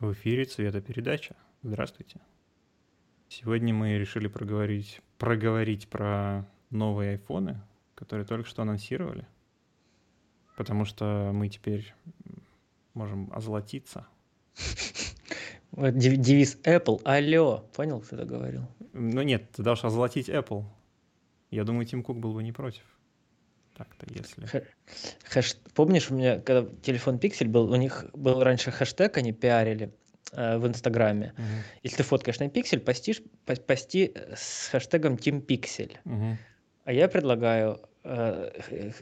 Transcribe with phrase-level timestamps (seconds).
[0.00, 1.36] В эфире цветопередача.
[1.62, 2.20] Здравствуйте.
[3.28, 7.60] Сегодня мы решили проговорить, проговорить про новые айфоны,
[7.94, 9.26] которые только что анонсировали.
[10.56, 11.94] Потому что мы теперь
[12.92, 14.06] можем озолотиться.
[15.72, 17.00] Девиз Apple.
[17.04, 17.64] Алло.
[17.74, 18.66] Понял, кто это говорил?
[18.92, 20.64] Ну нет, ты должен озолотить Apple.
[21.50, 22.84] Я думаю, Тим Кук был бы не против.
[23.76, 24.44] Так-то, если...
[24.46, 24.64] Хэ-
[25.30, 29.92] хэш- Помнишь, у меня, когда телефон Pixel был, у них был раньше хэштег, они пиарили
[30.32, 31.32] э, в Инстаграме.
[31.36, 31.46] Мгм,
[31.82, 35.96] Если ты фоткаешь на Pixel, постишь, по- пости с хэштегом Team Pixel.
[36.04, 36.38] мгм.
[36.84, 38.50] А я предлагаю, э,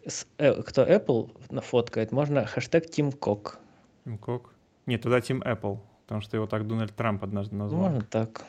[0.06, 3.56] с- э, кто Apple нафоткает, можно хэштег Team Cook.
[4.04, 4.54] Тим Кук.
[4.86, 7.82] Нет, тогда Тим Apple, потому что его так Дональд Трамп однажды назвал.
[7.82, 8.44] Можно так.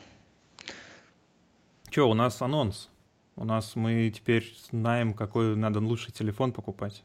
[1.90, 2.88] Че, у нас анонс.
[3.36, 7.02] У нас мы теперь знаем, какой надо лучший телефон покупать.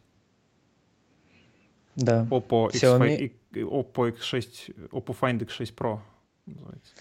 [1.95, 2.27] Да.
[2.29, 3.33] Oppo, Xiaomi.
[3.51, 5.99] X5, Oppo X6, Oppo Find X6 Pro.
[6.45, 6.93] называется.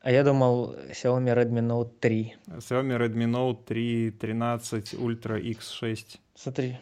[0.00, 2.36] А я думал Xiaomi Redmi Note 3.
[2.58, 6.18] Xiaomi Redmi Note 3, 13 Ultra X6.
[6.34, 6.78] Смотри.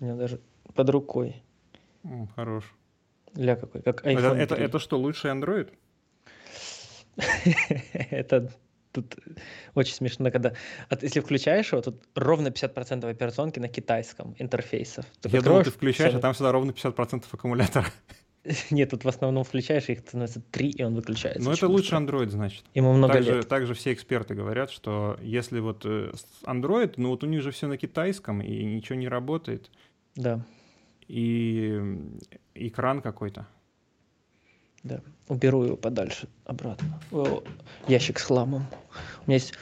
[0.00, 0.40] У меня даже
[0.74, 1.42] под рукой.
[2.04, 2.72] М, Хорош.
[3.34, 4.64] Ля какой, как Это, iPhone это, 3.
[4.64, 5.72] это что, лучший Android?
[8.10, 8.52] Это
[8.94, 9.16] тут
[9.74, 10.52] очень смешно, когда
[10.88, 15.04] от- если включаешь его, тут ровно 50% операционки на китайском интерфейсов.
[15.20, 17.86] Ты Я думал, ты включаешь, а всё- там всегда ровно 50% аккумулятора.
[18.70, 21.42] Нет, тут в основном включаешь, их становится 3, и он выключается.
[21.42, 21.94] Ну, это лучше.
[21.96, 22.62] Android, значит.
[22.74, 23.48] Ему много Также, лет.
[23.48, 26.12] также все эксперты говорят, что если вот э,
[26.44, 29.70] Android, ну вот у них же все на китайском, и ничего не работает,
[30.14, 30.44] Да,
[31.08, 31.80] и
[32.54, 33.46] экран какой-то.
[34.84, 35.00] Да.
[35.28, 37.00] Уберу его подальше обратно.
[37.10, 37.42] О,
[37.88, 38.66] ящик с хламом.
[39.26, 39.54] У меня есть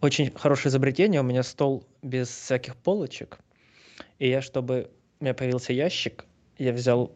[0.00, 1.20] очень хорошее изобретение.
[1.20, 3.38] У меня стол без всяких полочек.
[4.18, 6.24] И я, чтобы у меня появился ящик,
[6.58, 7.12] я взял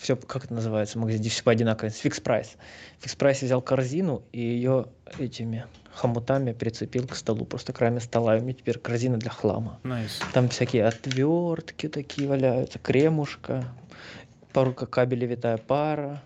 [0.00, 2.56] все, как это называется, в магазине, где все по одинаково, Fix Price.
[3.00, 4.86] Fix Price взял корзину и ее
[5.18, 8.36] этими хомутами прицепил к столу, просто краями стола.
[8.36, 9.80] И у меня теперь корзина для хлама.
[9.82, 10.20] Nice.
[10.32, 13.64] Там всякие отвертки такие валяются, кремушка,
[14.52, 16.22] пару кабелей витая пара,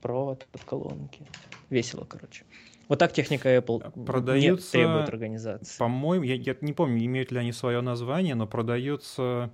[0.00, 1.26] провод от колонки.
[1.70, 2.44] Весело, короче.
[2.88, 5.78] Вот так техника Apple не Продаются требует организации.
[5.78, 9.52] По-моему, я, я не помню, имеют ли они свое название, но продается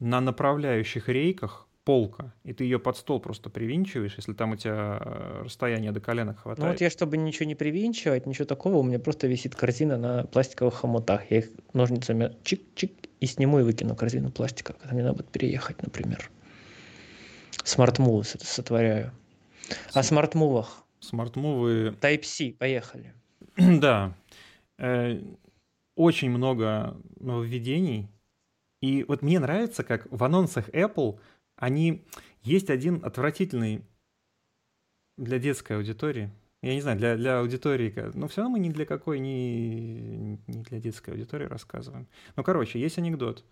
[0.00, 4.98] на направляющих рейках полка, и ты ее под стол просто привинчиваешь, если там у тебя
[5.00, 6.72] э, расстояние до коленок Ну хватает.
[6.72, 10.74] вот я, чтобы ничего не привинчивать, ничего такого, у меня просто висит корзина на пластиковых
[10.74, 11.30] хомутах.
[11.30, 15.82] Я их ножницами чик-чик и сниму и выкину корзину пластика, когда мне надо будет переехать,
[15.82, 16.30] например.
[17.64, 19.12] Smart move ы сот- сотворяю.
[19.92, 20.84] О smart move ах.
[21.00, 23.14] Smart move ы Type-C, поехали.
[23.56, 24.14] Да.
[24.78, 25.20] Э,
[25.94, 28.08] Очень много нововведений.
[28.80, 31.18] И вот мне нравится, как в анонсах Apple
[31.56, 32.04] они...
[32.42, 33.82] Есть один отвратительный
[35.16, 36.30] для детской аудитории.
[36.62, 37.92] Я не знаю, для, для аудитории...
[38.14, 42.08] Но все равно мы ни для какой, ни, не для детской аудитории рассказываем.
[42.36, 43.44] Ну, короче, есть анекдот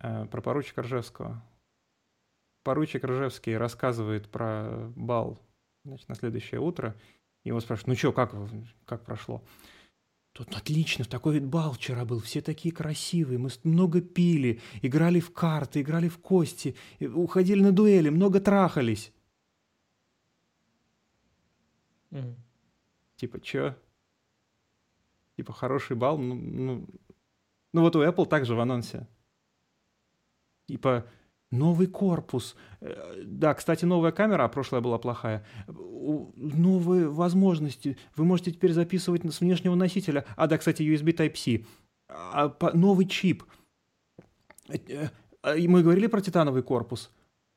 [0.00, 1.42] э, про поручика Ржевского.
[2.62, 5.38] Поручик Ржевский рассказывает про бал
[5.84, 6.94] значит, на следующее утро.
[7.44, 8.34] Его спрашивают, ну что, как,
[8.86, 9.42] как прошло?
[10.32, 15.30] Тут отлично, такой вид бал вчера был, все такие красивые, мы много пили, играли в
[15.30, 19.12] карты, играли в кости, уходили на дуэли, много трахались.
[22.10, 22.36] Мгм.
[23.16, 23.76] Типа, чё?
[25.36, 26.86] Типа, хороший бал, ну, ну,
[27.72, 29.06] ну вот у Apple также в анонсе.
[30.66, 31.06] Типа,
[31.52, 32.56] новый корпус.
[32.80, 35.44] Э, Да, кстати, новая камера, а прошлая была плохая.
[35.66, 37.96] Новые возможности.
[38.16, 40.24] Вы можете теперь записывать с внешнего носителя.
[40.36, 41.64] А, да, кстати, USB Type-C.
[42.08, 43.44] А, Новый чип.
[44.68, 45.08] Э,
[45.44, 47.10] э, и Мы говорили про титановый корпус.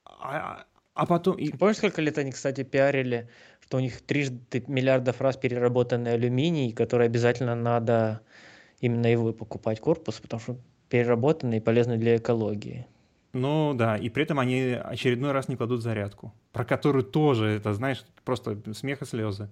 [0.06, 1.38] А, а потом...
[1.58, 3.30] Помнишь, сколько лет они, кстати, пиарили,
[3.62, 8.22] что у них трижды миллиардов раз переработанный алюминий, который обязательно надо
[8.82, 10.58] именно его покупать корпус, потому что
[10.90, 12.88] переработанный и полезный для экологии.
[13.36, 17.74] Ну да, и при этом они очередной раз не кладут зарядку, про которую тоже, это,
[17.74, 19.50] знаешь, просто смех и слезы.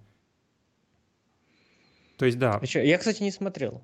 [2.15, 2.59] То есть да.
[2.62, 3.81] А чё, Я, кстати, не смотрел.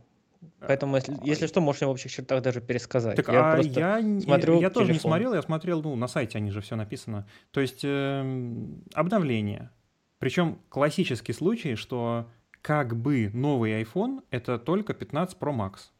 [0.61, 3.17] Поэтому, если, если что, можешь в общих чертах даже пересказать.
[3.17, 6.49] Так, я а я, смотрю я тоже не смотрел, я смотрел, ну, на сайте они
[6.51, 7.27] же все написано.
[7.51, 9.69] То есть эм, обновление.
[10.17, 12.29] Причем классический случай, что
[12.61, 15.91] как бы новый iPhone это только 15 Pro Max.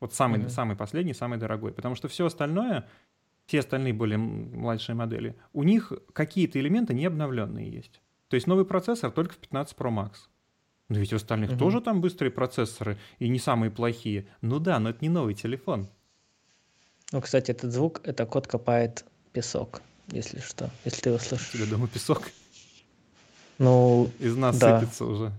[0.00, 0.48] Вот самый, Мгм.
[0.50, 1.72] самый последний, самый дорогой.
[1.72, 2.86] Потому что все остальное,
[3.46, 8.00] все остальные более младшие модели, у них какие-то элементы не обновленные есть.
[8.28, 10.12] То есть новый процессор только в 15 Pro Max.
[10.88, 11.58] Но ведь у остальных Мгм.
[11.58, 14.26] тоже там быстрые процессоры и не самые плохие.
[14.40, 15.88] Ну да, но это не новый телефон.
[17.12, 21.68] Ну, кстати, этот звук, это кот копает песок, если что, если ты его слышишь.
[21.68, 22.30] дома песок.
[23.58, 24.80] Ну, из нас да.
[24.80, 25.32] сыпется уже.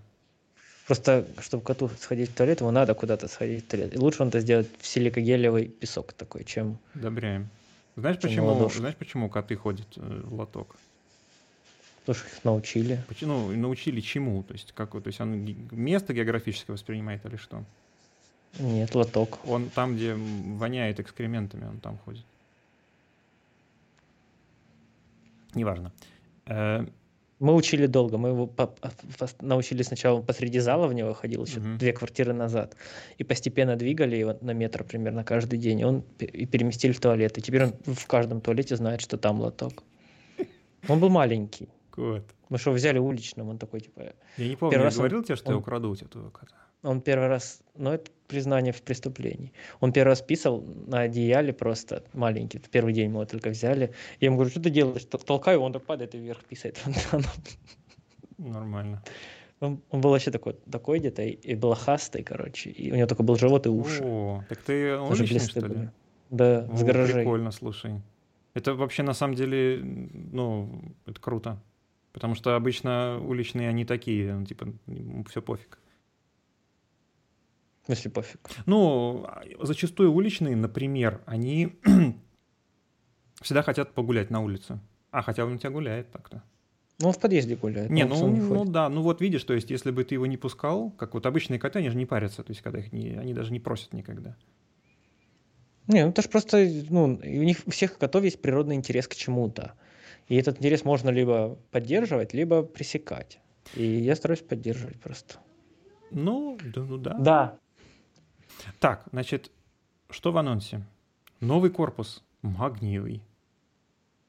[0.90, 3.94] Просто, чтобы коту сходить в туалет, ему надо куда-то сходить в туалет.
[3.94, 6.80] И лучше он это сделать в силикогелевый песок такой, чем...
[6.96, 7.48] Одобряем.
[7.96, 8.78] Знаешь, Чем почему, ладошки.
[8.80, 10.78] знаешь, почему коты ходят э, в лоток?
[12.00, 13.04] Потому что их научили.
[13.08, 14.42] Почему, ну, научили чему?
[14.42, 17.64] То есть, как, то есть он место географическое воспринимает или что?
[18.58, 19.38] Нет, лоток.
[19.46, 22.26] Он там, где воняет экскрементами, он там ходит.
[25.54, 25.92] Неважно.
[27.40, 28.18] Мы учили долго.
[28.18, 31.78] Мы его по- по- научили сначала посреди зала в него ходил, еще Мгм.
[31.78, 32.76] две квартиры назад.
[33.18, 35.80] И постепенно двигали его на метр примерно каждый день.
[35.80, 37.38] И он и переместили в туалет.
[37.38, 39.84] И теперь он в каждом туалете знает, что там лоток.
[40.88, 41.70] Он был маленький.
[41.92, 42.24] кот.
[42.50, 44.14] Мы что, взяли уличным, он такой, типа...
[44.38, 46.32] Я не помню, я раз он- говорил тебе, что я он- украду у тебя твоего
[46.32, 46.56] кота.
[46.84, 47.62] Он первый раз...
[47.76, 49.52] Ну, это признание в преступлении.
[49.80, 52.60] Он первый раз писал на одеяле просто маленький.
[52.60, 53.94] Первый день мы его только взяли.
[54.20, 55.06] Я ему говорю, что ты делаешь?
[55.10, 57.26] Тол- Толкаю, он так падает и вверх писает фонтаном.
[58.38, 59.04] Нормально.
[59.60, 62.70] Он, он был вообще такой, такой где-то, и, и блохастый, короче.
[62.70, 64.02] И у него только был живот и уши.
[64.04, 65.68] О, так ты Даже уличный, что ли?
[65.68, 65.92] были.
[66.30, 67.16] Да, с О, гаражей.
[67.16, 68.02] Прикольно, слушай.
[68.54, 71.62] Это вообще на самом деле, ну, это круто.
[72.14, 74.74] Потому что обычно уличные они такие, ну, типа,
[75.30, 75.80] все пофиг.
[77.90, 78.40] В смысле, пофиг.
[78.68, 81.80] Ну, а, зачастую уличные, например, они
[83.42, 84.80] всегда хотят погулять на улице.
[85.10, 86.44] А, хотя он у тебя гуляет так-то.
[87.00, 87.90] Ну, он в подъезде гуляет.
[87.90, 90.38] Не, ну, не ну да, ну вот видишь, то есть если бы ты его не
[90.38, 93.34] пускал, как вот обычные коты, они же не парятся, то есть когда их не, они
[93.34, 94.38] даже не просят никогда.
[95.88, 99.16] Не, ну это же просто, ну, у них у всех котов есть природный интерес к
[99.16, 99.74] чему-то.
[100.28, 103.40] И этот интерес можно либо поддерживать, либо пресекать.
[103.74, 105.38] И я стараюсь поддерживать просто.
[106.12, 107.14] Ну, да, ну да.
[107.16, 107.60] Да.
[108.80, 109.52] Так, значит,
[110.10, 110.86] что в анонсе?
[111.40, 113.22] Новый корпус, магниевый.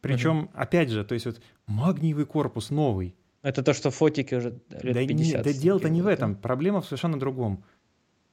[0.00, 3.14] Причем, опять же, то есть вот магниевый корпус новый.
[3.42, 4.50] Это то, что фотики уже
[4.82, 5.42] лет да, не- 50.
[5.42, 6.34] да дело-то не в этом.
[6.34, 7.62] Проблема в совершенно другом.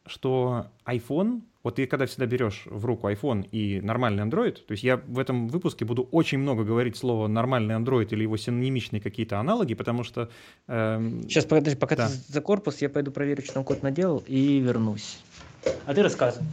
[0.05, 4.83] Что iPhone, вот ты когда всегда берешь в руку iPhone и нормальный Android, то есть
[4.85, 9.37] я в этом выпуске буду очень много говорить слово нормальный Android или его синонимичные какие-то
[9.37, 10.29] аналоги, потому что
[10.67, 12.07] эм, Сейчас, подожди, пока Да.
[12.07, 15.19] ты за корпус, я пойду проверю, что там кот наделал, и вернусь.
[15.85, 16.45] А ты рассказывай.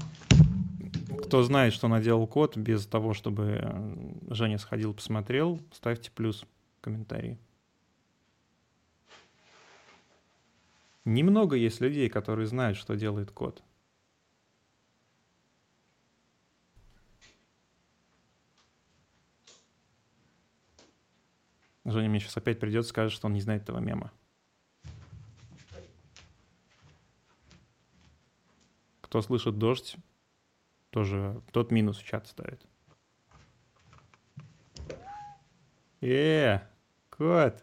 [1.25, 6.43] кто знает, что наделал код, без того, чтобы э, Женя сходил, посмотрел, ставьте плюс
[6.79, 7.39] в комментарии.
[11.05, 13.63] Немного есть людей, которые знают, что делает код.
[21.85, 24.11] Женя мне сейчас опять придет скажет, что он не знает этого мема.
[29.15, 29.95] Кто слышит дождь,
[30.91, 32.61] тоже тот минус в чат ставит.
[36.01, 36.59] Э,
[37.11, 37.63] кот.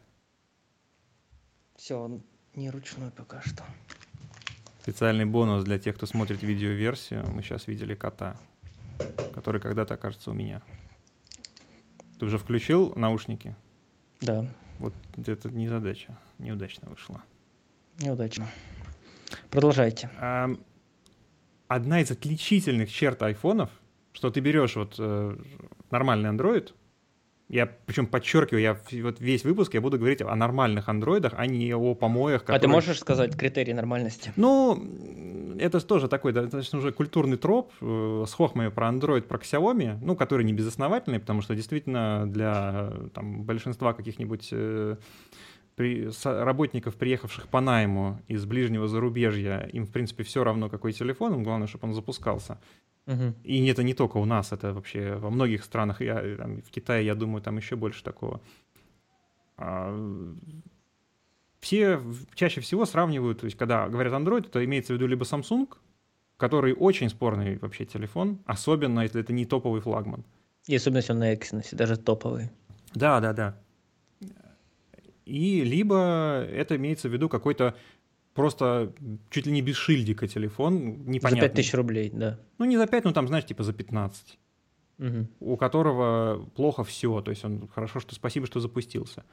[1.76, 2.24] Все, он
[2.56, 3.66] не ручной пока что.
[4.82, 7.30] Специальный бонус для тех, кто смотрит видеоверсию.
[7.30, 8.38] Мы сейчас видели кота,
[9.34, 10.62] который когда-то окажется у меня.
[12.18, 13.58] Ты уже включил наушники?
[14.22, 14.48] Да,
[14.80, 16.18] Вот это не задача.
[16.38, 17.22] Неудачно вышло.
[18.00, 18.48] неудачно.
[19.50, 20.10] Продолжайте.
[20.18, 20.58] Ам,
[21.72, 23.70] Одна из отличительных черт айфонов,
[24.12, 25.38] что ты берешь вот э,
[25.90, 26.74] нормальный Android,
[27.48, 31.74] я причем подчеркиваю, я вот весь выпуск я буду говорить о нормальных андроидах, а не
[31.74, 34.34] о помоях, А ты которые- можешь сказать критерий нормальности?
[34.36, 34.84] Ну,
[35.60, 40.18] это тоже такой достаточно уже культурный троп э, с хохмами про Android, про Xiaomi, ну,
[40.18, 44.98] который не безосновательный, потому что действительно для э, там, большинства каких-нибудь э,
[45.82, 46.10] при-
[46.44, 51.44] работников, приехавших по найму из ближнего зарубежья, им, в принципе, все равно, какой телефон, им
[51.44, 52.60] главное, чтобы он запускался.
[53.08, 53.34] Мгм.
[53.44, 56.70] И это не только у нас, это вообще во многих странах, я, э, там, в
[56.70, 58.42] Китае, я думаю, там еще больше такого.
[59.58, 59.90] А,
[61.60, 62.00] Все
[62.36, 65.68] чаще всего сравнивают, то есть когда говорят Android, то имеется в виду либо Samsung,
[66.38, 70.24] который очень спорный вообще телефон, особенно если это не топовый флагман.
[70.68, 72.50] И особенно если он на Exynos, даже топовый.
[72.96, 73.56] Да, да, да.
[75.26, 77.76] И либо это имеется в виду какой-то
[78.34, 78.94] просто
[79.30, 81.42] чуть ли не без шильдика телефон, непонятный.
[81.42, 82.40] За 5000 рублей, да.
[82.58, 84.38] Ну, не за 5, ну там, знаешь, типа за 15.
[85.02, 85.30] Мгм.
[85.40, 89.24] у которого плохо все, то есть он хорошо, что спасибо, что запустился.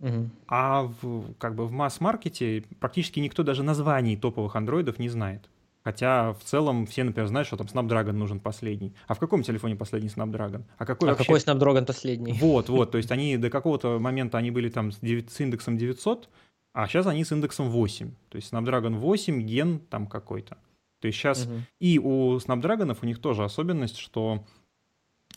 [0.00, 0.32] Мгм.
[0.48, 5.48] А в, как бы в масс-маркете практически никто даже названий топовых андроидов не знает.
[5.86, 8.92] Хотя в целом все, например, знают, что там Snapdragon нужен последний.
[9.06, 10.64] А в каком телефоне последний Snapdragon?
[10.78, 11.24] А какой А вообще...
[11.26, 12.32] какой Snapdragon последний?
[12.32, 15.78] Вот, вот, то есть они до какого-то момента они были там с, девя- с индексом
[15.78, 16.28] 900,
[16.72, 18.10] а сейчас они с индексом 8.
[18.30, 20.58] То есть Snapdragon 8, ген там какой-то.
[21.00, 21.62] То есть сейчас Мгм.
[21.78, 24.44] и у Snapdragon у них тоже особенность, что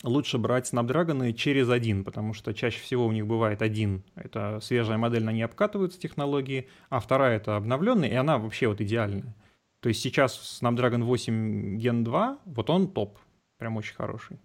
[0.01, 4.97] лучше брать Snapdragon через один, потому что чаще всего у них бывает один, это свежая
[4.97, 9.35] модель, на ней обкатываются технологии, а вторая это обновленная, и она вообще вот идеальная.
[9.79, 13.17] То есть сейчас Snapdragon 8 Gen 2, вот он топ,
[13.57, 14.37] прям очень хороший.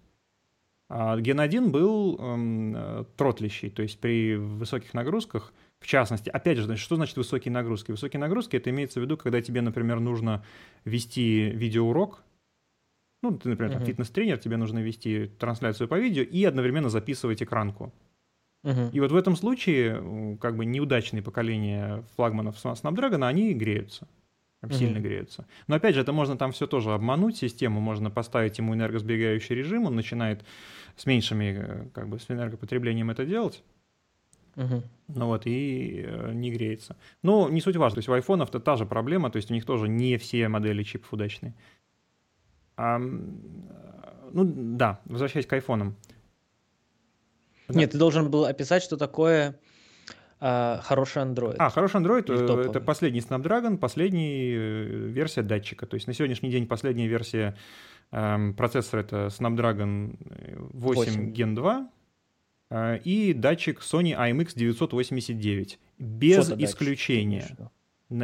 [0.88, 6.76] А Gen 1 был эм, тротлищий, то есть при высоких нагрузках, в частности, опять же,
[6.76, 7.90] что значит высокие нагрузки?
[7.90, 10.44] Высокие нагрузки, это имеется в виду, когда тебе, например, нужно
[10.84, 12.22] вести видеоурок,
[13.24, 13.86] ну, ты, например, uh-huh.
[13.86, 17.90] фитнес-тренер, тебе нужно вести трансляцию по видео и одновременно записывать экранку.
[18.64, 18.90] Uh-huh.
[18.92, 24.06] И вот в этом случае, как бы неудачные поколения флагманов Snapdragon, они греются.
[24.64, 24.78] Прям uh-huh.
[24.78, 25.46] сильно греются.
[25.66, 29.84] Но опять же, это можно там все тоже обмануть систему, можно поставить ему энергосберегающий режим,
[29.84, 30.42] он начинает
[30.96, 33.62] с меньшими, э, как бы, с энергопотреблением это делать.
[34.56, 34.82] Uh-huh.
[35.08, 36.96] Ну вот, и э, не греется.
[37.22, 39.54] Но не суть важно, то есть у айфонов это та же проблема, то есть у
[39.54, 41.54] них тоже не все модели чипов удачные.
[42.76, 45.94] А, ну да, возвращаясь к айфонам.
[47.68, 47.78] Да.
[47.78, 49.58] Нет, ты должен был описать, что такое
[50.46, 51.56] а, хороший Android.
[51.58, 55.86] А, хороший Android— это последний Snapdragon, последняя э, версия датчика.
[55.86, 57.56] То есть на сегодняшний день последняя версия
[58.12, 60.18] э, процессора— это Snapdragon
[60.74, 61.32] 8, 8.
[61.32, 61.90] Gen 2
[62.70, 65.78] э, и датчик Sony IMX 989.
[65.98, 67.40] Без исключения.
[67.40, 67.70] Конечно.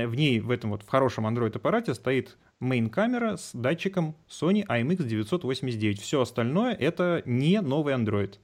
[0.06, 5.98] В ней, в этом вот, в хорошем Android-аппарате стоит мейн-камера с датчиком Sony IMX 989.
[5.98, 8.36] Все остальное это не новый Android.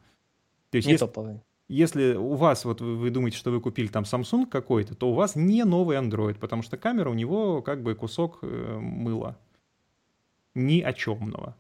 [0.71, 1.40] То есть, не если, топовый.
[1.68, 5.14] Если у вас, вот вы, вы думаете, что вы купили там Samsung какой-то, то у
[5.14, 9.37] вас не новый Android, потому что камера у него как бы кусок э, мыла.
[10.54, 11.56] Ни о чемного.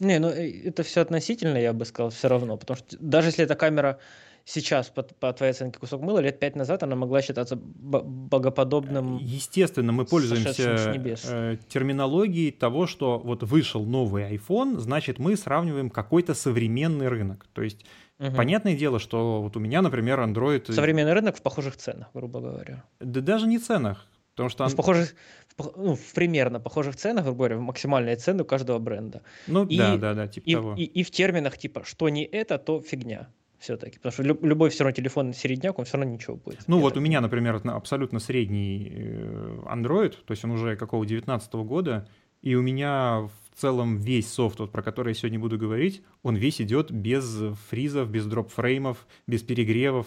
[0.00, 2.56] Не, ну э, это все относительно, я бы сказал, все равно.
[2.56, 4.00] Потому что даже если эта камера
[4.44, 9.18] сейчас, по, по твоей оценке, кусок мыла, лет пять назад она могла считаться богоподобным.
[9.18, 16.34] Естественно, мы пользуемся э, терминологией того, что вот вышел новый iPhone, значит, мы сравниваем какой-то
[16.34, 17.46] современный рынок.
[17.52, 17.84] То есть
[18.18, 18.36] Угу.
[18.36, 20.72] Понятное дело, что вот у меня, например, Android...
[20.72, 22.84] Современный рынок в похожих ценах, грубо говоря.
[23.00, 24.06] Да даже не ценах.
[24.34, 24.64] Потому что...
[24.64, 25.14] Ну, в, похожих,
[25.56, 29.22] в, ну, в примерно похожих ценах, грубо говоря, максимальные цены у каждого бренда.
[29.46, 30.74] Ну и, да, да, да, типа и, того.
[30.76, 33.98] И, и в терминах типа, что не это, то фигня все-таки.
[33.98, 36.60] Потому что любой все равно телефон середняк, он все равно ничего будет.
[36.66, 41.52] Ну вот у меня, например, абсолютно средний э, Android, то есть он уже какого 19
[41.54, 42.08] года,
[42.42, 46.36] и у меня в целом весь софт, вот, про который я сегодня буду говорить, он
[46.36, 47.24] весь идет без
[47.70, 50.06] фризов, без дроп-фреймов, без перегревов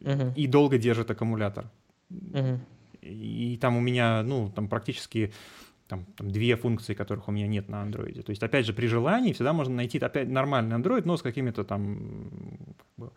[0.00, 0.34] uh-huh.
[0.34, 1.70] и долго держит аккумулятор.
[2.10, 2.58] Uh-huh.
[3.00, 5.32] И там у меня, ну, там практически
[5.88, 8.20] там, там две функции, которых у меня нет на андроиде.
[8.20, 11.64] То есть, опять же, при желании всегда можно найти опять нормальный Android, но с какими-то
[11.64, 12.30] там
[12.76, 13.12] как бы,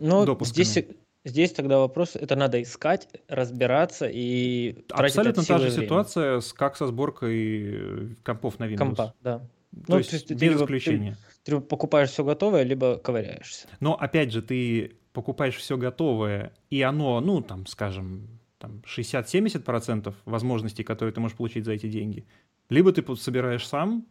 [0.00, 0.64] ну, допусками.
[0.64, 0.86] Здесь,
[1.24, 6.86] здесь тогда вопрос, это надо искать, разбираться и Абсолютно та же ситуация, с, как со
[6.86, 8.78] сборкой э, компов на Windows.
[8.78, 9.38] Компа, да.
[9.38, 9.46] То
[9.88, 11.16] ну, есть, то есть без либо, исключения.
[11.42, 13.66] Ты, ты покупаешь все готовое, либо ковыряешься.
[13.80, 18.28] Но, опять же, ты покупаешь все готовое, и оно, ну, там, скажем,
[18.58, 22.24] там, 60-70% возможностей, которые ты можешь получить за эти деньги.
[22.68, 24.06] Либо ты собираешь сам,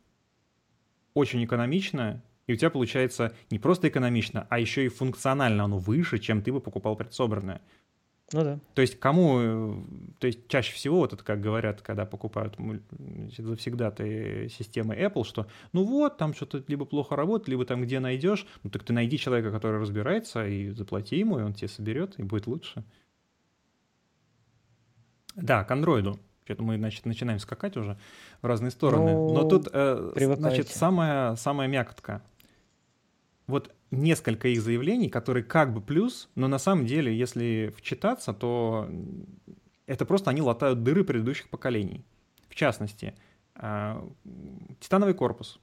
[1.13, 6.19] очень экономично, и у тебя получается не просто экономично, а еще и функционально оно выше,
[6.19, 7.62] чем ты бы покупал предсобранное.
[8.31, 8.59] Ну да.
[8.73, 9.85] То есть кому,
[10.19, 12.57] то есть чаще всего вот это как говорят, когда покупают
[13.38, 18.00] завсегда ты системы Apple, что ну вот, там что-то либо плохо работает, либо там где
[18.00, 22.17] найдешь, ну так ты найди человека, который разбирается, и заплати ему, и он тебе соберет,
[22.17, 22.83] и будет лучше.
[25.35, 26.19] Да, к андроиду.
[26.45, 27.97] Что-то мы, значит, начинаем скакать уже
[28.41, 29.13] в разные стороны.
[29.13, 32.21] Ну, Но тут, э, значит, самая, самая мякотка.
[33.47, 38.89] Вот несколько их заявлений, которые как бы плюс, но на самом деле, если вчитаться, то
[39.85, 42.05] это просто они латают дыры предыдущих поколений.
[42.47, 43.15] В частности,
[43.55, 44.09] э,
[44.79, 45.59] титановый корпус.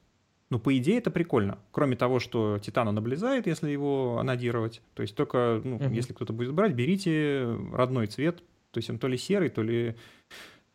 [0.50, 1.58] Ну, по идее, это прикольно.
[1.70, 4.82] Кроме того, что титан он облезает, если его анодировать.
[4.94, 5.90] То есть только, ну, угу.
[5.90, 9.94] если кто-то будет брать, берите родной цвет, то есть он то ли серый, то ли,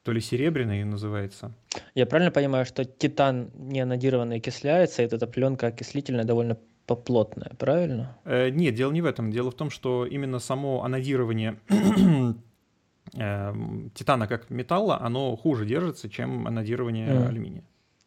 [0.03, 1.53] то ли серебряный называется.
[1.93, 8.17] Я правильно понимаю, что титан не анодированный окисляется, и эта пленка окислительная довольно поплотная, правильно?
[8.25, 9.31] Э, нет, дело не в этом.
[9.31, 11.59] Дело в том, что именно само анодирование
[13.13, 13.53] э,
[13.93, 17.27] титана как металла, оно хуже держится, чем анодирование mm.
[17.27, 17.63] алюминия.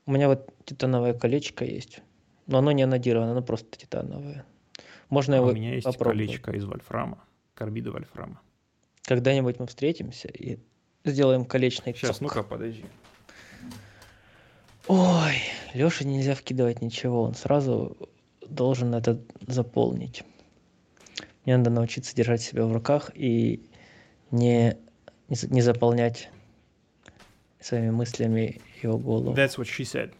[0.06, 2.00] У меня вот титановое колечко есть,
[2.46, 4.44] но оно не анодировано, оно просто титановое.
[5.10, 6.26] Можно а его У меня есть попробовать.
[6.26, 7.18] колечко из вольфрама,
[7.54, 8.40] карбида вольфрама.
[9.02, 10.58] Когда-нибудь мы встретимся и
[11.04, 12.84] сделаем колечный Сейчас, ну-ка, подожди.
[14.86, 15.34] Ой,
[15.74, 17.96] Лёше нельзя вкидывать ничего, он сразу
[18.50, 20.24] должен это заполнить.
[21.44, 23.68] Мне надо научиться держать себя в руках и
[24.30, 24.76] не,
[25.28, 26.30] не заполнять
[27.60, 29.34] своими мыслями его голову.
[29.34, 30.12] That's what she said.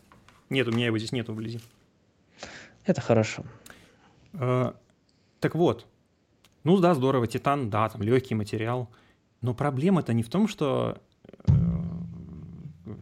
[0.51, 1.61] Нет, у меня его здесь нету вблизи.
[2.85, 3.45] Это хорошо.
[4.33, 4.73] Э,
[5.41, 5.87] так вот,
[6.65, 8.89] ну да, здорово, титан, да, там легкий материал,
[9.41, 10.99] но проблема-то не в том, что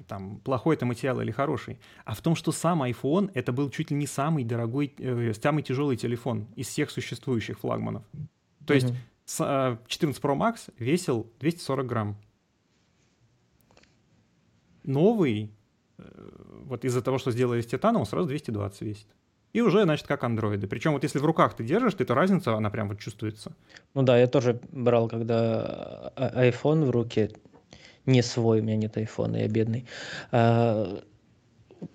[0.09, 3.90] там плохой это материал или хороший, а в том, что сам iPhone это был чуть
[3.90, 8.05] ли не самый дорогой, э, самый тяжелый телефон из всех существующих флагманов.
[8.66, 8.93] То есть
[9.25, 12.16] с, 14 Pro Max весил 240 грамм.
[14.85, 15.50] Новый,
[16.64, 19.07] вот из-за того, что сделали с титаном, он сразу 220 весит
[19.57, 20.66] и уже, значит, как андроиды.
[20.66, 23.57] Причем вот если в руках ты держишь, то эта разница, она прям вот чувствуется.
[23.95, 27.31] Ну да, я тоже брал, когда а, iPhone в руке,
[28.07, 29.87] не свой, у меня нет iPhone, я бедный.
[30.31, 31.03] А,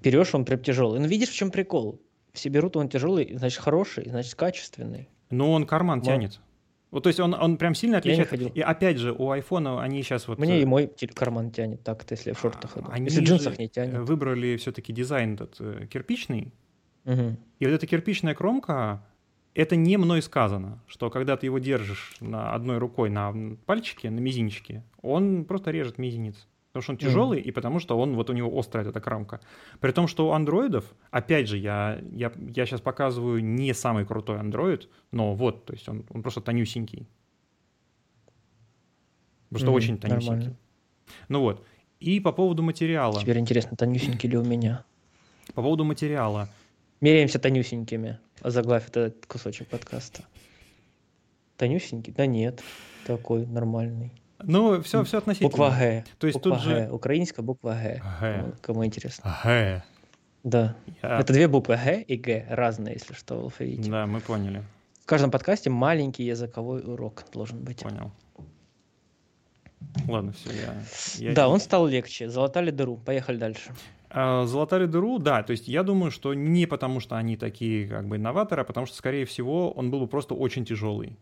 [0.03, 0.99] берешь, он прям тяжелый.
[0.99, 2.01] Ну видишь, в чем прикол?
[2.33, 5.09] Все берут, он тяжелый, значит, хороший, значит, качественный.
[5.29, 6.05] Но он карман Мол...
[6.05, 6.39] тянет.
[6.91, 8.35] Вот, то есть он, он прям сильно отличается.
[8.35, 10.39] И опять же, у айфона они сейчас вот...
[10.39, 12.87] Мне и мой карман тянет так-то, если я в шортах иду.
[12.91, 13.99] Они если в джинсах не тянет.
[13.99, 16.53] выбрали все-таки дизайн этот э, кирпичный,
[17.05, 17.37] Угу.
[17.59, 19.03] И вот эта кирпичная кромка,
[19.53, 23.33] это не мной сказано, что когда ты его держишь на одной рукой на
[23.65, 26.47] пальчике, на мизинчике, он просто режет мизинец.
[26.71, 27.43] Потому что он тяжелый, mm.
[27.43, 29.41] и потому что он, вот у него острая эта кромка.
[29.81, 34.39] При том, что у андроидов, опять же, я, я, я сейчас показываю не самый крутой
[34.39, 37.09] андроид, но вот, то есть он, он просто тонюсенький.
[39.49, 40.29] Просто mm, очень тонюсенький.
[40.29, 40.57] Нормально.
[41.27, 41.65] Ну вот.
[41.99, 43.19] И по поводу материала.
[43.19, 44.85] Теперь интересно, тонюсенький ли у меня?
[45.53, 46.47] По поводу материала.
[47.01, 48.19] Меряемся тонюсенькими.
[48.43, 50.23] Заглавь этот кусочек подкаста.
[51.57, 52.13] Тонюсенький?
[52.13, 52.61] Да нет.
[53.05, 54.11] Такой нормальный.
[54.43, 55.49] Ну, все, все относительно.
[55.49, 56.05] Буква Г.
[56.19, 56.75] То есть буква тут же...
[56.75, 56.91] Г.
[56.91, 58.01] Украинская буква Г.
[58.19, 58.53] Г.
[58.61, 59.35] Кому интересно.
[59.43, 59.83] Г.
[60.43, 60.75] Да.
[61.01, 61.19] Я...
[61.19, 63.89] Это две буквы Г и Г, разные, если что, в алфавите.
[63.89, 64.63] Да, мы поняли.
[65.01, 67.79] В каждом подкасте маленький языковой урок должен быть.
[67.81, 68.11] Понял.
[70.07, 71.29] Ладно, все, я...
[71.29, 71.33] я...
[71.35, 72.29] Да, он стал легче.
[72.29, 72.97] Залатали дыру.
[72.97, 73.71] Поехали дальше.
[74.13, 78.07] А, Золотали дыру, да, то есть я думаю, что не потому, что они такие как
[78.07, 81.17] бы инноваторы, а потому что, скорее всего, он был бы просто очень тяжелый.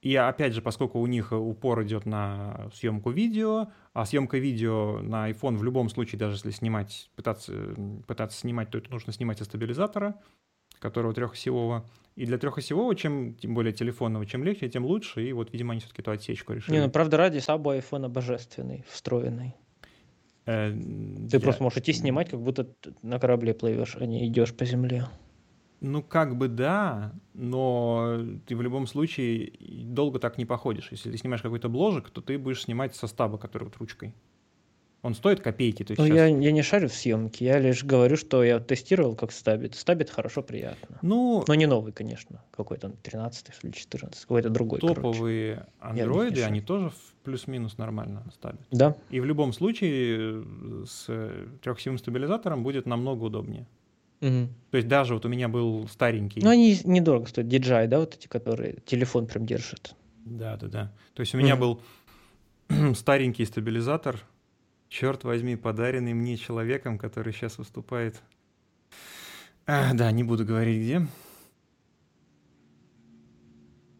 [0.00, 5.30] И опять же, поскольку у них упор идет на съемку видео, а съемка видео на
[5.30, 7.74] iPhone в любом случае, даже если снимать, пытаться,
[8.06, 10.14] пытаться снимать, то это нужно снимать со стабилизатора,
[10.78, 11.86] которого трехосевого.
[12.16, 15.26] И для трехосевого, чем тем более телефонного, чем легче, тем лучше.
[15.26, 16.76] И вот, видимо, они все-таки эту отсечку решили.
[16.76, 19.54] Не, ну правда ради сабу iPhone божественный, встроенный.
[20.46, 21.40] Э, ты я...
[21.40, 22.68] просто можешь идти снимать, как будто
[23.02, 25.06] на корабле плывешь, а не идешь по земле.
[25.80, 30.88] Ну, как бы да, но ты в любом случае долго так не походишь.
[30.90, 34.14] Если ты снимаешь какой-то бложек, то ты будешь снимать со стаба, который вот ручкой.
[35.04, 35.82] Он стоит копейки.
[35.84, 36.16] То есть ну, сейчас...
[36.16, 39.74] я, я не шарю в съемке, я лишь говорю, что я тестировал, как стабит.
[39.74, 40.98] Стабит хорошо, приятно.
[41.02, 42.42] Ну, Но не новый, конечно.
[42.50, 44.80] Какой-то 13 или 14, какой-то другой.
[44.80, 46.02] Топовые короче.
[46.04, 46.90] андроиды, они тоже
[47.22, 48.62] плюс-минус нормально ставят.
[48.70, 48.96] Да.
[49.10, 50.42] И в любом случае
[50.86, 51.04] с
[51.60, 53.66] трехсиловым стабилизатором будет намного удобнее.
[54.22, 54.48] Угу.
[54.70, 56.40] То есть даже вот у меня был старенький.
[56.40, 57.48] Ну, они недорого стоят.
[57.48, 59.94] DJI, да, вот эти, которые телефон прям держат.
[60.24, 60.92] Да, да, да.
[61.12, 61.82] То есть у меня был
[62.94, 64.24] старенький стабилизатор
[64.94, 68.22] черт возьми, подаренный мне человеком, который сейчас выступает.
[69.66, 71.06] А, да, не буду говорить где.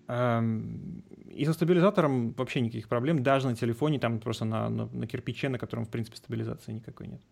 [0.07, 3.25] И со стабилизатором вообще никаких проблем.
[3.25, 7.09] Даже на телефоне, там просто на, на, на кирпиче, на котором, в принципе, стабилизации никакой
[7.09, 7.23] нет.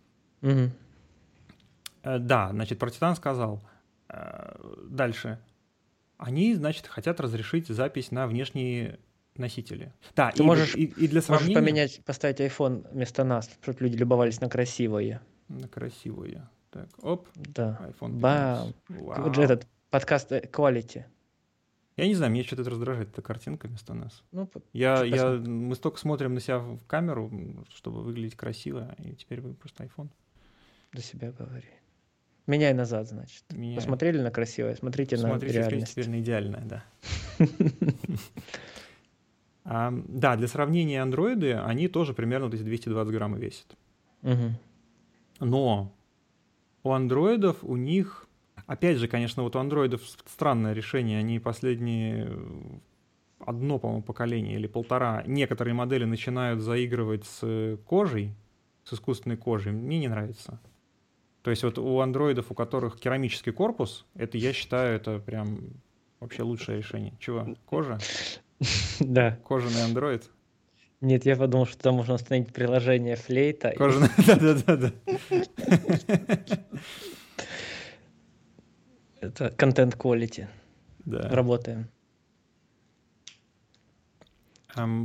[0.43, 2.19] Угу.
[2.19, 3.63] Да, значит, про Титан сказал.
[4.09, 4.57] Э,
[4.89, 5.39] дальше.
[6.17, 8.99] Они, значит, хотят разрешить запись на внешние
[9.37, 9.93] носители.
[10.15, 11.55] Да, Ты и, можешь, и, и для сравнения...
[11.55, 15.23] можешь поменять, поставить iPhone вместо нас, чтобы люди любовались на красивое.
[15.49, 16.51] На красивое.
[16.71, 17.29] Так, оп.
[17.35, 17.79] Да.
[17.83, 18.21] iPhone 15.
[18.21, 18.75] Бам.
[18.89, 19.23] Вау.
[19.25, 21.05] Вот же этот подкаст э, Quality.
[21.97, 24.25] Я не знаю, мне что-то раздражает эта картинка вместо нас.
[24.33, 27.31] Ну, я, я, мы столько смотрим на себя в камеру,
[27.75, 30.09] чтобы выглядеть красиво, и теперь вы просто iPhone.
[30.93, 31.69] До себя говори.
[32.47, 33.45] Меняй назад, значит.
[33.51, 33.77] Меняй.
[33.77, 35.93] Посмотрели на красивое, смотрите, смотрите на реальность.
[35.93, 36.85] Смотрите теперь на идеальное, да.
[39.65, 43.77] Да, для сравнения андроиды, они тоже примерно вот эти 220 грамм весят.
[44.23, 44.51] Угу.
[45.41, 45.93] Но
[46.83, 48.27] у андроидов у них,
[48.67, 52.37] опять же, конечно, вот у андроидов странное решение, они последние
[53.39, 58.35] одно, по-моему, поколение или полтора, некоторые модели начинают заигрывать с кожей,
[58.85, 59.73] с искусственной кожей.
[59.73, 60.61] Мне не нравится.
[61.43, 65.59] То есть вот у андроидов, у которых керамический корпус, это, я считаю, это прям
[66.21, 67.15] вообще лучшее решение.
[67.19, 67.57] Чего?
[67.67, 67.99] Кожа?
[69.01, 69.39] Да.
[69.45, 70.31] Кожаный андроид?
[71.01, 73.73] Нет, я подумал, что там можно установить приложение флейта.
[73.73, 74.93] Кожаный, да-да-да.
[79.21, 80.47] Это контент quality.
[81.05, 81.29] Да.
[81.29, 81.89] Работаем.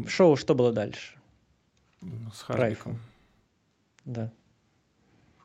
[0.07, 1.15] Шоу что было дальше?
[2.33, 2.99] С Харбиком.
[4.05, 4.31] Да.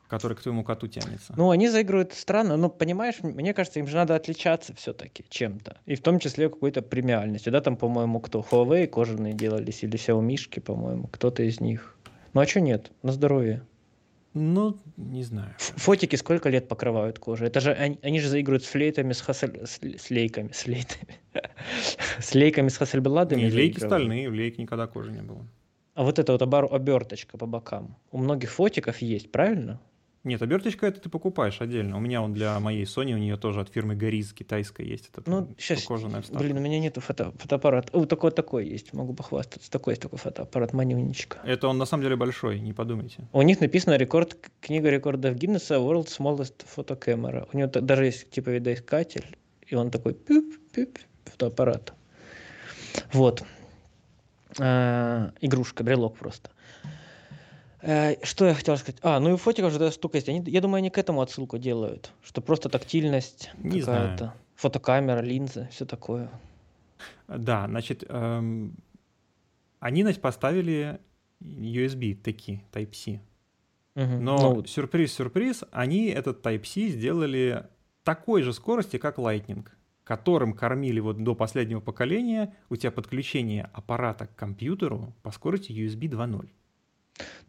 [0.07, 1.33] Который к твоему коту тянется.
[1.35, 5.77] Ну, они заигрывают странно, но, понимаешь, мне кажется, им же надо отличаться все-таки чем-то.
[5.85, 7.51] И в том числе какой-то премиальностью.
[7.51, 8.41] Да, там, по-моему, кто?
[8.41, 11.95] Huawei кожаные делались или Xiaomi, по-моему, кто-то из них.
[12.33, 12.91] Ну, а что нет?
[13.01, 13.65] На здоровье.
[14.33, 15.53] Ну, не знаю.
[15.59, 17.45] Фотики сколько лет покрывают кожу?
[17.45, 21.19] Это же они, они же заигрывают с флейтами, с, хасель, с, с лейками, с лейтами.
[22.19, 23.41] с лейками, с хассельбладами.
[23.41, 25.45] Не, лейки стальные, в лейке никогда кожи не было.
[25.93, 27.95] А вот это вот оберточка по бокам.
[28.11, 29.79] У многих фотиков есть, правильно?
[30.23, 31.97] Нет, оберточка это ты покупаешь отдельно.
[31.97, 35.09] У меня он для моей Sony, у нее тоже от фирмы Гориз китайская есть.
[35.11, 36.41] Это ну, сейчас, кожаная вставка.
[36.41, 37.89] блин, у меня нету фото, фотоаппарата.
[37.91, 39.69] О, такой такой есть, могу похвастаться.
[39.69, 41.39] Такой есть такой фотоаппарат, манюничка.
[41.43, 43.27] Это он на самом деле большой, не подумайте.
[43.33, 47.49] У них написано рекорд, книга рекордов Гиннесса World Smallest Photo Camera.
[47.51, 51.93] У него даже есть типа видоискатель, и он такой пип-пип, фотоаппарат.
[53.11, 53.43] Вот.
[54.57, 56.49] А, игрушка, брелок просто.
[56.49, 56.62] Э,
[58.23, 58.99] что я хотел сказать?
[59.01, 60.29] А, ну и фотиков же штука есть.
[60.29, 62.11] Они, я думаю, они к этому отсылку делают.
[62.23, 64.33] Что просто тактильность какая-то.
[64.55, 66.31] Фотокамера, линзы, все такое.
[67.27, 68.75] Да, значит, эм,
[69.79, 70.99] они, значит, поставили
[71.41, 73.19] USB такие, Type-C.
[73.95, 74.05] Угу.
[74.21, 77.67] Но ну, сюрприз-сюрприз, они этот Type-C сделали
[78.03, 79.67] такой же скорости, как Lightning,
[80.03, 86.09] которым кормили вот до последнего поколения у тебя подключение аппарата к компьютеру по скорости USB
[86.09, 86.49] 2.0.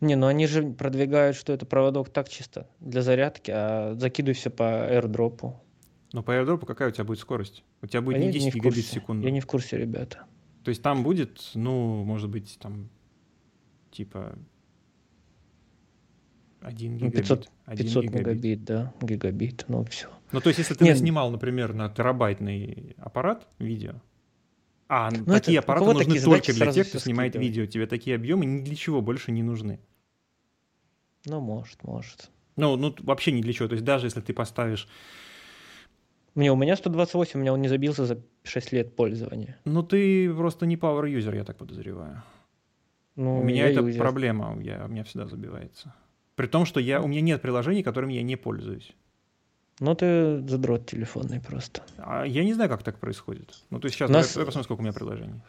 [0.01, 4.51] Не, ну они же продвигают, что это проводок так чисто для зарядки, а закидывай все
[4.51, 5.55] по airdrop.
[6.13, 7.65] Но по airdrop какая у тебя будет скорость?
[7.83, 9.27] У тебя будет а не 10 не гигабит в секунду.
[9.27, 10.25] Я не в курсе, ребята.
[10.63, 12.89] То есть там будет, ну, может быть, там,
[13.91, 14.39] типа,
[16.61, 17.17] 1 гигабит.
[17.17, 18.21] 500, 1 500 гигабит.
[18.21, 20.09] мегабит, да, гигабит, ну все.
[20.33, 20.99] Ну, то есть, если ты Нет.
[20.99, 24.01] снимал, например, на терабайтный аппарат видео,
[24.89, 27.67] а, ну, такие это, аппараты нужны только для тех, кто снимает видео.
[27.67, 29.81] Тебе такие объемы ни для чего больше не нужны.
[31.27, 32.31] Ну, может, может.
[32.57, 33.69] Ну, ну, вообще ни для чего.
[33.69, 34.89] То есть даже если ты поставишь...
[36.35, 39.57] Не, у меня 128, у меня он не забился за 6 лет пользования.
[39.65, 42.23] Ну, ты просто не power user, я так подозреваю.
[43.17, 44.01] Ну, у меня это юзер.
[44.01, 45.95] проблема, я, у меня всегда забивается.
[46.35, 48.93] При том, что я, у меня нет приложений, которыми я не пользуюсь.
[49.81, 51.83] Ну, ты задрот телефонный просто.
[51.99, 53.55] А я не знаю, как так происходит.
[53.71, 54.37] Ну, то есть сейчас Нас...
[54.37, 55.41] я, посмотрю, сколько у меня приложений.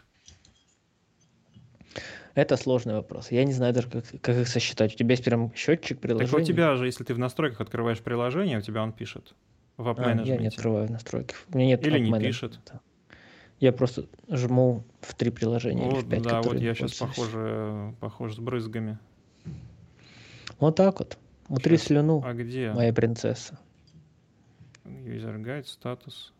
[2.34, 3.32] Это сложный вопрос.
[3.32, 4.94] Я не знаю даже, как, как их сосчитать.
[4.94, 6.32] У тебя есть прям счетчик приложений?
[6.32, 9.36] Так у тебя же, если ты в настройках открываешь приложение, у тебя он пишет
[9.78, 11.36] в app а, Я не открываю настройки.
[11.54, 12.60] У меня нет Или не пишет.
[13.60, 17.94] Я просто жму в три приложения вот, или в пять, Да, вот я сейчас похоже,
[18.02, 19.00] похож с брызгами.
[20.60, 21.18] Вот так вот.
[21.48, 21.88] Утри сейчас.
[21.88, 22.72] слюну, а где?
[22.74, 23.60] моя принцесса.
[24.86, 26.34] User Guide, статус.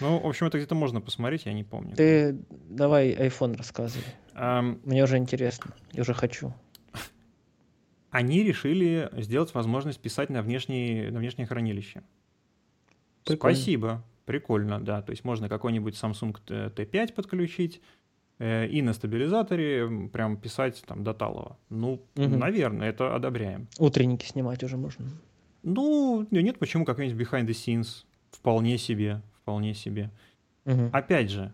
[0.00, 1.94] Ну, в общем, это где-то можно посмотреть, я не помню.
[1.94, 4.04] Ты давай iPhone рассказывай.
[4.34, 6.52] Um, Мне уже интересно, я уже хочу.
[8.10, 12.02] Они решили сделать возможность писать на, внешнее, на внешнее хранилище.
[13.24, 13.56] Прикольно.
[13.56, 15.02] Спасибо, прикольно, да.
[15.02, 17.80] То есть можно какой-нибудь Samsung T5 подключить
[18.38, 21.58] э, и на стабилизаторе прям писать там доталово.
[21.68, 22.28] Ну, угу.
[22.28, 23.68] наверное, это одобряем.
[23.78, 25.06] Утренники снимать уже можно.
[25.62, 28.04] Ну, нет, почему какой-нибудь behind the scenes?
[28.30, 30.10] Вполне себе, вполне себе.
[30.64, 30.90] Угу.
[30.92, 31.52] Опять же,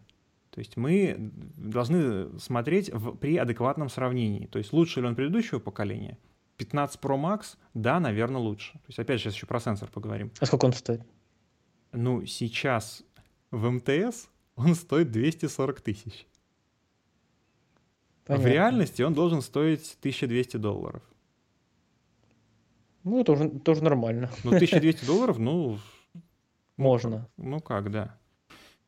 [0.50, 4.46] то есть мы должны смотреть в, при адекватном сравнении.
[4.46, 6.18] То есть лучше ли он предыдущего поколения?
[6.56, 8.72] 15 Pro Max, да, наверное, лучше.
[8.72, 10.30] То есть опять же, сейчас еще про сенсор поговорим.
[10.40, 11.02] А сколько он стоит?
[11.92, 13.02] Ну, сейчас
[13.50, 16.26] в МТС он стоит 240 тысяч.
[18.26, 21.02] В реальности он должен стоить 1200 долларов.
[23.06, 24.30] Ну, тоже, тоже нормально.
[24.42, 25.78] Ну, 1200 долларов, ну...
[26.76, 27.28] Можно.
[27.36, 28.18] Ну как, да.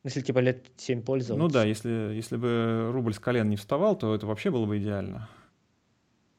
[0.03, 1.41] Если типа лет 7 пользоваться.
[1.41, 4.77] Ну да, если, если бы рубль с колен не вставал, то это вообще было бы
[4.77, 5.29] идеально.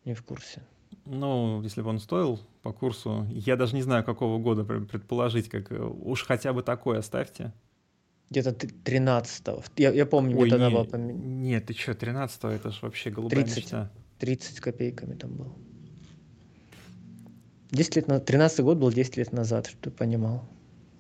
[0.04, 0.62] Не в курсе.
[1.06, 5.70] Ну, если бы он стоил по курсу, я даже не знаю, какого года предположить, как
[5.70, 7.54] уж хотя бы такой оставьте.
[8.28, 9.64] Где-то 13-го.
[9.78, 11.40] Я, я помню, Ой, где-то не, была пом...
[11.42, 13.90] Нет, ты что, 13-го, это же вообще голубая 30, мечта.
[14.18, 15.56] 30 с копейками там был.
[17.70, 20.48] 10 лет на 13 год был 10 лет назад, чтобы ты понимал.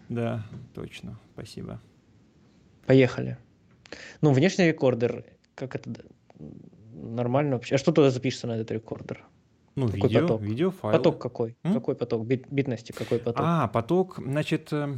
[0.08, 1.18] Да, точно.
[1.34, 1.80] Спасибо.
[2.86, 3.38] Поехали.
[4.20, 5.90] Ну, внешний рекордер, как это
[6.92, 7.76] нормально вообще?
[7.76, 9.24] А что туда запишется на этот рекордер?
[9.76, 10.42] Ну, какой видео, поток?
[10.42, 10.92] видеофайл.
[10.92, 11.56] Поток какой?
[11.62, 11.74] М?
[11.74, 12.26] Какой поток?
[12.26, 13.40] Бит, битности какой поток?
[13.44, 14.96] А, поток, значит, э,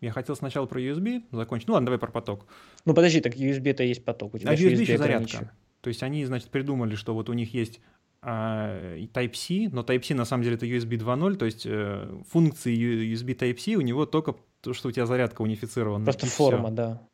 [0.00, 1.68] я хотел сначала про USB закончить.
[1.68, 2.46] Ну ладно, давай про поток.
[2.84, 4.34] Ну подожди, так USB это есть поток.
[4.34, 5.52] У тебя а USB, USB еще зарядка.
[5.80, 7.80] То есть они, значит, придумали, что вот у них есть
[8.28, 13.36] а, Type-C, но Type-C на самом деле это USB 2.0, то есть э, функции USB
[13.38, 16.04] Type-C у него только то, что у тебя зарядка унифицирована.
[16.04, 16.74] Просто форма, все.
[16.74, 17.08] да.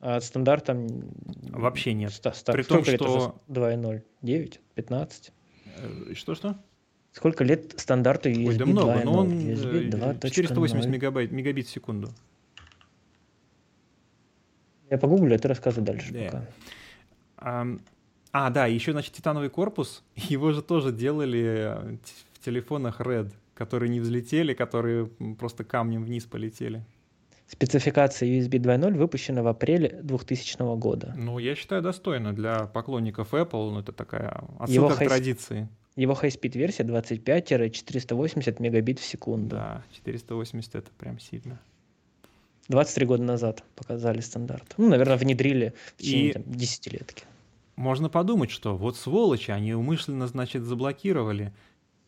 [0.00, 0.88] А стандартом
[1.52, 2.12] вообще нет.
[2.12, 5.32] Ста- ста- При том, что 2.0, 9, 15.
[6.14, 6.58] Что что?
[7.12, 9.04] Сколько лет стандарту USB Ой, да много, 2.0?
[9.04, 10.30] но он USB э, 2.0.
[10.30, 12.10] 480 мегабайт, мегабит в секунду.
[14.90, 16.24] Я погуглю, а ты рассказывай дальше Да.
[16.24, 16.46] пока.
[17.38, 17.80] Ам,
[18.38, 20.02] А, да, еще, значит, титановый корпус.
[20.16, 21.96] Его же тоже делали э,
[22.34, 25.06] в телефонах Red, которые не взлетели, которые
[25.38, 26.84] просто камнем вниз полетели.
[27.48, 31.14] Спецификация USB 2.0 выпущена в апреле 2000 года.
[31.16, 33.70] Ну, я считаю, достойно для поклонников Apple.
[33.70, 35.68] Ну, это такая Его отсылка к хайс- традиции.
[35.94, 39.56] Его high-speed версия 25-480 мегабит в секунду.
[39.56, 41.58] Да, 480 это прям сильно.
[42.68, 44.74] 23 года назад показали стандарт.
[44.76, 47.24] Ну, наверное, внедрили в течение И- там, десятилетки.
[47.76, 51.52] Можно подумать, что вот сволочи, они умышленно, значит, заблокировали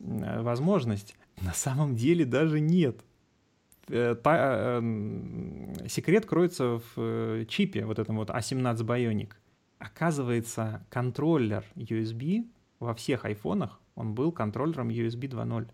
[0.00, 1.14] э, возможность.
[1.42, 3.04] На самом деле даже нет.
[3.88, 9.32] Э, та- э, м, секрет кроется в э, чипе, вот этом вот A17 Bionic.
[9.78, 12.50] Оказывается, контроллер USB
[12.80, 15.68] во всех айфонах, он был контроллером USB 2.0.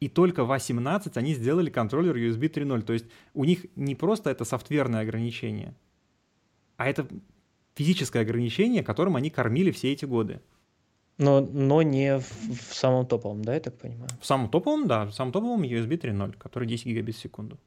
[0.00, 2.82] И только в A17 они сделали контроллер USB 3.0.
[2.82, 5.74] То есть у них не просто это софтверное ограничение,
[6.76, 7.06] а это
[7.76, 10.40] физическое ограничение, которым они кормили все эти годы.
[11.18, 12.24] Но, но не в,
[12.70, 14.10] в самом топовом, да, я так понимаю?
[14.20, 17.58] В самом топовом, да, в самом топовом USB 3.0, который 10 гигабит в секунду.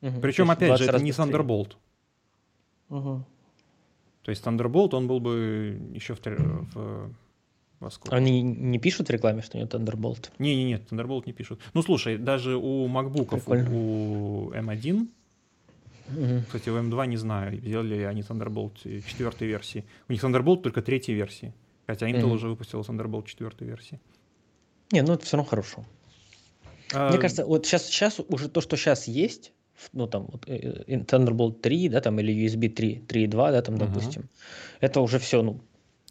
[0.00, 0.20] Мгм.
[0.20, 1.10] Причем, опять же, 20 это не.
[1.10, 1.76] Thunderbolt.
[2.88, 3.24] Мгм.
[4.22, 6.20] То есть Thunderbolt, он был бы еще в...
[6.24, 7.10] в
[7.80, 8.16] во сколько?
[8.16, 10.30] Они не пишут в рекламе, что у него Thunderbolt?
[10.38, 11.60] Не-не-не, Thunderbolt не пишут.
[11.74, 15.08] Ну, слушай, даже у MacBook, у M1,
[16.16, 16.44] Мгм.
[16.44, 19.84] кстати, у M2 не знаю, сделали ли они Thunderbolt четвертой версии.
[20.08, 21.52] У них Thunderbolt только третьей версии.
[21.86, 22.32] Хотя Intel Мгм.
[22.32, 24.00] уже выпустил Thunderbolt четвертой версии.
[24.92, 25.84] Не, ну это все равно хорошо.
[26.94, 30.48] А, Мне кажется, вот сейчас, сейчас уже то, что сейчас есть, в- ну там вот,
[30.48, 33.86] э, э, Thunderbolt 3, да, там или USB 3, 3.2, да, там, Мгм.
[33.86, 34.28] допустим,
[34.80, 35.60] это уже все, ну,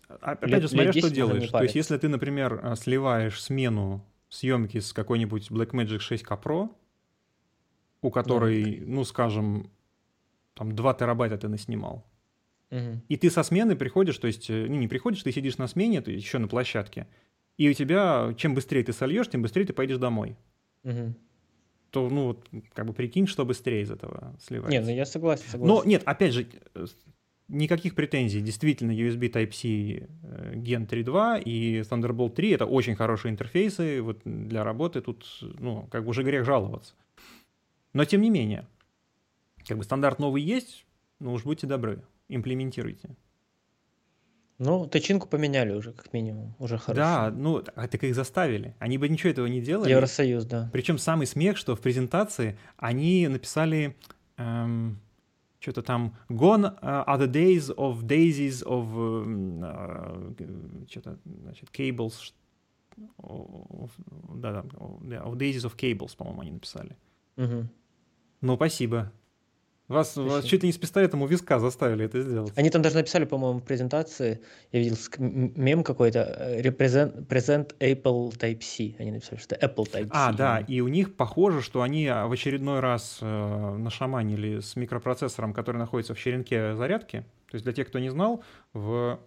[0.10, 1.50] А- Опять лет- же, смотря что 10 можно не делаешь.
[1.52, 6.70] То есть, если ты, например, сливаешь смену съемки с какой-нибудь Blackmagic 6K Pro,
[8.02, 9.70] у которой, ну, скажем,
[10.62, 12.06] там 2 терабайта ты наснимал,
[12.70, 13.02] мгм.
[13.10, 16.02] и ты со смены приходишь, то есть, э, ну, не приходишь, ты сидишь на смене,
[16.02, 17.08] ты еще на площадке,
[17.58, 20.38] и у тебя, чем быстрее ты сольешь, тем быстрее ты поедешь домой.
[20.84, 21.16] Мгм.
[21.90, 24.80] То, ну, вот, как бы прикинь, что быстрее из этого сливается.
[24.80, 25.76] Не, ну я согласен, согласен.
[25.76, 26.46] Но нет, опять же,
[26.76, 26.86] э,
[27.48, 28.42] никаких претензий.
[28.42, 34.64] Действительно, USB Type-C э, Gen 3.2 и Thunderbolt 3— это очень хорошие интерфейсы вот для
[34.64, 35.02] работы.
[35.02, 36.94] Тут, ну, как бы уже грех жаловаться.
[37.94, 38.68] Но тем не менее,
[39.68, 40.86] как бы стандарт новый есть,
[41.20, 43.10] ну уж будьте добры, имплементируйте.
[44.58, 46.96] Ну, тычинку поменяли уже, как минимум, уже хорошо.
[46.96, 48.76] Да, ну, а так их заставили.
[48.78, 49.90] Они бы ничего этого не делали.
[49.90, 50.70] Евросоюз, да.
[50.72, 53.98] Причем самый смех, что в презентации они написали
[54.38, 55.00] эм,
[55.60, 58.86] что-то там Gone are the days of daisies of
[60.38, 62.14] э, что-то, значит, cables.
[63.18, 63.90] of-
[64.36, 66.96] Да, да, of- daisies of cables, по-моему, они написали.
[67.36, 67.68] Мгм.
[68.42, 69.12] Ну, спасибо.
[69.88, 72.54] Вас, вас чуть ли не с пистолетом у виска заставили это сделать.
[72.56, 74.40] Они там даже написали, по-моему, в презентации,
[74.72, 78.96] я видел мем какой-то, э, represent, present Apple Type-C.
[79.00, 80.10] Они написали, что Apple Type-C.
[80.12, 84.78] А, да, и у них похоже, что они а, в очередной раз э, нашаманили с
[84.78, 87.26] микропроцессором, который находится в черенке зарядки.
[87.50, 89.20] То есть для тех, кто не знал, в,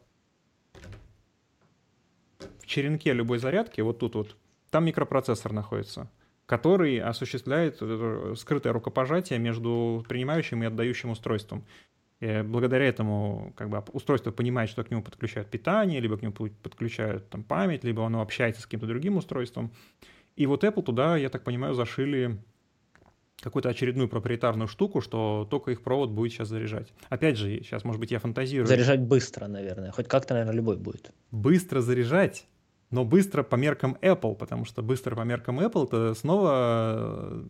[2.61, 4.37] в черенке любой зарядки, вот тут вот,
[4.71, 6.11] там микропроцессор находится,
[6.47, 7.81] который осуществляет
[8.39, 11.65] скрытое рукопожатие между принимающим и отдающим устройством.
[12.21, 16.33] И благодаря этому как бы, устройство понимает, что к нему подключают питание, либо к нему
[16.33, 19.73] подключают там, память, либо оно общается с каким-то другим устройством.
[20.37, 22.39] И вот Apple туда, я так понимаю, зашили
[23.41, 26.93] какую-то очередную проприетарную штуку, что только их провод будет сейчас заряжать.
[27.11, 28.67] Опять же, сейчас, может быть, я фантазирую.
[28.67, 29.91] Заряжать быстро, наверное.
[29.91, 31.11] Хоть как-то, наверное, любой будет.
[31.31, 32.47] Быстро заряжать,
[32.95, 36.51] но быстро по меркам Apple, потому что быстро по меркам Apple это снова...
[37.33, 37.45] э,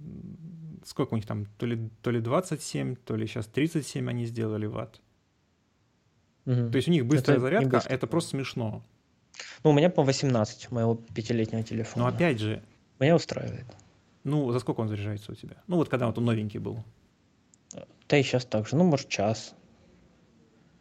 [0.87, 1.47] Сколько у них там?
[1.59, 5.01] То ли, то ли 27, то ли сейчас 37 они сделали ватт.
[6.45, 6.71] Мгм.
[6.71, 7.93] То есть у них быстрая Это зарядка, быстро.
[7.95, 8.83] это просто смешно.
[9.65, 12.05] Ну, у меня, по 18 моего пятилетнего телефона.
[12.09, 12.63] Но опять же,
[13.01, 13.65] Меня устраивает.
[14.25, 15.57] ну, за сколько он заряжается у тебя?
[15.67, 16.85] Ну, вот когда вот он новенький был.
[18.09, 18.77] Да и сейчас так же.
[18.77, 19.55] Ну, может, час.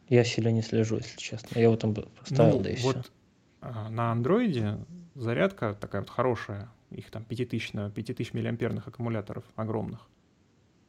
[0.10, 1.58] Я сильно не слежу, если честно.
[1.58, 3.12] Я вот там поставил, Ну, да и вот все.
[3.64, 4.78] А, на андроиде
[5.16, 10.08] зарядка такая вот хорошая, их там 5000, на 5000 миллиамперных аккумуляторов огромных.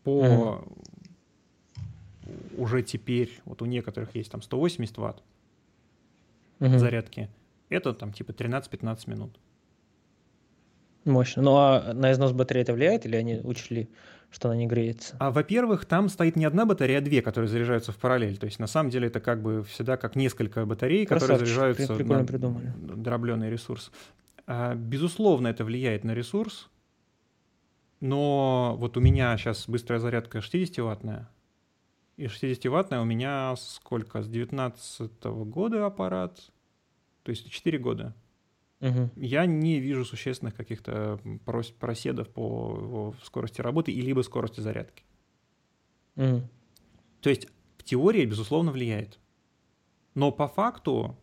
[0.02, 0.64] По
[2.56, 5.22] уже теперь, вот у некоторых есть там 180 ватт
[6.58, 7.30] зарядки,
[7.68, 9.38] это там типа 13-15 минут.
[11.04, 11.42] Мощно.
[11.42, 13.90] Ну, а на износ батареи это влияет, или они учли,
[14.34, 15.16] что она не греется?
[15.20, 18.36] А во-первых, там стоит не одна батарея, а две, которые заряжаются в параллель.
[18.36, 21.86] То есть на самом деле это как бы всегда как несколько батарей, которые Красавчик, заряжаются
[21.94, 22.72] при- прикольно на придумали.
[22.76, 23.92] дробленый ресурс.
[24.46, 26.68] А, безусловно, это влияет на ресурс,
[28.00, 31.28] но вот у меня сейчас быстрая зарядка 60-ваттная,
[32.16, 34.20] и 60-ваттная у меня сколько?
[34.22, 36.38] С 19 -го года аппарат,
[37.22, 38.14] то есть 4 года.
[38.80, 39.10] Угу.
[39.16, 41.20] Я не вижу существенных каких-то
[41.80, 45.04] проседов по скорости работы и либо скорости зарядки.
[46.16, 46.42] Угу.
[47.20, 47.48] То есть
[47.82, 49.18] теория, безусловно, влияет.
[50.14, 51.16] Но по факту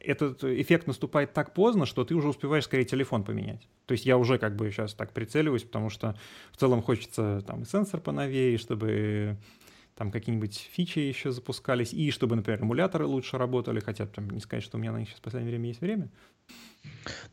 [0.00, 3.68] этот эффект наступает так поздно, что ты уже успеваешь скорее телефон поменять.
[3.86, 6.18] То есть я уже как бы сейчас так прицеливаюсь, потому что
[6.52, 9.38] в целом хочется там и сенсор поновее, чтобы
[9.96, 14.62] там какие-нибудь фичи еще запускались, и чтобы, например, эмуляторы лучше работали, хотя там не сказать,
[14.62, 16.10] что у меня на них сейчас в последнее время есть время.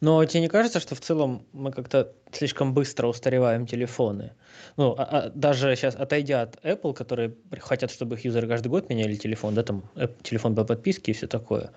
[0.02, 4.32] Но тебе не кажется, что в целом мы как-то слишком быстро устареваем телефоны?
[4.78, 8.89] Ну, а, а, даже сейчас отойдя от Apple, которые хотят, чтобы их юзеры каждый год
[8.89, 9.84] меняли телефон, да, там
[10.21, 11.71] телефон по подписке и все такое.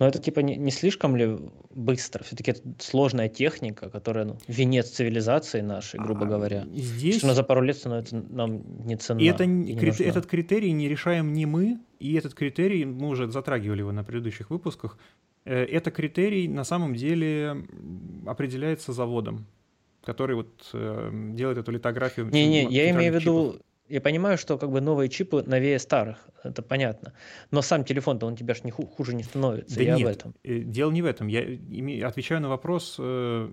[0.00, 1.38] Но это типа не, не слишком ли
[1.74, 2.24] быстро?
[2.24, 6.66] Все-таки это сложная техника, которая ну, венец цивилизации нашей, грубо а, говоря.
[6.72, 7.18] Здесь...
[7.18, 9.20] Что она за пару лет становится нам не ценна.
[9.20, 10.00] И, это, и не крит...
[10.00, 14.48] этот критерий не решаем не мы, и этот критерий, мы уже затрагивали его на предыдущих
[14.48, 14.96] выпусках,
[15.44, 17.66] э, это критерий на самом деле
[18.26, 19.46] определяется заводом,
[20.02, 22.26] который вот э, делает эту литографию.
[22.30, 23.60] Не-не, я имею в виду
[23.90, 27.12] я понимаю, что как бы новые чипы новее старых, это понятно.
[27.50, 29.76] Но сам телефон-то он тебя ж не хуже не становится.
[29.76, 30.34] Да я нет, об этом.
[30.44, 31.26] Э, дело не в этом.
[31.26, 33.52] Я отвечаю на вопрос, э,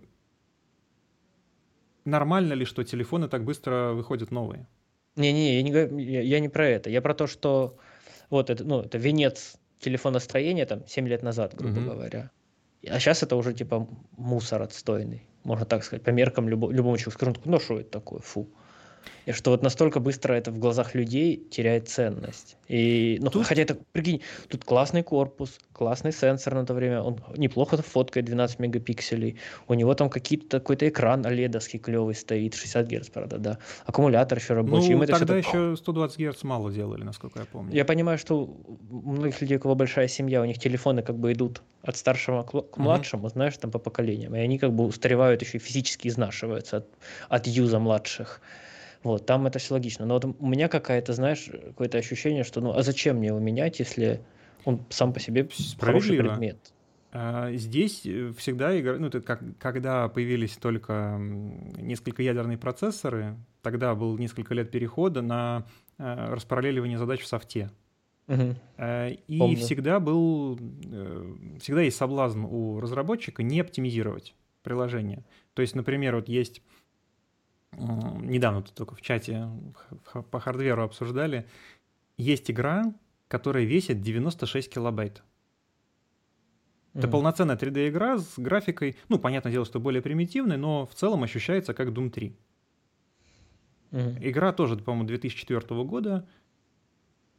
[2.06, 4.68] нормально ли, что телефоны так быстро выходят новые?
[5.16, 6.90] Не-не, я не, я, я не про это.
[6.90, 7.78] Я про то, что
[8.30, 11.90] вот это, ну, это венец телефоностроения там 7 лет назад, грубо угу.
[11.92, 12.32] говоря.
[12.88, 17.12] А сейчас это уже типа мусор отстойный, можно так сказать, по меркам любо, любому человеку.
[17.12, 18.48] Скажем, ну что это такое, фу.
[19.26, 22.58] И что вот настолько быстро это в глазах людей теряет ценность.
[22.68, 23.46] И, ну, тут...
[23.46, 28.60] хотя это, прикинь, тут классный корпус, классный сенсор на то время, он неплохо фоткает 12
[28.60, 34.38] мегапикселей, у него там какие-то, какой-то экран оледовский клевый стоит, 60 герц, правда, да, аккумулятор
[34.38, 34.96] еще рабочий.
[34.96, 37.74] Ну, тогда все еще 120 герц мало делали, насколько я помню.
[37.74, 38.44] Я понимаю, что
[38.90, 42.44] у многих людей, у кого большая семья, у них телефоны как бы идут от старшего
[42.44, 43.30] к младшему, угу.
[43.30, 46.88] знаешь, там по поколениям, и они как бы устаревают еще и физически изнашиваются от,
[47.30, 48.42] от юза младших.
[49.08, 50.06] Вот, там это все логично.
[50.06, 53.80] Но вот у меня какая-то, знаешь, какое-то ощущение, что ну а зачем мне его менять,
[53.80, 54.20] если
[54.66, 55.48] он сам по себе
[55.80, 56.58] хороший предмет?
[57.14, 64.18] А, здесь э, всегда игра, ну, как, когда появились только несколько ядерные процессоры, тогда был
[64.18, 65.66] несколько лет перехода на
[65.98, 67.72] э, распараллеливание задач в софте.
[68.28, 68.56] Угу.
[69.28, 69.56] И Помню.
[69.56, 70.60] всегда был,
[71.62, 75.24] всегда есть соблазн у разработчика не оптимизировать приложение.
[75.54, 76.62] То есть, например, вот есть
[77.78, 79.48] недавно тут только в чате
[80.32, 81.48] по хардверу обсуждали,
[82.18, 82.94] есть игра,
[83.28, 85.24] которая весит 96 килобайт.
[86.94, 91.76] Это полноценная 3D-игра с графикой, ну, понятное дело, что более примитивной, но в целом ощущается
[91.76, 92.36] как Doom 3.
[93.92, 94.18] Mm.
[94.22, 96.28] Игра тоже, по-моему, 2004 года,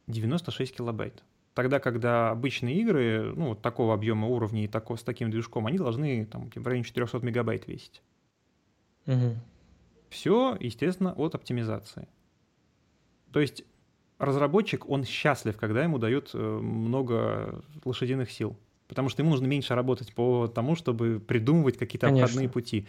[0.07, 1.23] 96 килобайт.
[1.53, 6.25] Тогда, когда обычные игры, ну, вот такого объема уровней и с таким движком, они должны
[6.25, 8.01] там, в районе 400 мегабайт весить.
[9.07, 9.35] Mm-hmm.
[10.09, 12.07] Все, естественно, от оптимизации.
[13.31, 13.63] То есть
[14.17, 18.57] разработчик, он счастлив, когда ему дают э, много лошадиных сил.
[18.87, 22.25] Потому что ему нужно меньше работать по тому, чтобы придумывать какие-то Конечно.
[22.25, 22.87] обходные пути.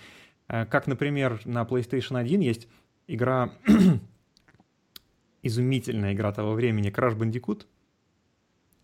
[0.49, 2.69] Э, как, например, на PlayStation 1 есть
[3.07, 3.53] игра,
[5.43, 7.67] изумительная игра того времени, Crash Bandicoot.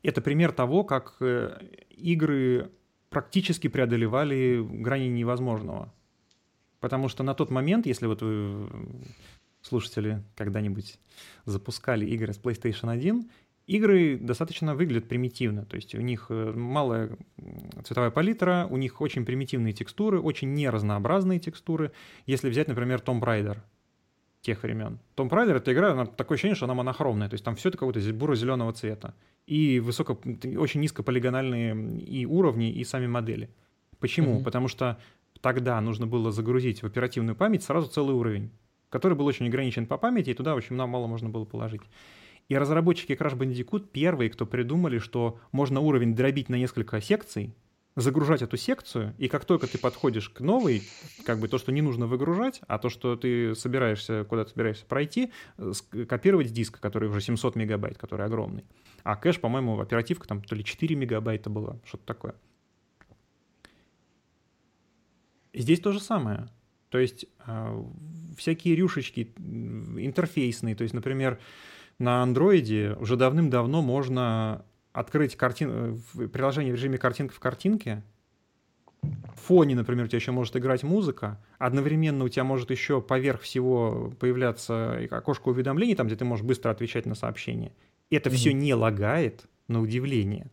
[0.02, 1.58] Это пример того, как э,
[1.90, 2.70] игры
[3.08, 5.92] практически преодолевали грани невозможного.
[6.80, 8.68] Потому что на тот момент, если вот вы,
[9.62, 10.98] слушатели, когда-нибудь
[11.44, 13.28] запускали игры с PlayStation 1,
[13.66, 15.64] игры достаточно выглядят примитивно.
[15.64, 17.16] То есть у них э, малая
[17.84, 21.92] цветовая палитра, у них очень примитивные текстуры, очень неразнообразные текстуры.
[22.26, 23.58] Если взять, например, Tomb Raider
[24.42, 25.00] тех времен.
[25.16, 27.78] Tomb Raider— это игра, она, такое ощущение, что она монохромная, то есть там все это
[27.78, 29.14] какого-то буро-зеленого цвета.
[29.46, 30.18] И высоко,
[30.56, 33.50] очень низкополигональные и уровни, и сами модели.
[33.98, 34.38] Почему?
[34.38, 34.44] Mm-hmm.
[34.44, 34.98] Потому что
[35.40, 38.50] тогда нужно было загрузить в оперативную память сразу целый уровень,
[38.88, 41.82] который был очень ограничен по памяти, и туда очень мало можно было положить.
[42.48, 47.54] И разработчики Crash Bandicoot первые, кто придумали, что можно уровень дробить на несколько секций,
[47.96, 50.82] загружать эту секцию, и как только ты подходишь к новой,
[51.24, 54.84] как бы то, что не нужно выгружать, а то, что ты собираешься, куда ты собираешься
[54.84, 55.32] пройти,
[56.06, 58.64] копировать с диска, который уже 700 мегабайт, который огромный.
[59.02, 62.34] А кэш, по-моему, оперативка там то ли 4 мегабайта была, что-то такое.
[65.56, 66.48] Здесь то же самое.
[66.90, 67.84] То есть э,
[68.36, 71.38] всякие рюшечки интерфейсные, то есть, например,
[71.98, 76.02] на андроиде уже давным-давно можно открыть картин...
[76.32, 78.04] приложение в режиме картинка в картинке
[79.02, 83.42] в фоне, например, у тебя еще может играть музыка, одновременно у тебя может еще поверх
[83.42, 87.72] всего появляться окошко уведомлений, там, где ты можешь быстро отвечать на сообщения.
[88.10, 88.34] Это mm-hmm.
[88.34, 90.50] все не лагает, на удивление.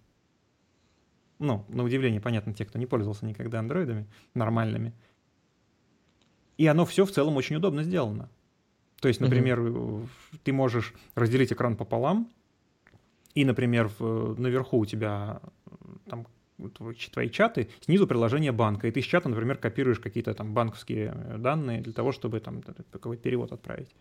[1.43, 4.93] Ну, на удивление, понятно, те, кто не пользовался никогда андроидами нормальными.
[6.57, 8.29] И оно все в целом очень удобно сделано.
[9.01, 10.07] То есть, например, mm-hmm.
[10.45, 12.29] ты можешь разделить экран пополам,
[13.35, 15.41] и, например, в, наверху у тебя
[16.05, 16.27] там
[17.11, 21.37] твои чаты, снизу приложение банка, и ты с чата, например, копируешь какие-то там банковские э,
[21.39, 23.93] данные для того, чтобы там какой перевод отправить.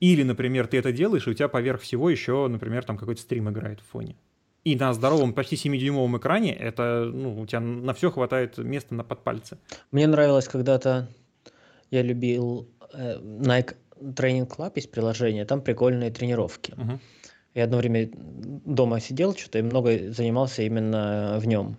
[0.00, 3.50] Или, например, ты это делаешь, и у тебя поверх всего еще, например, там какой-то стрим
[3.50, 4.16] играет в фоне.
[4.66, 9.04] И на здоровом, почти 7-дюймовом экране это, ну, у тебя на все хватает места на
[9.04, 9.58] подпальце.
[9.92, 11.08] Мне нравилось когда-то,
[11.92, 16.72] я любил э, Nike Training Club, есть приложение, там прикольные тренировки.
[16.72, 16.98] Uh-huh.
[17.54, 21.76] Я одно время дома сидел что-то и много занимался именно в нем.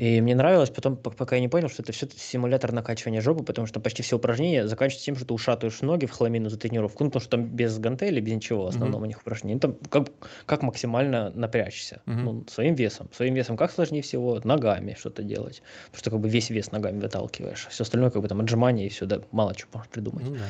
[0.00, 3.66] И мне нравилось, потом, пока я не понял, что это все симулятор накачивания жопы, потому
[3.66, 7.04] что почти все упражнения заканчиваются тем, что ты ушатываешь ноги в хламину за тренировку.
[7.04, 9.04] Ну, потому что там без гантели, без ничего в основном mm-hmm.
[9.04, 9.54] у них упражнений.
[9.56, 10.08] Ну, там как,
[10.46, 12.00] как максимально напрячься.
[12.06, 12.22] Mm-hmm.
[12.22, 13.10] Ну, своим весом.
[13.14, 14.40] Своим весом как сложнее всего?
[14.42, 15.62] Ногами что-то делать.
[15.90, 17.66] Потому что как бы весь вес ногами выталкиваешь.
[17.68, 20.24] Все остальное как бы там отжимания и все, да, мало чего можешь придумать.
[20.24, 20.40] Mm-hmm.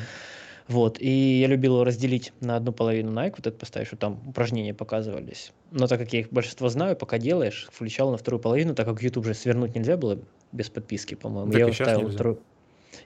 [0.67, 4.19] Вот, и я любил его разделить на одну половину Nike, вот это поставить, что там
[4.27, 5.51] упражнения показывались.
[5.71, 9.01] Но так как я их большинство знаю, пока делаешь, включал на вторую половину, так как
[9.01, 10.19] YouTube же свернуть нельзя было
[10.51, 11.51] без подписки, по-моему.
[11.53, 12.39] я его ставил на вторую...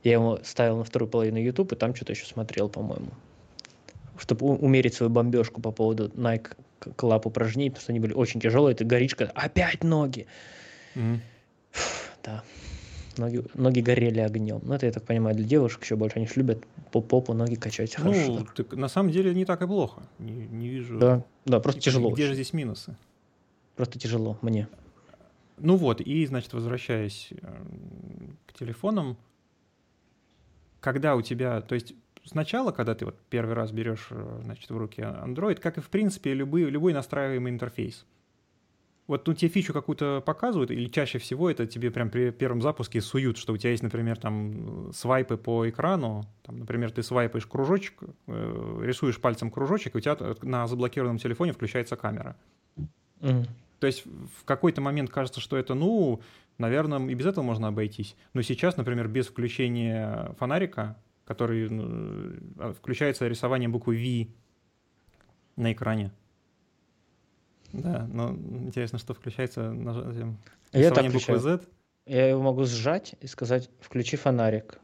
[0.03, 3.11] Я его ставил на вторую половину YouTube, и там что-то еще смотрел, по-моему.
[4.17, 8.73] Чтобы умерить свою бомбежку по поводу Nike Club упражнений, потому что они были очень тяжелые,
[8.73, 10.27] это горичка, опять ноги.
[10.95, 11.19] Mm-hmm.
[11.71, 12.43] Фу, да
[13.17, 14.61] ноги, ноги горели огнем.
[14.63, 16.17] Ну, это, я так понимаю, для девушек еще больше.
[16.17, 17.95] Они же любят по попу ноги качать.
[17.99, 20.03] Ну, так, на самом деле не так и плохо.
[20.19, 20.97] Не, не вижу.
[20.97, 22.11] Да, да, просто где, тяжело.
[22.11, 22.95] Где же здесь минусы?
[23.75, 24.67] Просто тяжело мне.
[25.57, 27.35] Ну вот, и, значит, возвращаясь э,
[28.45, 29.17] к телефонам,
[30.81, 31.93] когда у тебя, то есть
[32.25, 35.89] сначала, когда ты вот первый раз берешь, э, значит, в руки Android, как и, в
[35.89, 38.05] принципе, любой, любой настраиваемый интерфейс,
[39.07, 43.01] вот ну, тебе фичу какую-то показывают, или чаще всего это тебе прям при первом запуске
[43.01, 48.01] суют, что у тебя есть, например, там свайпы по экрану, там, например, ты свайпаешь кружочек,
[48.27, 52.35] э, рисуешь пальцем кружочек, и у тебя на заблокированном телефоне включается камера.
[53.19, 53.47] Mm.
[53.79, 56.21] То есть в какой-то момент кажется, что это, ну,
[56.57, 58.15] наверное, и без этого можно обойтись.
[58.33, 64.33] Но сейчас, например, без включения фонарика, который ну, включается рисование буквы V
[65.61, 66.11] на экране,
[67.81, 70.37] да, но интересно, что включается нажатием
[70.71, 71.61] Я так буквы Z.
[72.05, 74.79] Я его могу сжать и сказать «включи фонарик».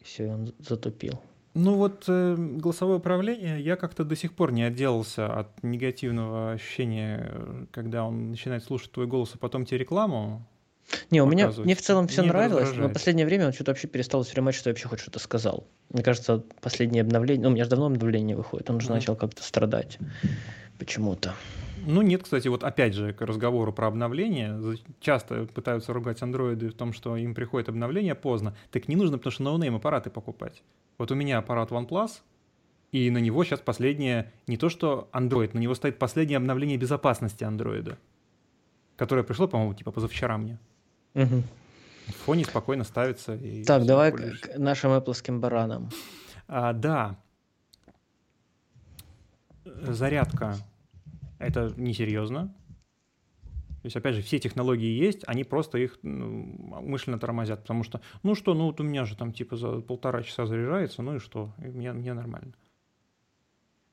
[0.00, 1.20] И все, он затупил.
[1.54, 7.30] Ну вот э, голосовое управление, я как-то до сих пор не отделался от негативного ощущения,
[7.30, 10.46] э, когда он начинает слушать твой голос, а потом тебе рекламу
[11.10, 13.88] не, у меня мне в целом все нравилось, но в последнее время он что-то вообще
[13.88, 15.66] перестал воспринимать, что я вообще хоть что-то сказал.
[15.90, 18.92] Мне кажется, последнее обновление, ну, у меня же давно обновление выходит, он уже mm.
[18.92, 19.98] начал как-то страдать
[20.78, 21.34] почему-то.
[21.84, 24.76] Ну нет, кстати, вот опять же к разговору про обновление.
[25.00, 28.56] Часто пытаются ругать андроиды в том, что им приходит обновление поздно.
[28.70, 30.62] Так не нужно, потому что no-name аппараты покупать.
[30.98, 32.20] Вот у меня аппарат OnePlus,
[32.92, 37.42] и на него сейчас последнее, не то что Android, на него стоит последнее обновление безопасности
[37.42, 37.98] андроида,
[38.96, 40.58] которое пришло, по-моему, типа позавчера мне.
[41.14, 41.42] Угу.
[42.08, 43.34] В фоне спокойно ставится.
[43.34, 45.90] И так, давай к нашим Apple баранам.
[46.48, 47.16] А, да.
[49.64, 50.56] Зарядка.
[51.38, 52.54] Это несерьезно.
[53.82, 58.00] То есть, опять же, все технологии есть, они просто их ну, умышленно тормозят, потому что,
[58.22, 61.18] ну что, ну вот у меня же там типа за полтора часа заряжается, ну и
[61.18, 62.52] что, и мне, мне нормально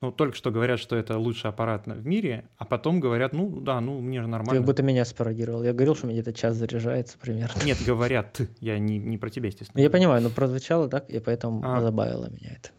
[0.02, 3.80] ну, только что говорят, что это лучший аппарат в мире, а потом говорят, ну, да,
[3.82, 4.52] ну, мне же нормально.
[4.52, 5.62] Ты как будто меня спародировал.
[5.62, 7.62] Я говорил, что у меня где-то час заряжается примерно.
[7.64, 9.80] Нет, говорят, я не, не про тебя, естественно.
[9.80, 11.82] Я понимаю, но прозвучало так, и поэтому а...
[11.82, 12.70] забавило меня это.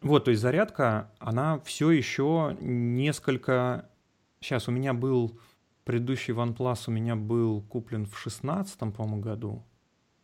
[0.00, 3.88] Вот, то есть зарядка, она все еще несколько...
[4.40, 5.38] Сейчас у меня был
[5.84, 9.64] предыдущий OnePlus, у меня был куплен в 16 по-моему, году.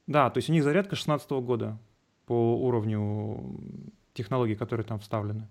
[0.09, 1.79] Да, то есть у них зарядка 16 года
[2.27, 3.61] по уровню
[4.15, 5.49] технологий, которые там вставлены.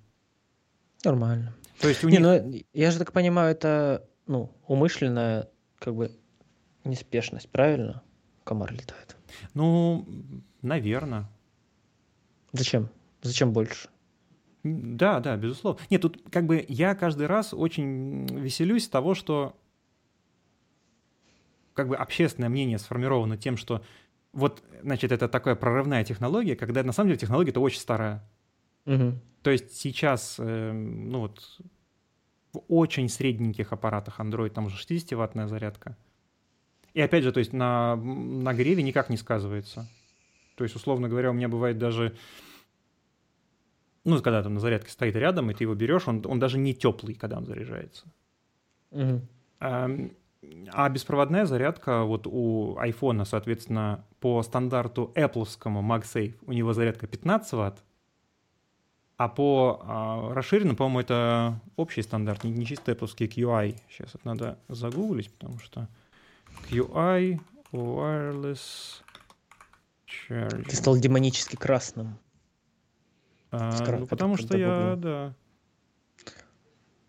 [1.03, 1.55] Нормально.
[1.79, 2.21] То есть у не, них...
[2.21, 5.49] ну, я же так понимаю, это ну, умышленная
[5.79, 6.11] как бы
[6.83, 8.03] неспешность, правильно?
[8.43, 9.17] Комар летает.
[9.53, 10.07] Ну,
[10.61, 11.29] наверное.
[12.53, 12.89] Зачем?
[13.21, 13.89] Зачем больше?
[14.63, 15.81] Да, да, безусловно.
[15.89, 19.55] Нет, тут как бы я каждый раз очень веселюсь с того, что
[21.73, 23.83] как бы общественное мнение сформировано тем, что
[24.33, 28.23] вот, значит, это такая прорывная технология, когда на самом деле технология-то очень старая.
[28.85, 29.13] Угу.
[29.43, 31.59] То есть сейчас, э, ну вот,
[32.53, 35.97] в очень средненьких аппаратах Android, там уже 60-ваттная зарядка.
[36.93, 39.87] И опять же, то есть на нагреве никак не сказывается.
[40.55, 42.15] То есть, условно говоря, у меня бывает даже,
[44.03, 46.73] ну, когда там на зарядке стоит рядом, и ты его берешь, он, он даже не
[46.73, 48.11] теплый, когда он заряжается.
[48.91, 49.27] Мгм.
[49.59, 49.89] А,
[50.73, 57.53] а беспроводная зарядка вот у iPhone, соответственно, по стандарту Apple MagSafe у него зарядка 15
[57.53, 57.83] ватт,
[59.23, 63.77] а по а, расширенному, по-моему, это общий стандарт, не, не чисто Apple QI.
[63.87, 65.87] Сейчас это надо загуглить, потому что
[66.71, 67.39] QI
[67.71, 69.03] Wireless
[70.07, 70.63] Charging.
[70.63, 72.17] Ты стал демонически красным.
[73.51, 75.35] А, ну, потому что я, да.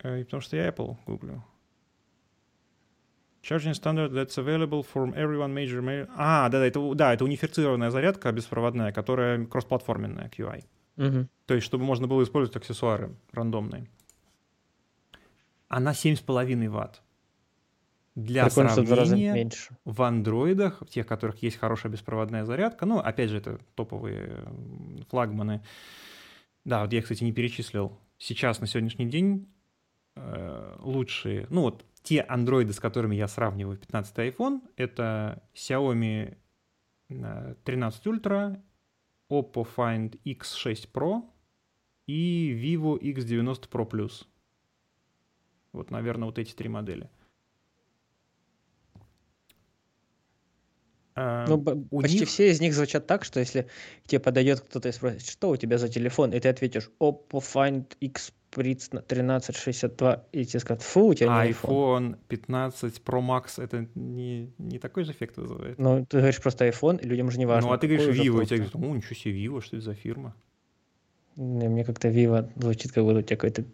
[0.03, 1.43] Э, И потому что я Apple гуглю.
[3.43, 5.81] Charging standard that's available from everyone major...
[5.81, 10.67] ma- А, да, да, это, да, это унифицированная зарядка беспроводная, которая кроссплатформенная QI.
[10.97, 11.28] Мгм.
[11.47, 13.86] То есть, чтобы можно было использовать аксессуары рандомные.
[15.68, 17.03] Она 7,5 ватт.
[18.14, 19.74] Для в раза сравнения, меньше.
[19.86, 24.45] в андроидах, в тех, которых есть хорошая беспроводная зарядка, ну, опять же, это топовые
[25.09, 25.62] флагманы.
[26.66, 27.99] Да, вот я, кстати, не перечислил.
[28.18, 29.49] Сейчас, на сегодняшний день,
[30.14, 36.36] э, лучшие, ну, вот те андроиды, с которыми я сравниваю 15 iPhone, это Xiaomi
[37.09, 38.61] э, 13 Ultra,
[39.33, 41.22] Oppo Find X6 Pro
[42.07, 44.26] и Vivo X90 Pro Plus.
[45.72, 47.09] Вот, наверное, вот эти три модели.
[51.14, 51.57] А, Ну,
[51.91, 53.68] у почти них- все из них звучат так, что если
[54.05, 57.41] к тебе подойдет кто-то и спросит, что у тебя за телефон, и ты ответишь Oppo
[57.41, 61.62] Find X Pritz на 1362, и тебе скажут, фу, у тебя а не iPhone.
[62.12, 65.78] iPhone 15 Pro Max это не, не такой же эффект вызывает?
[65.78, 67.70] Ну, ты говоришь просто iPhone, и людям же не важно.
[67.70, 69.94] ну, а ты говоришь Vivo, и тебе говорят, о, ничего себе, Vivo, что это за
[69.94, 70.34] фирма?
[71.36, 73.64] Не, Мне как-то Vivo звучит, как будто у тебя какое-то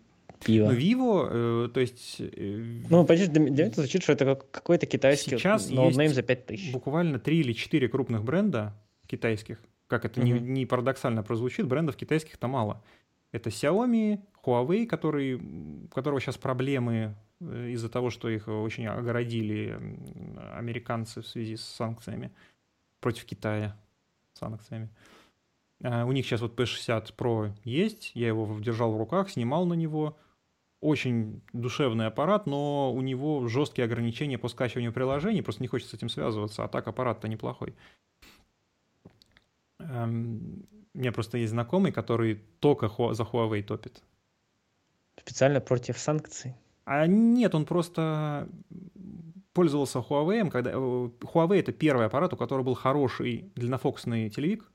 [0.45, 0.67] пиво.
[0.71, 1.29] Ну, Vivo,
[1.67, 5.31] э, то есть э, Ну, почти для меня это звучит, что это как- какой-то китайский
[5.31, 6.71] Сейчас no-name за 5000.
[6.73, 8.75] буквально три или четыре крупных бренда
[9.09, 9.59] китайских,
[9.89, 10.53] как это не, Мгм.
[10.55, 12.81] не парадоксально прозвучит, брендов китайских-то мало.
[13.33, 19.79] Это Xiaomi, Huawei, который, у которого сейчас проблемы э, из-за того, что их очень огородили
[20.55, 22.33] американцы в связи с санкциями
[23.01, 23.77] против Китая,
[24.33, 24.89] санкциями.
[25.83, 29.75] А, У них сейчас вот P60 Pro есть, я его держал в руках, снимал на
[29.75, 30.17] него.
[30.81, 35.99] Очень душевный аппарат, но у него жесткие ограничения по скачиванию приложений, просто не хочется с
[35.99, 37.75] этим связываться, а так аппарат-то неплохой.
[39.81, 44.03] Эм, У меня просто есть знакомый, который только за Huawei топит.
[45.21, 46.55] Специально против санкций.
[46.85, 48.49] А нет, он просто
[49.53, 50.71] пользовался Huawei, когда...
[50.71, 54.71] э, Huawei— это первый аппарат, у которого был хороший длиннофокусный телевик,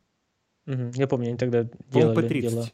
[0.66, 0.92] Мгм.
[0.92, 2.42] Я помню, они тогда делали P30.
[2.42, 2.66] дела.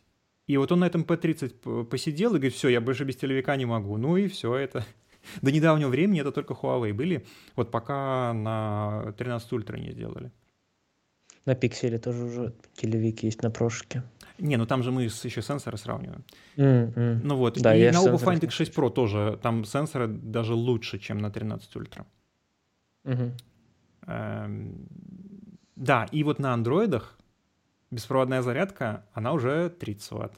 [0.45, 3.55] И вот он на этом P30 п- посидел и говорит, все, я больше без телевика
[3.55, 3.97] не могу.
[3.97, 4.85] Ну и все это.
[5.41, 10.31] До недавнего времени это только Huawei были, вот пока на 13 Ультра не сделали.
[11.45, 14.03] На пикселе тоже уже телевик есть на прошке.
[14.39, 16.23] Не, ну там же мы еще сенсоры сравниваем.
[16.57, 17.21] М, м.
[17.23, 20.99] Ну вот, Да, и на Oppo Find не X6 Pro тоже, там сенсоры даже лучше,
[20.99, 22.05] чем на 13 Ультра.
[23.03, 23.33] Мгм.
[24.07, 24.87] Эм,
[25.75, 27.17] Да, и вот на андроидах
[27.91, 30.33] беспроводная зарядка, она уже 30 ватт.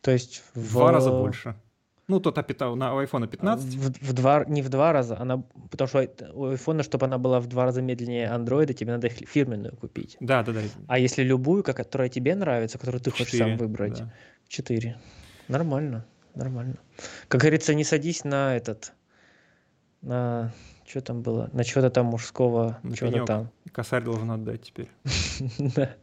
[0.00, 1.54] То есть В два раза больше.
[2.08, 3.74] Ну, тот опитал на у iPhone 15.
[3.74, 7.40] В, в два, не в два раза, она, потому что у iPhone, чтобы она была
[7.40, 10.16] в два раза медленнее андроида, тебе надо их фирменную купить.
[10.20, 10.60] Да, да, да.
[10.86, 14.12] А если любую, которая тебе нравится, которую ты хочешь Четыре, сам выбрать, да.
[14.48, 14.96] 4.
[15.48, 16.76] Нормально, нормально.
[17.26, 18.92] Как говорится, не садись на этот,
[20.02, 20.52] на
[20.86, 23.26] что там было, на чего-то там мужского, На пенек.
[23.26, 23.50] там.
[23.72, 24.88] Косарь должен отдать теперь.
[25.58, 25.96] Да.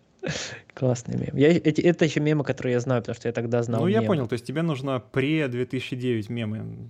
[0.74, 1.36] Классный мем.
[1.36, 4.00] Я, эти, это еще мемы, которые я знаю, потому что я тогда знал ну, я
[4.00, 4.08] мемы.
[4.08, 6.90] понял, то есть тебе нужно пре-2009 мемы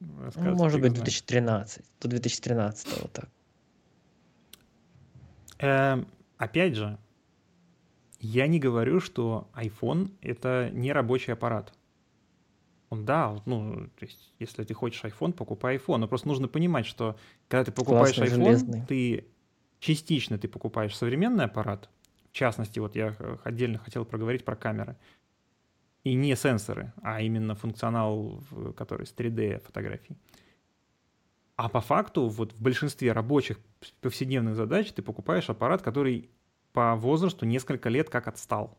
[0.00, 1.22] Ну, может быть, их знаешь.
[1.22, 3.28] 2013, до 2013 вот так.
[5.58, 6.98] Эм, опять же,
[8.20, 11.72] я не говорю, что iPhone— это не рабочий аппарат.
[12.90, 15.98] Он, да, ну, то есть, если ты хочешь iPhone, покупай iPhone.
[15.98, 17.16] Но просто нужно понимать, что
[17.48, 18.84] когда ты покупаешь Классный, iPhone, железный.
[18.86, 19.24] ты
[19.78, 21.88] частично ты покупаешь современный аппарат.
[22.30, 24.96] В частности, вот я э, отдельно хотел проговорить про камеры.
[26.04, 30.16] И не сенсоры, а именно функционал, в- который с 3D фотографий.
[31.56, 33.58] А по факту, вот в большинстве рабочих
[34.00, 36.30] повседневных задач ты покупаешь аппарат, который
[36.72, 38.78] по возрасту несколько лет как отстал.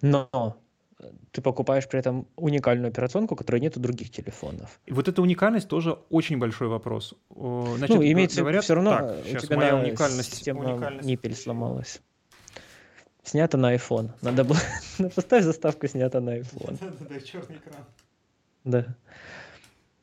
[0.00, 0.56] Но
[0.98, 4.80] э, ты покупаешь при этом уникальную операционку, которой нет у других телефонов.
[4.86, 7.14] И вот эта уникальность тоже очень большой вопрос.
[7.30, 11.06] Значит, ну, имеется говорят, все равно, так, э, у тебя моя уникальность, система уникальность.
[11.06, 12.00] ниппель сломалась.
[13.26, 14.12] Снято на iPhone.
[14.22, 14.58] Надо было...
[15.16, 16.78] Поставь заставку снято на iPhone.
[16.80, 17.84] Да-да-да, черный экран.
[18.62, 18.86] Да.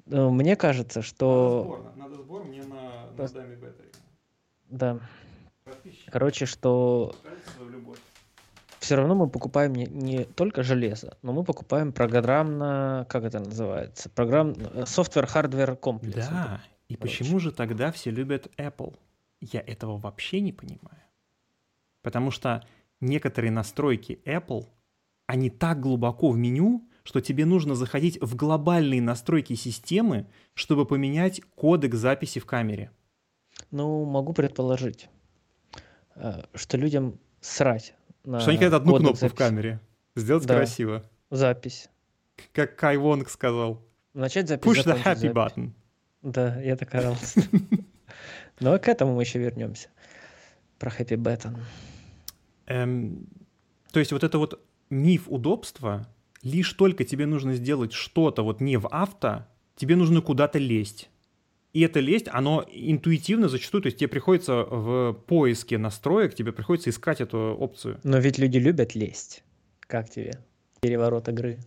[0.06, 1.94] Ну, Мне кажется, что...
[1.96, 3.92] Надо сбор мне на, на даме бетаре.
[4.70, 5.00] Да.
[6.08, 7.16] Короче, что
[8.80, 14.10] все равно мы покупаем не, не только железо, но мы покупаем программно, как это называется,
[14.10, 14.54] программ,
[14.86, 16.28] software-hardware комплекс.
[16.28, 17.20] Да, и Короче.
[17.20, 19.00] почему же тогда все любят Apple?
[19.40, 21.00] Я этого вообще не понимаю.
[22.02, 22.66] Потому что
[23.02, 24.66] некоторые настройки Apple,
[25.28, 31.42] они так глубоко в меню, что тебе нужно заходить в глобальные настройки системы, чтобы поменять
[31.56, 32.92] кодек записи в камере.
[33.72, 35.10] Ну, могу предположить,
[36.16, 39.38] э, что людям срать на что они хотят одну кнопку в записи.
[39.38, 39.80] камере.
[40.16, 40.56] Сделать Да.
[40.56, 41.10] красиво.
[41.30, 41.90] Запись.
[42.54, 43.84] Как Кай Вонг сказал.
[44.14, 44.66] Начать запись.
[44.72, 45.32] Push the happy запись.
[45.32, 45.72] button.
[46.22, 47.42] Да, я так орался.
[48.60, 49.90] Но к этому мы еще вернемся.
[50.80, 51.58] Про happy button.
[52.68, 53.28] Эм,
[53.92, 54.60] то есть вот это вот
[54.90, 56.08] миф удобства,
[56.42, 59.46] лишь только тебе нужно сделать что-то вот не в авто,
[59.76, 61.10] тебе нужно куда-то лезть.
[61.74, 66.92] И это лезть, оно интуитивно зачастую, то есть тебе приходится в поиске настроек, тебе приходится
[66.92, 68.00] искать эту опцию.
[68.04, 69.44] Но ведь люди любят лезть.
[69.80, 70.40] Как тебе?
[70.82, 71.58] Переворот игры.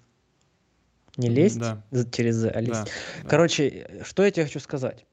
[1.16, 1.82] Не лезть Да,
[2.12, 2.70] через а лезть.
[2.72, 2.84] да.
[2.84, 3.28] да.
[3.28, 5.06] Короче, что я тебе хочу сказать.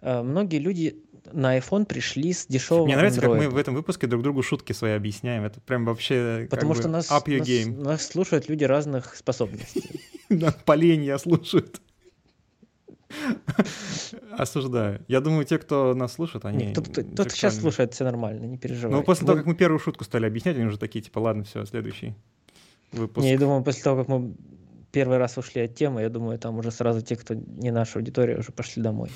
[0.00, 0.96] Э, Многие люди
[1.30, 3.50] на iPhone пришли с дешевого Мне нравится, как мы Android.
[3.50, 5.44] в этом выпуске друг другу шутки свои объясняем.
[5.44, 7.82] Это прям вообще как Потому бы что нас, up your нас, game.
[7.82, 10.00] нас слушают люди разных способностей.
[10.64, 11.80] Поленья слушают.
[14.32, 15.04] Осуждаю.
[15.08, 16.66] Я думаю, те, кто нас слушает, они...
[16.66, 18.96] Нет, Тот, кто- сейчас слушает, все нормально, не переживай.
[18.96, 21.64] Ну, после того, как мы первую шутку стали объяснять, они уже такие, типа, ладно, все,
[21.66, 22.14] следующий
[22.92, 23.24] выпуск.
[23.24, 24.34] Не, я думаю, после того, как мы
[24.90, 28.38] первый раз ушли от темы, я думаю, там уже сразу те, кто не наша аудитория,
[28.38, 29.10] уже пошли домой.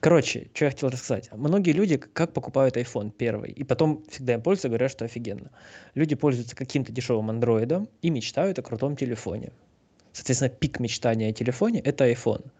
[0.00, 1.30] Короче, что я хотел рассказать.
[1.32, 5.50] Многие люди как покупают iPhone первый, и потом всегда им пользуются, говорят, что офигенно.
[5.94, 9.52] Люди пользуются каким-то дешевым андроидом и мечтают о крутом телефоне.
[10.12, 12.50] Соответственно, пик мечтания о телефоне– это iPhone.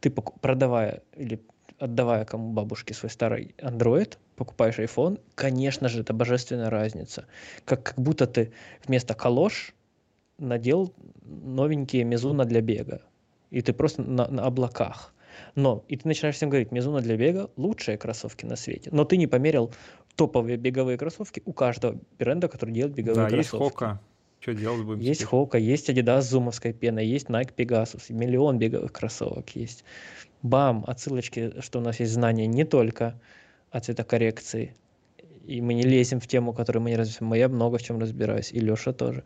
[0.00, 1.40] Ты, продавая или
[1.78, 7.26] отдавая кому бабушке свой старый Android, покупаешь iPhone, конечно же, это божественная разница.
[7.64, 8.52] Как, как будто ты
[8.86, 9.74] вместо калош
[10.38, 10.92] надел
[11.22, 13.02] новенькие Мизуна для бега.
[13.50, 15.13] И ты просто на, на облаках.
[15.54, 18.90] Но, и ты начинаешь всем говорить, Мизуна для бега– лучшие кроссовки на свете.
[18.92, 19.72] Но ты не померил
[20.16, 23.72] топовые беговые кроссовки у каждого бренда, который делает беговые Да, есть кроссовки.
[23.72, 24.00] Хока.
[24.40, 25.00] Что делать будем?
[25.00, 25.30] Есть теперь?
[25.30, 29.84] Хока, есть Adidas с зумовской пеной, есть Nike Pegasus, миллион беговых кроссовок есть.
[30.42, 33.18] Бам, отсылочки, что у нас есть знания не только
[33.70, 34.74] о цветокоррекции,
[35.46, 37.34] и мы не лезем в тему, которую мы не разбираем.
[37.34, 39.24] Я много в чем разбираюсь, и Леша тоже.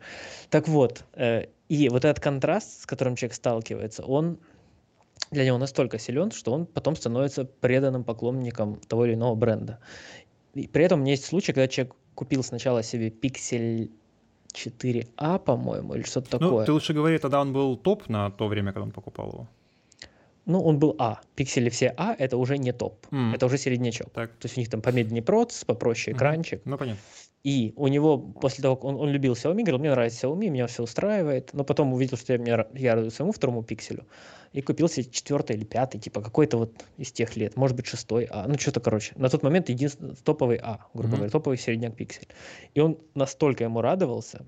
[0.49, 4.39] Так вот, э, и вот этот контраст, с которым человек сталкивается, он
[5.31, 9.79] для него настолько силен, что он потом становится преданным поклонником того или иного бренда.
[10.55, 13.89] И при этом у меня есть случай, когда человек купил сначала себе Pixel
[14.53, 16.65] 4a, по-моему, или что-то Ну, такое.
[16.65, 19.47] ты лучше говори, тогда он был топ на то время, когда он покупал его.
[20.45, 21.19] Ну, он был А.
[21.35, 23.05] Пиксели все А, это уже не топ.
[23.11, 23.35] М.
[23.35, 24.09] Это уже середнячок.
[24.09, 24.31] Так.
[24.31, 26.61] То есть у них там помедленнее процесс, попроще экранчик.
[26.65, 26.99] Ну, понятно.
[27.43, 30.65] И у него после того, как он, он любил Xiaomi, говорил, мне нравится Xiaomi, меня
[30.65, 31.51] все устраивает.
[31.53, 34.07] Но потом увидел, что я, меня, я радуюсь своему второму пикселю.
[34.51, 37.55] И купил себе четвертый или пятый, типа какой-то вот из тех лет.
[37.55, 38.47] Может быть, шестой А.
[38.47, 39.13] Ну, что-то, короче.
[39.15, 41.15] На тот момент единственный топовый А, грубо Мгм.
[41.17, 42.27] говоря, топовый середняк пиксель.
[42.73, 44.45] И он настолько ему радовался,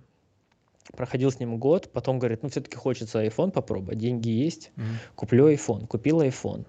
[0.95, 4.97] проходил с ним год, потом говорит, ну, все-таки хочется iPhone попробовать, деньги есть, Мгм.
[5.15, 6.65] куплю iPhone, купил iPhone.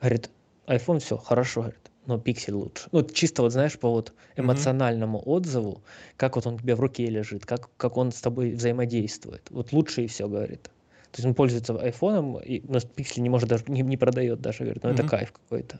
[0.00, 0.30] Говорит,
[0.66, 2.88] iPhone все, хорошо, говорит, но пиксель лучше.
[2.92, 5.82] Ну, чисто вот, знаешь, по вот эмоциональному отзыву,
[6.16, 9.42] как вот он у тебя в руке лежит, как, как он с тобой взаимодействует.
[9.50, 10.70] Вот лучше и все, говорит.
[11.12, 14.64] То есть он пользуется айфоном, и, но пиксель не может даже, не, не продает даже,
[14.64, 15.10] говорит, ну это Мгм.
[15.10, 15.78] кайф какой-то.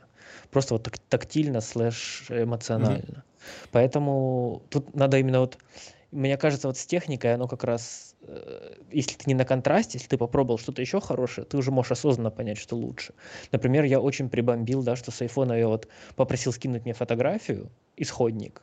[0.51, 3.23] Просто вот так, тактильно слэш эмоционально.
[3.71, 5.57] Поэтому тут надо именно вот,
[6.11, 10.07] мне кажется, вот с техникой оно как раз, э, если ты не на контрасте, если
[10.07, 13.15] ты попробовал что-то еще хорошее, ты уже можешь осознанно понять, что лучше.
[13.51, 18.61] Например, я очень прибомбил, да, что с айфона я вот попросил скинуть мне фотографию, исходник,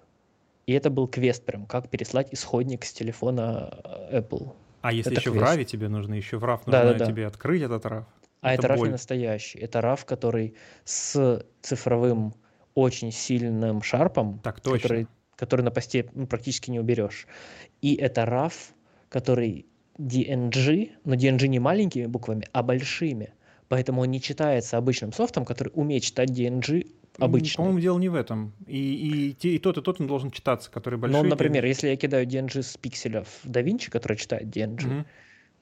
[0.67, 3.81] и это был квест прям, как переслать исходник с телефона
[4.13, 4.53] э, Apple.
[4.81, 5.47] А если Это еще в квест.
[5.47, 7.11] раве тебе нужно, еще в рав Да, нужно да, да.
[7.11, 8.07] тебе открыть этот рав.
[8.41, 8.89] А Это это боль.
[8.89, 9.59] не настоящий.
[9.59, 10.55] Это RAW, который
[10.85, 12.35] с цифровым
[12.75, 14.81] очень сильным шарпом, Так точно.
[14.81, 15.07] который,
[15.37, 17.27] который на посте ну, практически не уберешь.
[17.83, 18.53] И это RAW,
[19.11, 19.67] который
[19.99, 23.35] DNG, но DNG не маленькими буквами, а большими.
[23.69, 26.91] Поэтому он не читается обычным софтом, который умеет читать DNG
[27.21, 27.57] М, обычный.
[27.59, 28.53] По-моему, дело не в этом.
[28.67, 31.27] И, и, и тот, и тот он должен читаться, который большой.
[31.27, 35.07] И- например, если я кидаю DNG с пикселя в DaVinci, который читает DNG, Мгм.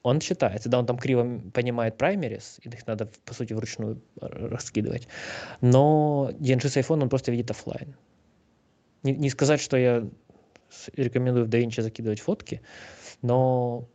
[0.02, 0.68] он читается.
[0.68, 5.08] Да, он там криво понимает primaries, и их надо, по сути, вручную раскидывать.
[5.60, 7.94] Но DNG с iPhone он просто видит оффлайн.
[9.02, 10.06] Не, не сказать, что я
[10.96, 12.60] рекомендую в DaVinci закидывать фотки,
[13.22, 13.86] но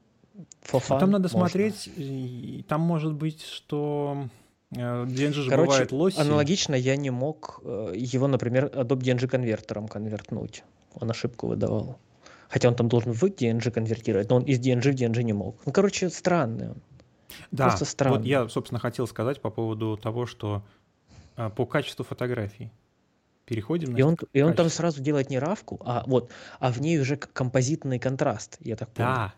[0.63, 1.39] fun Там надо можно.
[1.49, 4.27] смотреть, и там может быть, что
[4.73, 6.19] DNG же Короче, бывает лоси.
[6.19, 10.63] аналогично я не мог э, его, например, Adobe DNG конвертером конвертнуть.
[10.95, 11.99] Он ошибку выдавал.
[12.49, 15.59] Хотя он там должен в DNG конвертировать, но он из DNG в DNG не мог.
[15.65, 16.81] Ну, короче, странный он.
[17.51, 18.17] Да, просто странно.
[18.17, 20.63] вот я, собственно, хотел сказать по поводу того, что
[21.35, 22.71] э, по качеству фотографий.
[23.45, 26.79] Переходим на И он, и он там сразу делает не равку, а вот, а в
[26.79, 29.09] ней уже композитный контраст, я так понял.
[29.09, 29.33] Да,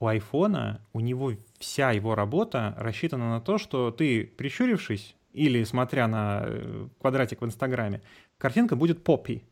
[0.00, 6.06] у айфона, у него вся его работа рассчитана на то, что ты, прищурившись, или смотря
[6.08, 8.02] на э, квадратик в Инстаграме,
[8.38, 9.44] картинка будет поппи.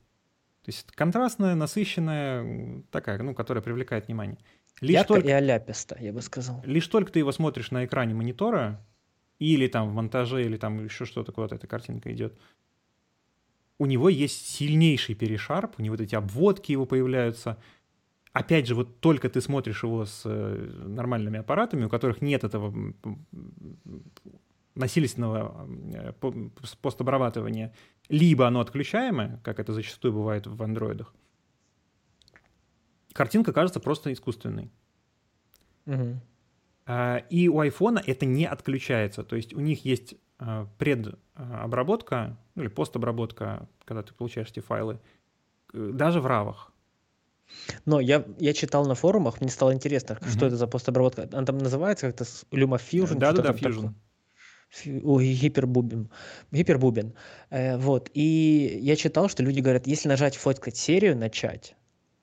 [0.64, 4.38] То есть контрастная, насыщенная, такая, ну, которая привлекает внимание.
[4.80, 6.62] Лишь Ярко только, и аляписто, я бы сказал.
[6.66, 8.84] лишь только ты его смотришь на экране монитора,
[9.38, 12.38] или там в монтаже, или там еще что-то, куда-то эта картинка идет,
[13.78, 17.58] у него есть сильнейший перешарп, у него вот эти обводки его появляются.
[18.36, 22.92] Опять же, вот только ты смотришь его с э, нормальными аппаратами, у которых нет этого
[24.74, 26.12] насильственного э,
[26.82, 27.74] постобрабатывания,
[28.10, 31.14] либо оно отключаемое, как это зачастую бывает в андроидах,
[33.14, 34.70] картинка кажется просто искусственной.
[36.84, 39.24] А, И у айфона это не отключается.
[39.24, 45.00] То есть у них есть а, предобработка ну, или постобработка, когда ты получаешь эти файлы,
[45.72, 46.70] э, даже в равах.
[47.84, 50.30] Но я, я читал на форумах, мне стало интересно, Мгм.
[50.30, 51.28] что это за постобработка.
[51.32, 53.18] Она там называется как-то LumaFusion?
[53.18, 53.94] Да-да-да, Fusion.
[55.04, 56.10] Ой, гипербубен.
[56.50, 57.14] Гипербубен.
[57.50, 58.10] Э, вот.
[58.14, 61.76] И я читал, что люди говорят, если нажать фоткать серию, начать,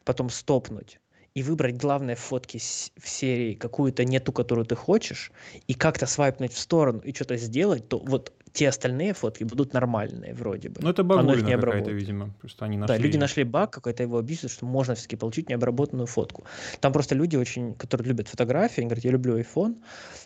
[0.04, 1.00] потом стопнуть
[1.34, 5.32] и выбрать главные фотки в серии, какую-то не ту, которую ты хочешь,
[5.68, 10.34] и как-то свайпнуть в сторону и что-то сделать, то вот те остальные фотки будут нормальные
[10.36, 10.80] вроде бы.
[10.82, 12.30] Ну, это багулина не какая-то, видимо.
[12.40, 12.96] Просто они нашли...
[12.96, 16.44] Да, люди нашли баг какой-то, его объяснили, что можно все-таки получить необработанную фотку.
[16.80, 19.82] Там просто люди очень, которые любят фотографии, они говорят, я люблю iPhone,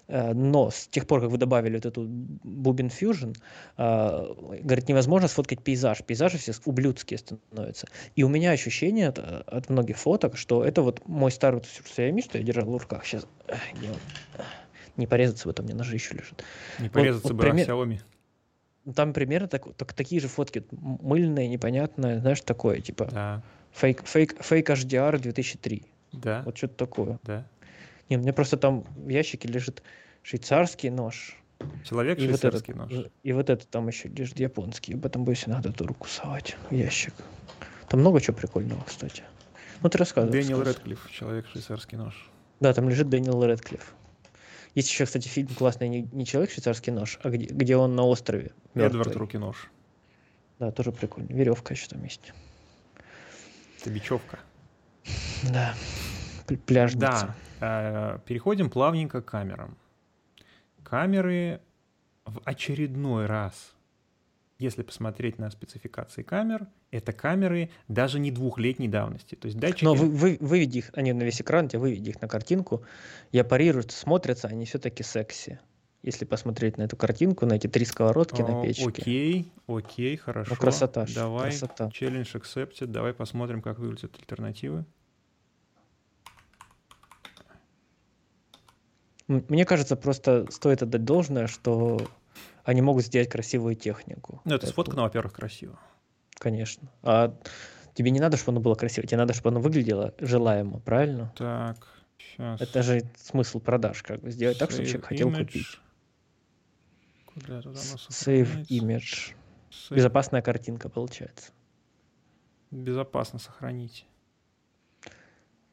[0.07, 3.33] э, но с тех пор, как вы добавили вот эту Bubin Fusion,
[3.77, 6.03] э, говорит, невозможно сфоткать пейзаж.
[6.03, 7.87] Пейзажи все ублюдские становятся.
[8.15, 12.37] И у меня ощущение от, от многих фоток, что это вот мой старый Xiaomi, что
[12.37, 13.25] я держал в руках сейчас.
[13.47, 13.95] Он?
[14.97, 16.43] Не порезаться, вот у меня ножи еще лежат.
[16.79, 17.99] Не порезаться вот бы пример- о Xiaomi.
[18.87, 24.05] Ну, Там примерно так, так- такие же фотки, мыльные, непонятные, знаешь, такое, типа Да, фейк,
[24.07, 25.83] фейк, фейк HDR 2003.
[26.13, 27.19] да, Вот что-то такое.
[27.23, 27.45] да.
[28.09, 29.83] Не, у меня просто там в ящике лежит
[30.23, 31.35] швейцарский нож.
[31.83, 32.91] Человек И вот, этот, швейцарский нож.
[33.23, 34.93] и, и вот это там еще лежит японский.
[34.93, 37.13] Об этом боюсь иногда эту руку совать в ящик.
[37.89, 39.23] Там много чего прикольного, кстати.
[39.81, 40.31] Ну, ты рассказывай.
[40.31, 40.63] Дэниел.
[40.63, 42.29] Редклифф, человек швейцарский нож.
[42.61, 43.93] Да, там лежит Дэниел Редклифф.
[44.77, 48.03] Есть еще, кстати, фильм классный, не, не «Человек швейцарский нож», а где, где он на
[48.03, 48.51] острове.
[48.75, 49.15] Эдвард мертвый.
[49.15, 49.71] руки нож.
[50.59, 51.33] Да, тоже прикольно.
[51.33, 52.31] Веревка еще там есть.
[53.81, 54.37] Это бечевка.
[55.51, 55.73] Да.
[56.45, 57.35] Пл- Пляжница.
[57.59, 59.75] Да, э, переходим плавненько к камерам.
[60.83, 61.59] Камеры
[62.25, 63.73] в очередной раз,
[64.59, 69.35] если посмотреть на спецификации камер, это камеры даже не двухлетней давности.
[69.35, 69.83] То есть датчики...
[69.83, 72.83] Но вы, вы, выведи их, они на весь экран, тебе выведи их на картинку.
[73.31, 75.59] Я парирую, смотрятся они все-таки секси.
[76.01, 78.87] Если посмотреть на эту картинку, на эти три сковородки на О, печке.
[78.87, 80.51] Окей, окей, хорошо.
[80.51, 81.91] Ну, красота Давай, красота.
[81.91, 82.87] челлендж accepted.
[82.87, 84.85] Давай посмотрим, как выглядят альтернативы.
[89.27, 91.99] Мне кажется, просто стоит отдать должное, что
[92.67, 94.41] они могут сделать красивую технику.
[94.43, 95.79] Ну, это Поэтому, сфоткано, во-первых, красиво.
[96.37, 96.91] Конечно.
[97.01, 97.33] А
[97.93, 101.33] тебе не надо, чтобы оно было красиво, тебе надо, чтобы оно выглядело желаемо, правильно?
[101.37, 101.87] Так,
[102.17, 102.59] сейчас.
[102.59, 105.79] Это же смысл продаж, как бы сделать так, чтобы человек хотел купить.
[107.33, 109.33] Куда оно Save image.
[109.71, 109.95] Save.
[109.95, 111.53] Безопасная картинка получается.
[112.69, 114.05] Безопасно сохранить.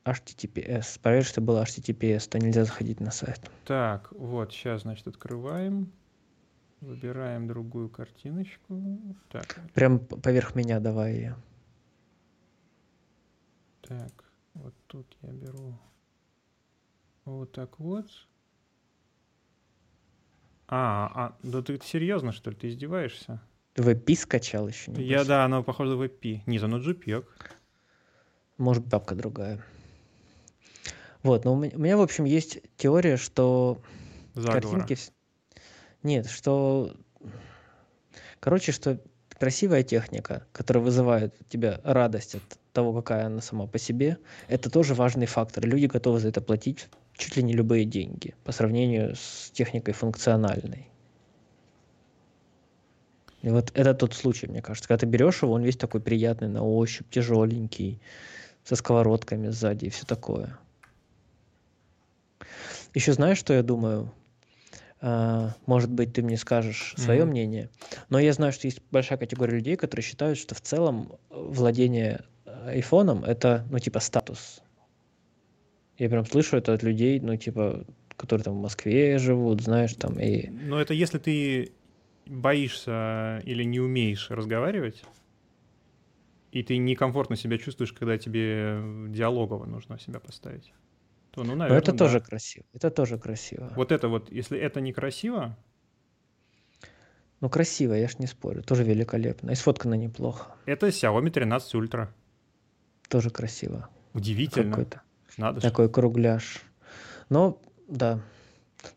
[0.04, 1.00] HTTPS.
[1.02, 3.50] Проверь, что было HTTPS, то нельзя заходить на сайт.
[3.64, 5.90] Так, вот, сейчас, значит, открываем.
[6.84, 8.82] Выбираем другую картиночку.
[9.30, 11.36] Так, Прям поверх меня давай ее.
[13.80, 14.12] так,
[14.54, 15.78] вот тут я беру
[17.24, 18.06] вот так вот.
[20.68, 22.56] А, а, да ты серьезно, что ли?
[22.56, 23.40] Ты издеваешься?
[23.76, 24.90] VP скачал еще?
[24.90, 25.06] небось?
[25.06, 26.40] Я, да, оно похоже в IP.
[26.46, 27.24] Нет, оно JPEG.
[28.58, 29.64] Может, бабка другая.
[31.22, 33.80] Вот, но у меня, у меня, в общем, есть теория, что
[34.34, 34.80] Заговора.
[34.80, 34.98] картинки...
[36.04, 36.94] Нет, что...
[38.38, 39.00] Короче, что
[39.30, 42.42] красивая техника, которая вызывает у тебя радость от
[42.72, 45.66] того, какая она сама по себе, это тоже важный фактор.
[45.66, 50.88] Люди готовы за это платить чуть ли не любые деньги по сравнению с техникой функциональной.
[53.42, 54.88] И вот это тот случай, мне кажется.
[54.88, 58.00] Когда ты берешь его, он весь такой приятный на ощупь, тяжеленький,
[58.62, 60.58] со сковородками сзади и все такое.
[62.94, 64.12] Еще знаешь, что я думаю?
[65.06, 67.30] А, может быть, ты мне скажешь свое Мгм.
[67.32, 67.70] мнение.
[68.08, 72.24] Но я знаю, что есть большая категория людей, которые считают, что в целом э, владение
[72.46, 74.62] э, айфоном это, ну, типа, статус.
[75.98, 77.84] Я прям слышу это от людей, ну, типа,
[78.16, 80.48] которые там в Москве живут, знаешь, там, и...
[80.48, 81.72] Но это если ты
[82.24, 85.04] боишься или не умеешь разговаривать,
[86.50, 88.80] и ты некомфортно себя чувствуешь, когда тебе
[89.10, 90.72] диалогово нужно себя поставить,
[91.34, 91.98] то, ну, Но наверное, это да.
[91.98, 92.64] тоже красиво.
[92.72, 93.72] Это тоже красиво.
[93.76, 95.56] Вот это вот, если это некрасиво,
[97.40, 98.62] Ну, красиво, я ж не спорю.
[98.62, 99.50] Тоже великолепно.
[99.50, 100.54] И сфоткано неплохо.
[100.66, 102.08] это Xiaomi 13 Ultra.
[103.08, 103.88] Тоже красиво.
[104.14, 104.70] Удивительно.
[104.70, 105.00] Какой-то
[105.36, 105.68] Надо же.
[105.68, 106.62] такой кругляш.
[107.28, 108.20] Но, да.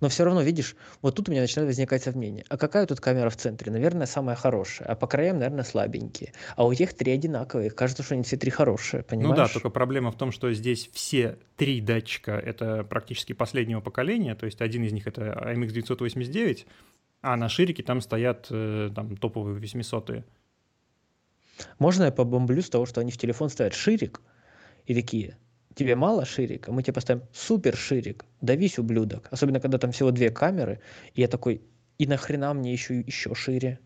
[0.02, 2.46] Но все равно, видишь, вот тут у меня начинает возникать сомнение.
[2.50, 3.72] А какая тут камера в центре?
[3.72, 4.88] Наверное, самая хорошая.
[4.88, 6.34] А по краям, наверное, слабенькие.
[6.56, 7.70] А у тех три одинаковые.
[7.70, 9.38] Кажется, что они все три хорошие, Ну понимаешь?
[9.38, 14.46] да, только проблема в том, что здесь все три датчика это практически последнего поколения, то
[14.46, 16.68] есть один из них это AMX 989,
[17.22, 20.24] а на ширике там стоят э, там топовые 800
[21.80, 24.22] Можно я побомблю с того, что они в телефон ставят ширик
[24.86, 25.38] и такие,
[25.78, 29.28] тебе мало ширика, мы тебе поставим супер ширик, давись, ублюдок.
[29.32, 30.80] Особенно, когда там всего две камеры,
[31.14, 31.62] и я такой,
[31.98, 33.80] и нахрена мне еще, еще шире?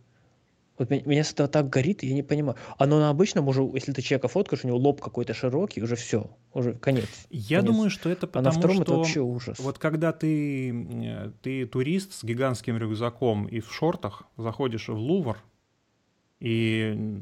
[0.78, 2.58] Вот меня, меня с этого так горит, я не понимаю.
[2.80, 6.32] Оно на обычном уже, если ты человека фоткаешь, у него лоб какой-то широкий, уже все,
[6.54, 7.08] уже конец.
[7.30, 7.72] Я Конец.
[7.76, 9.60] думаю, что это А потому, на втором это что вообще ужас.
[9.60, 15.38] вот когда ты, э, ты турист с гигантским рюкзаком и в шортах заходишь в Лувр,
[16.42, 17.22] и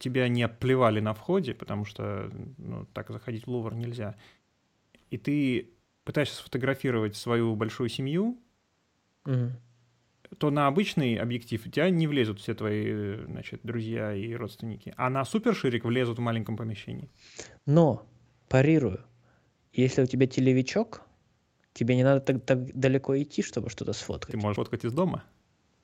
[0.00, 4.16] тебя не обплевали на входе, потому что ну, так заходить в Лувр нельзя,
[5.10, 5.70] и ты
[6.04, 8.38] пытаешься сфотографировать свою большую семью,
[9.24, 9.52] Мгм.
[10.38, 15.10] то на обычный объектив у тебя не влезут все твои значит, друзья и родственники, а
[15.10, 17.08] на суперширик влезут в маленьком помещении.
[17.66, 18.04] Но,
[18.48, 19.04] парирую,
[19.72, 21.02] если у тебя телевичок,
[21.72, 24.32] тебе не надо так, так далеко идти, чтобы что-то сфоткать.
[24.32, 25.22] Ты можешь фоткать из дома.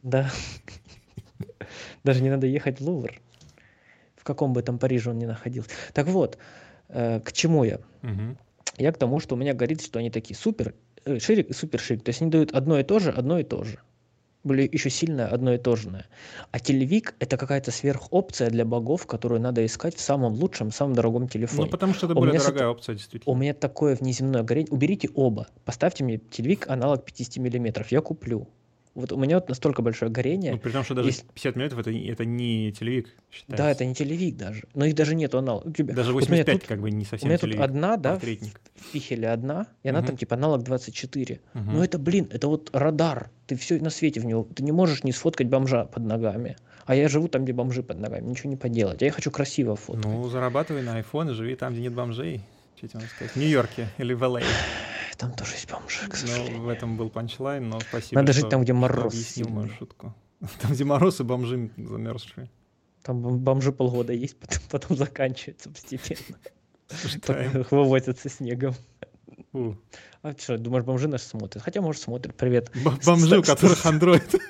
[0.02, 0.28] Да.
[2.04, 3.20] Даже не надо ехать в Лувр.
[4.16, 5.70] В каком бы там Париже он ни находился.
[5.92, 6.38] Так вот,
[6.88, 7.80] э, к чему я?
[8.78, 10.74] Я к тому, что у меня горит, что они такие супер
[11.04, 12.04] э, ширик и супер ширик.
[12.04, 13.78] То есть они дают одно и то же, одно и то же.
[14.44, 16.04] Были еще сильное, одно и то же.
[16.50, 21.28] А телевик это какая-то сверхопция для богов, которую надо искать в самом лучшем, самом дорогом
[21.28, 21.64] телефоне.
[21.66, 23.34] Ну, потому что это У более с дорогая этой- опция, У действительно.
[23.34, 24.72] меня такое внеземное горение.
[24.72, 25.46] Уберите оба.
[25.64, 27.92] Поставьте мне телевик аналог 50 миллиметров.
[27.92, 28.48] Я куплю.
[28.94, 30.52] Вот у меня вот настолько большое горение.
[30.52, 33.56] Ну, при том, что даже Если- 50 миллиметров это, это не телевик считается.
[33.64, 34.64] Да, это не телевик даже.
[34.74, 35.38] Но их даже нету.
[35.38, 37.48] У тебя- Даже вот у меня 85 тут- как бы не У совсем меня тут
[37.48, 37.64] телевик.
[37.64, 40.08] одна, да, в пихеле одна, и она Мгм.
[40.08, 41.40] там типа аналог 24.
[41.54, 41.72] Мгм.
[41.74, 43.30] Ну это, блин, это вот радар.
[43.46, 44.46] Ты все на свете в него.
[44.54, 46.56] Ты не можешь не сфоткать бомжа под ногами.
[46.84, 48.28] А я живу там, где бомжи под ногами.
[48.28, 49.00] Ничего не поделать.
[49.02, 50.04] А я хочу красиво фоткать.
[50.04, 52.42] Ну, зарабатывай на iPhone и живи там, где нет бомжей.
[52.76, 53.32] Что тебе сказать?
[53.32, 54.42] В Нью-Йорке или в Л.А.
[55.22, 56.62] Там тоже есть бомжи, к Ну, сожалению.
[56.62, 60.12] в этом был панчлайн, но спасибо, Надо жить там, где мороз объяснил мою шутку.
[60.60, 62.50] Там, где мороз и бомжи замерзшие.
[63.04, 66.38] Там бом- бомжи полгода есть, потом, потом заканчивается постепенно.
[66.88, 68.74] Со снегом.
[69.52, 69.74] У.
[70.22, 71.62] А что, думаешь, бомжи нас смотрят?
[71.62, 72.34] Хотя, может, смотрят.
[72.34, 72.72] Привет.
[72.84, 74.40] Б- Бомжи, у которых Android.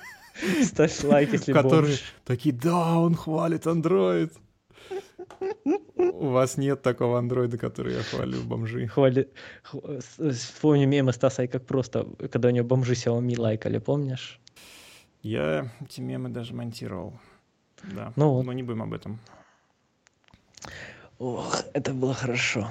[0.62, 2.03] Ставь лайк, если Которые бомж.
[2.25, 4.33] такие, да, он хвалит Android.
[5.97, 8.87] У вас нет такого андроида, который я хвалю, бомжи.
[8.89, 9.29] Хвали...
[10.33, 14.41] Вспомню мемы Стаса, и как просто, когда у него бомжи Xiaomi лайкали, помнишь?
[15.23, 17.14] Я эти мемы даже монтировал.
[17.85, 18.45] Да, Ну вот.
[18.45, 19.18] но не будем об этом.
[21.18, 22.68] Ох, это было хорошо.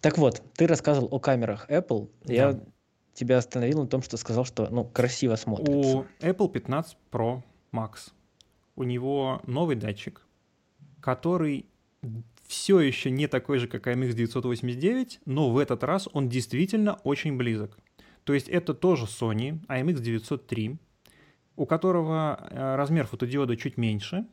[0.00, 2.08] Так вот, ты рассказывал о камерах Apple.
[2.24, 2.60] Я Да.
[3.14, 5.98] тебя остановил на том, что сказал, что ну красиво смотрится.
[5.98, 8.12] У Apple 15 Pro Max
[8.76, 10.22] у него новый датчик,
[11.00, 11.66] который
[12.46, 17.36] все еще не такой же, как AMX 989, но в этот раз он действительно очень
[17.36, 17.76] близок.
[18.24, 20.78] То есть это тоже Sony AMX 903,
[21.56, 24.26] у которого э, размер фотодиода чуть меньше,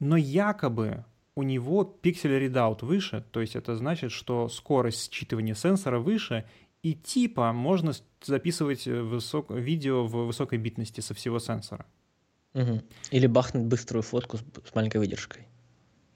[0.00, 1.04] но якобы
[1.34, 6.44] у него пиксель readout выше, то есть это значит, что скорость считывания сенсора выше,
[6.82, 7.92] и типа можно
[8.22, 11.86] записывать э, высок- видео в высокой битности со всего сенсора.
[12.54, 12.82] Мгм.
[13.10, 15.46] Или бахнуть быструю фотку с, с маленькой выдержкой.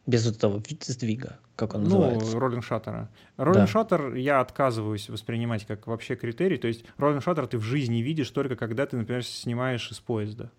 [0.07, 2.39] Без вот этого ви- сдвига, как он Ну, называется.
[2.39, 3.09] роллинг шаттера.
[3.37, 3.67] Роллинг Да.
[3.67, 6.59] шаттер я отказываюсь воспринимать как вообще критерий.
[6.59, 10.51] То есть роллинг шаттер ты в жизни видишь только когда ты, например, снимаешь из поезда.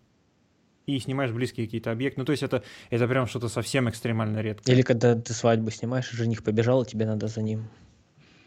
[0.85, 2.19] И снимаешь близкие какие-то объекты.
[2.19, 4.71] Ну, то есть это, это прям что-то совсем экстремально редкое.
[4.71, 7.67] Или когда ты свадьбу снимаешь, жених побежал, и тебе надо за ним.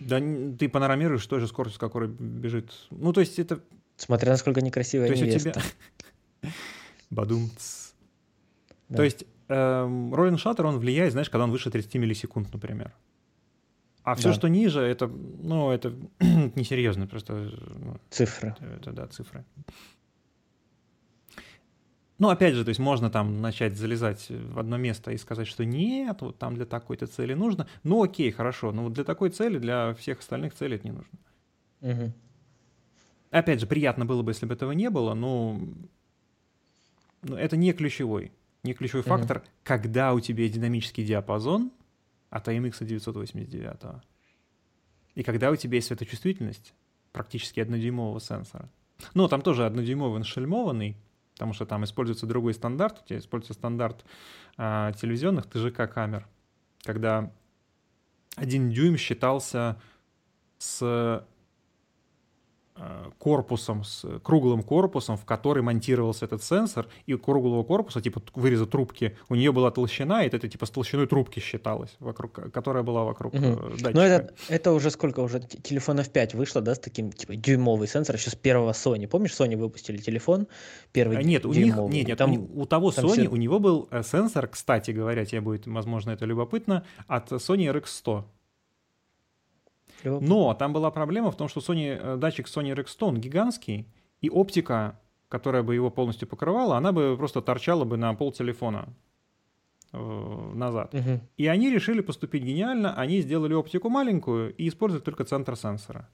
[0.01, 2.73] Да ты панорамируешь той же скоростью, с какой бежит.
[2.91, 3.61] Ну, то есть это...
[3.97, 5.51] Смотря насколько некрасивая То есть у невеста.
[5.53, 5.63] тебя...
[7.11, 7.93] Бадумц.
[8.89, 8.97] Да.
[8.99, 12.93] То есть эм, роллинг шаттер, он влияет, знаешь, когда он выше 30 миллисекунд, например.
[14.03, 14.35] А все, Да.
[14.35, 15.93] что ниже, это, ну, это
[16.57, 18.55] несерьезно, просто ну, Цифры.
[18.61, 19.45] это, да, цифры.
[22.19, 25.65] Ну, опять же, то есть можно там начать залезать в одно место и сказать, что
[25.65, 27.67] нет, вот там для такой-то цели нужно.
[27.83, 31.19] Ну, окей, хорошо, но вот для такой цели, для всех остальных целей это не нужно.
[31.81, 32.13] Мгм.
[33.31, 35.59] Опять же, приятно было бы, если бы этого не было, но
[37.23, 38.33] но это не ключевой.
[38.63, 39.09] Не ключевой Мгм.
[39.11, 41.73] фактор, когда у тебя динамический диапазон
[42.29, 44.03] от AMX 989.
[45.15, 46.75] И когда у тебя есть светочувствительность
[47.13, 48.69] практически однодюймового сенсора.
[49.15, 50.97] Ну, там тоже однодюймовый нашельмованный,
[51.35, 53.01] потому что там используется другой стандарт.
[53.03, 54.05] У тебя используется стандарт
[54.57, 56.29] а, телевизионных ТЖК-камер,
[56.83, 57.33] когда
[58.37, 59.81] один дюйм считался
[60.59, 61.23] с э,
[63.19, 68.67] корпусом, с круглым корпусом, в который монтировался этот сенсор, и у круглого корпуса, типа выреза
[68.67, 73.05] трубки, у нее была толщина, и это типа с толщиной трубки считалось, вокруг, которая была
[73.05, 73.91] вокруг э, датчика.
[73.93, 75.21] Ну, это, это уже сколько?
[75.21, 79.07] Уже телефонов 5 вышло, да, с таким, типа, дюймовый сенсор, еще с первого Sony.
[79.07, 80.47] Помнишь, Sony выпустили телефон
[80.93, 83.37] первый А Нет, у них, нет, нет, Там у, у того там Sony, всё- у
[83.37, 88.25] него был э, сенсор, кстати говоря, тебе будет, возможно, это любопытно, от Sony RX100.
[90.05, 90.35] Любопытно.
[90.35, 93.87] Но там была проблема в том, что Sony, э, датчик Sony RX100, он гигантский,
[94.21, 94.99] и оптика,
[95.29, 98.89] которая бы его полностью покрывала, она бы просто торчала бы на пол телефона
[99.93, 100.93] э, назад.
[100.95, 101.21] Мгм.
[101.37, 106.09] И они решили поступить гениально, они сделали оптику маленькую и используют только центр сенсора.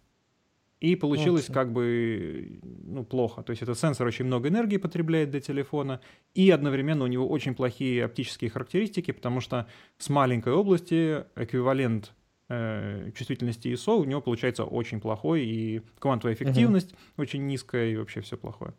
[0.79, 1.53] И получилось Молодцы.
[1.53, 3.43] как бы ну, плохо.
[3.43, 6.01] То есть этот сенсор очень много энергии потребляет для телефона,
[6.35, 9.67] и одновременно у него очень плохие оптические характеристики, потому что
[9.97, 12.13] с маленькой области эквивалент
[12.49, 18.37] чувствительности ISO у него получается очень плохой, и квантовая эффективность очень низкая, и вообще все
[18.37, 18.73] плохое.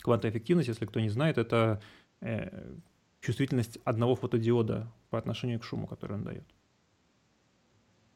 [0.00, 1.80] Квантовая эффективность, если кто не знает, это
[2.20, 2.74] э,
[3.20, 6.44] чувствительность одного фотодиода по отношению к шуму, который он дает.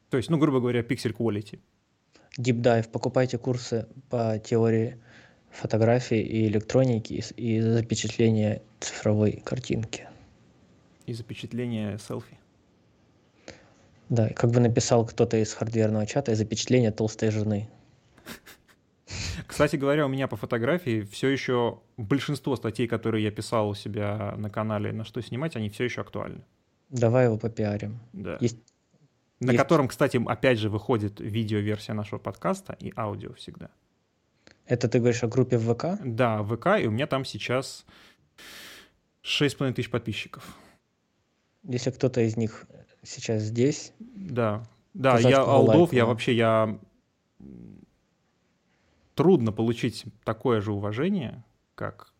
[0.09, 1.59] То есть, ну, грубо говоря, пиксель quality.
[2.37, 2.89] Deep Dive.
[2.89, 4.99] Покупайте курсы по теории
[5.49, 10.07] фотографии и электроники и, и запечатления цифровой картинки.
[11.05, 12.37] И запечатление селфи.
[14.09, 17.69] Да, как бы написал кто-то из хардверного чата, и запечатление толстой жены.
[19.45, 24.33] Кстати говоря, у меня по фотографии все еще большинство статей, которые я писал у себя
[24.37, 26.41] на канале на что снимать, они все еще актуальны.
[26.89, 27.99] Давай его попиарим.
[28.13, 28.37] Да.
[28.41, 28.57] Есть-
[29.39, 33.69] на есть- котором, кстати, опять же выходит видеоверсия нашего подкаста и аудио всегда.
[34.65, 35.99] Это ты говоришь о группе в ВК?
[36.03, 37.85] Да, ВК, и у меня там сейчас
[39.21, 40.57] 6,5 тысяч подписчиков.
[41.63, 42.65] Если кто-то из них
[43.03, 46.05] сейчас здесь, Да, да, я алдов, я да.
[46.07, 46.79] вообще, я...
[49.15, 51.43] Трудно получить такое же уважение,
[51.75, 52.13] как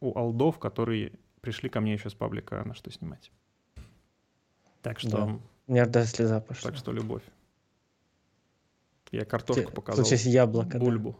[0.00, 3.32] у алдов, которые пришли ко мне еще с паблика на что снимать.
[4.82, 5.24] Так что, Да.
[5.66, 6.70] у меня даже слеза пошла.
[6.70, 7.24] так что любовь.
[9.10, 10.04] Я картошку Те- показал.
[10.04, 10.78] Случилось яблоко, да.
[10.78, 11.16] Бульбу.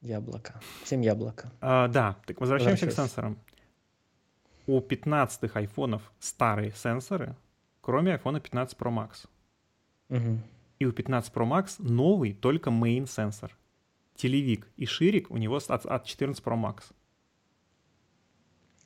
[0.00, 0.60] Яблоко.
[0.82, 1.52] Всем яблоко.
[1.60, 3.38] А, да, так возвращаемся к сенсорам.
[4.66, 7.36] У 15 айфонов старые сенсоры,
[7.80, 9.26] кроме iPhone 15 Pro Max.
[10.08, 10.40] Мгм.
[10.78, 13.56] И у 15 Pro Max новый только main сенсор.
[14.14, 16.92] Телевик и ширик у него от, от 14 Pro Max.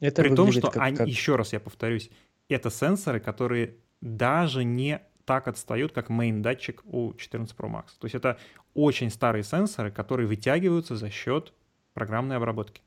[0.01, 2.11] Это При том, что как- они, как- еще раз я повторюсь,
[2.49, 7.87] это сенсоры, которые даже не так отстают, как main датчик у 14 Pro Max.
[7.99, 8.39] То есть это
[8.75, 11.53] очень старые сенсоры, которые вытягиваются за счет
[11.95, 12.81] программной обработки.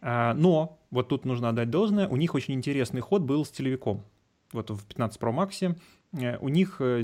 [0.00, 4.04] А, Но вот тут нужно отдать должное, у них очень интересный ход был с телевиком.
[4.52, 5.76] Вот в 15 Pro Max
[6.12, 7.02] э, у них э,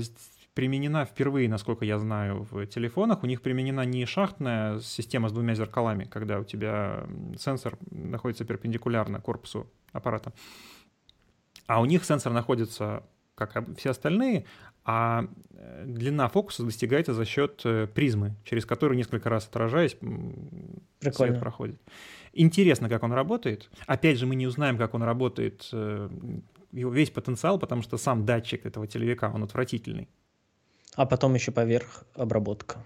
[0.55, 5.53] применена впервые, насколько я знаю, в телефонах, у них применена не шахтная система с двумя
[5.53, 7.05] зеркалами, когда у тебя
[7.37, 10.33] сенсор находится перпендикулярно корпусу аппарата,
[11.67, 13.03] а у них сенсор находится,
[13.35, 14.45] как все остальные,
[14.85, 19.95] а э, длина фокуса достигается за счет э, призмы, через которую несколько раз отражаясь,
[20.99, 21.33] Прикольно.
[21.33, 21.81] свет проходит.
[22.33, 23.69] Интересно, как он работает.
[23.87, 26.09] Опять же, мы не узнаем, как он работает, э,
[26.71, 30.09] его весь потенциал, потому что сам датчик этого телевика, он отвратительный.
[30.95, 32.83] А потом еще поверх обработка.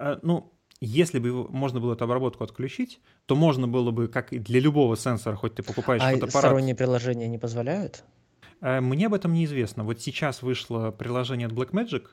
[0.00, 4.32] Э, Ну, если бы его- можно было эту обработку отключить, то можно было бы, как
[4.32, 8.04] и для любого сенсора, хоть ты покупаешь А фотоаппарат, сторонние приложения не позволяют?
[8.60, 9.84] Э, мне об этом неизвестно.
[9.84, 12.06] Вот сейчас вышло приложение от Blackmagic,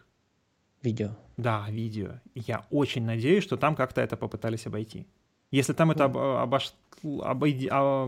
[0.83, 1.09] Видео.
[1.37, 2.19] да, видео.
[2.35, 5.07] Я очень надеюсь, что там как-то это попытались обойти.
[5.51, 6.73] Если там это об- обош-
[7.03, 8.07] обойди- а,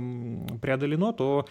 [0.62, 1.48] преодолено, то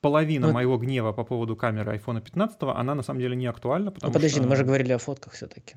[0.00, 3.86] половина Ну, моего гнева по поводу камеры iPhone 15, она на самом деле не актуальна,
[3.86, 4.42] Ну потому подожди, что...
[4.42, 5.74] ну мы же говорили о фотках все-таки.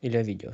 [0.00, 0.52] Или о видео.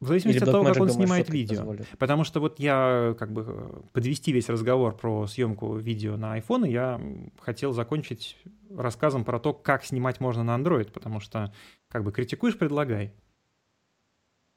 [0.00, 1.58] В зависимости Или от того, как он думаешь, снимает видео.
[1.58, 1.86] позволит?
[1.98, 6.98] Потому что вот я как бы подвести весь разговор про съемку видео на iPhone, я
[7.38, 8.38] хотел закончить
[8.74, 11.52] рассказом про то, как снимать можно на Android, потому что
[11.88, 13.12] как бы критикуешь, предлагай.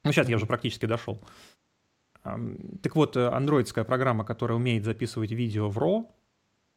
[0.02, 1.20] Ну, сейчас я уже практически дошел.
[2.22, 6.06] Так вот, э, андроидская программа, которая умеет записывать видео в RAW,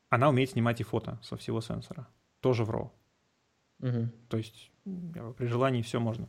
[0.10, 2.08] она умеет снимать и фото со всего сенсора.
[2.42, 2.90] Тоже в RAW.
[3.80, 4.12] Мгм.
[4.28, 4.72] То есть
[5.38, 6.28] при желании все можно.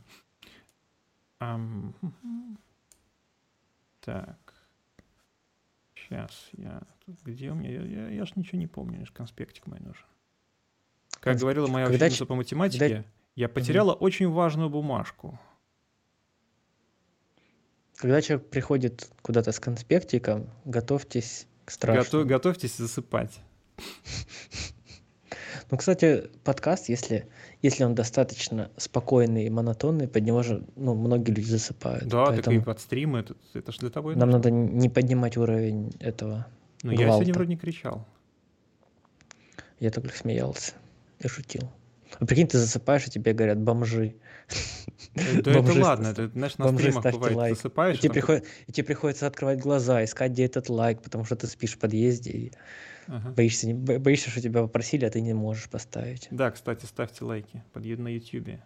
[1.41, 1.95] Ам,
[4.01, 4.55] Так.
[5.95, 6.83] Сейчас я...
[7.05, 7.71] тут Где у меня?
[7.71, 10.07] Я, я, я ж ничего не помню, лишь конспектик мой нужен.
[11.21, 15.39] Как говорила моя Когда ученица ч- по математике, я потеряла очень важную бумажку.
[17.97, 22.05] Когда человек приходит куда-то с конспектиком, готовьтесь к страшному.
[22.05, 23.41] Готов- готовьтесь засыпать.
[25.71, 27.27] Ну, кстати, подкаст, если,
[27.61, 32.07] если он достаточно спокойный и монотонный, под него же ну, многие люди засыпают.
[32.09, 34.51] Да, так и Поэтому под стримы, это, это же для того и нам нужно.
[34.51, 36.47] надо не поднимать уровень этого.
[36.83, 38.07] Ну, я сегодня вроде не кричал.
[39.79, 40.73] Я только смеялся
[41.21, 41.71] и шутил.
[42.19, 44.15] А прикинь, ты засыпаешь, и тебе говорят бомжи.
[45.15, 47.57] Э, Да это ладно, это, знаешь, на бомжи стримах бывает, лайк.
[47.57, 51.25] засыпаешь, И тебе, там приход- и тебе приходится открывать глаза, искать, где этот лайк, потому
[51.25, 52.53] что ты спишь в подъезде и
[53.09, 53.31] Ага.
[53.31, 56.29] боишься, боишься, что тебя попросили, а ты не можешь поставить.
[56.31, 58.61] Да, кстати, ставьте лайки под, на YouTube.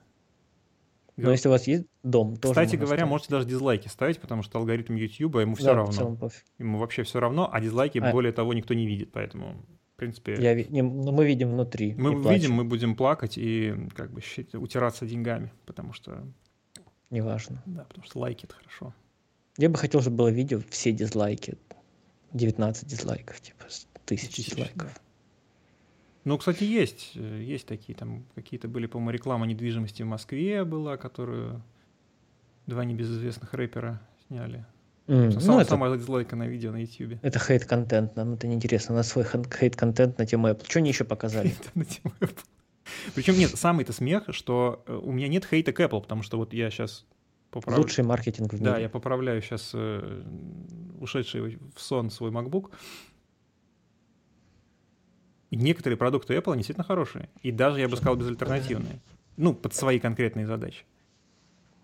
[1.16, 3.11] Но если у вас есть дом, тоже Кстати говоря, ставить.
[3.11, 6.18] можете даже дизлайки ставить, потому что алгоритм YouTube ему все Да, равно.
[6.59, 9.12] Ему вообще все равно, а дизлайки, А- более того, никто не видит.
[9.12, 9.62] Поэтому,
[9.95, 11.95] в принципе, Я, не, ну, мы видим внутри.
[11.95, 12.53] мы видим, плачем.
[12.55, 14.20] мы будем плакать и как бы
[14.55, 16.26] утираться деньгами, потому что,
[17.11, 17.62] Неважно.
[17.66, 18.95] да, потому что лайки это хорошо.
[19.59, 21.59] Я бы хотел, чтобы было видео все дизлайки.
[22.32, 23.66] 19 дизлайков, типа,
[24.05, 24.94] тысяч Тысяч, дизлайков.
[26.24, 30.96] Ну, кстати, есть, э, есть такие там какие-то были, по-моему, реклама недвижимости в Москве была,
[30.96, 31.62] которую
[32.66, 34.64] два небезызвестных рэпера сняли.
[35.09, 37.18] М, ну, Самое, это, самое дизлайка на видео на YouTube.
[37.22, 38.94] это хейт-контент, нам это неинтересно.
[38.94, 40.64] У нас свой хейт-контент на тему Apple.
[40.68, 41.53] Что они еще показали?
[43.14, 46.53] Причем нет, самый-то смех, что э, у меня нет хейта к Apple, потому что вот
[46.53, 47.05] я сейчас
[47.50, 47.82] поправлю.
[47.82, 48.64] Лучший маркетинг в мире.
[48.64, 49.74] Да, я поправляю сейчас
[51.00, 52.70] ушедший в сон свой MacBook.
[55.53, 57.28] И некоторые продукты Apple, действительно хорошие.
[57.42, 58.98] И даже, я бы сказал, безальтернативные.
[59.36, 60.86] Ну, под свои конкретные задачи.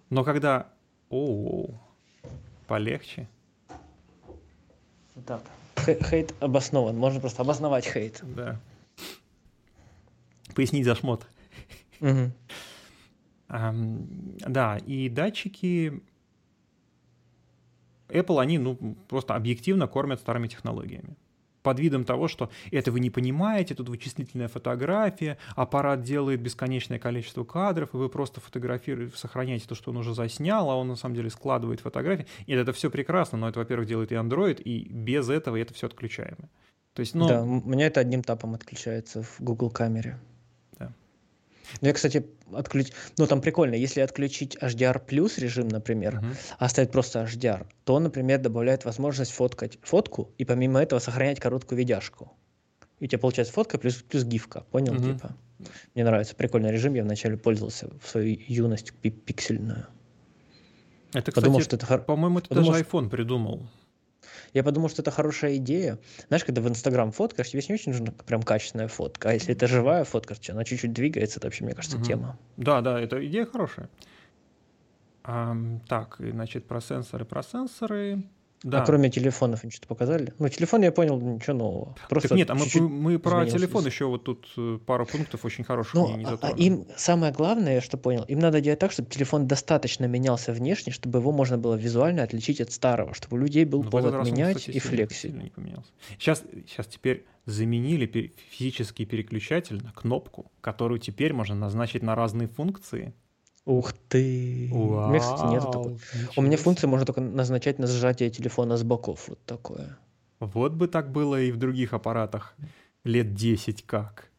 [0.08, 0.72] Но когда...
[1.10, 1.66] О,
[2.66, 3.28] полегче.
[5.26, 5.42] Так.
[5.76, 6.96] Хе- Хейт обоснован.
[6.96, 8.22] Можно просто обосновать хейт.
[8.34, 8.58] Да.
[10.54, 11.26] Пояснить за шмот.
[13.48, 16.02] Да, и датчики
[18.08, 21.18] Apple, они ну, просто объективно кормят старыми технологиями.
[21.68, 27.44] Под видом того, что это вы не понимаете, тут вычислительная фотография, аппарат делает бесконечное количество
[27.44, 31.14] кадров, и вы просто фотографируете, сохраняете то, что он уже заснял, а он на самом
[31.14, 32.26] деле складывает фотографии.
[32.46, 35.88] И это все прекрасно, но это, во-первых, делает и Android, и без этого это все
[35.88, 36.48] отключаемо.
[36.94, 40.18] То есть, ну, Да, у меня это одним тапом отключается в Google камере.
[41.80, 42.88] Ну, я, кстати, отключ...
[43.18, 46.34] Ну, там прикольно, если отключить HDR плюс режим, например, мгм.
[46.58, 51.40] а оставить просто HDR, то он, например, добавляет возможность фоткать фотку и помимо этого сохранять
[51.40, 52.32] короткую видяшку.
[53.00, 55.14] И у тебя получается фотка плюс, плюс гифка, понял, Мгм.
[55.14, 55.36] типа?
[55.94, 59.86] Мне нравится, прикольный режим, я вначале пользовался в свою юность пи- пиксельную.
[61.12, 63.66] это, Подумал, кстати, что это по-моему, это подумал, даже что- iPhone придумал.
[64.54, 65.98] Я подумал, что это хорошая идея.
[66.28, 69.30] Знаешь, когда в Инстаграм фоткаешь, тебе не очень нужна прям качественная фотка.
[69.30, 72.06] А если это живая фотка, что она чуть-чуть двигается, это вообще, мне кажется, Мгм.
[72.06, 72.38] тема.
[72.56, 73.88] Да, да, это идея хорошая.
[75.24, 78.22] Ам, так, значит, про сенсоры, про сенсоры.
[78.64, 78.82] Да.
[78.82, 80.34] А кроме телефонов они что-то показали?
[80.38, 81.96] Ну, телефон я понял, ничего нового.
[82.08, 85.62] Просто так нет, а мы, мы про телефон еще вот тут э, пару пунктов очень
[85.62, 86.62] хороших Ну, не, а- а затронули.
[86.62, 90.92] им самое главное, я что понял, им надо делать так, чтобы телефон достаточно менялся внешне,
[90.92, 94.12] чтобы его можно было визуально отличить от старого, чтобы у людей был Ну, в повод
[94.12, 95.34] раз он, менять кстати, и флексить.
[95.34, 95.90] не поменялся.
[96.18, 103.14] Сейчас, сейчас теперь заменили физический переключатель на кнопку, которую теперь можно назначить на разные функции.
[103.68, 104.70] Ух ты!
[104.72, 105.88] У меня, кстати, нету такого.
[105.90, 105.98] Вау,
[106.38, 109.28] У меня функция можно только назначать на сжатие телефона с боков.
[109.28, 109.98] Вот такое.
[110.40, 112.56] Вот бы так было и в других аппаратах
[113.04, 114.30] лет 10 как.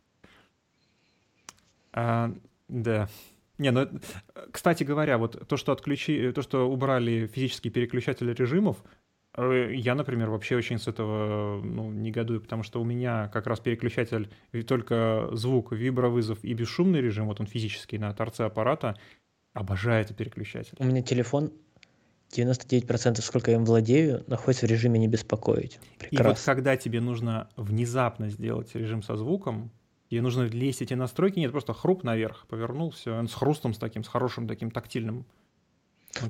[1.93, 2.33] А,
[2.67, 3.07] да.
[3.59, 3.99] Не, ну, это-
[4.51, 8.87] кстати говоря, вот то, что отключи, то, что убрали физический переключатель режимов, э,
[9.39, 14.29] я, например, вообще очень с этого ну, негодую, потому что у меня как раз переключатель
[14.67, 18.97] только звук, вибровызов и бесшумный режим, вот он физический на торце аппарата,
[19.53, 20.75] обожаю этот переключатель.
[20.79, 21.51] У меня телефон
[22.35, 25.75] 99% сколько я им владею, находится в режиме не беспокоить.
[25.75, 26.45] И вот Прекрасно.
[26.45, 29.71] когда тебе нужно внезапно сделать режим со звуком,
[30.09, 33.77] тебе нужно лезть эти настройки, нет, просто хруп наверх, повернул, все, он с хрустом с
[33.77, 35.25] таким, с хорошим таким тактильным.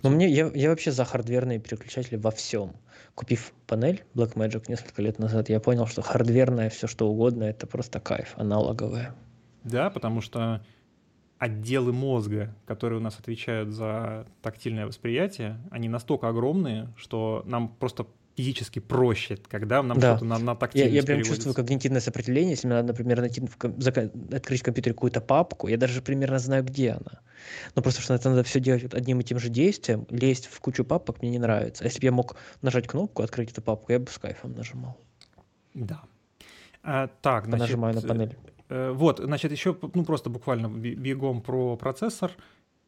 [0.03, 2.75] Но мне, я, я вообще за хардверные переключатели во всем.
[3.15, 7.99] Купив панель Blackmagic несколько лет назад, я понял, что хардверное все что угодно это просто
[7.99, 9.15] кайф, аналоговое.
[9.63, 10.63] Да, потому что
[11.37, 18.05] отделы мозга, которые у нас отвечают за тактильное восприятие, они настолько огромные, что нам просто
[18.39, 20.15] физически проще, когда нам да.
[20.15, 23.41] что-то на, на тактильность Я, я прям чувствую когнитивное сопротивление, если мне надо, например, найти
[23.41, 27.19] в, открыть в компьютере какую-то папку, я даже примерно знаю, где она.
[27.75, 30.85] Но просто что это надо все делать одним и тем же действием, лезть в кучу
[30.85, 31.83] папок мне не нравится.
[31.83, 34.97] А если бы я мог нажать кнопку, открыть эту папку, я бы с кайфом нажимал.
[35.73, 36.03] Да.
[36.81, 38.37] А, так, значит, нажимаю на панель.
[38.69, 42.31] Э, вот, значит, еще, ну, просто буквально бегом про процессор.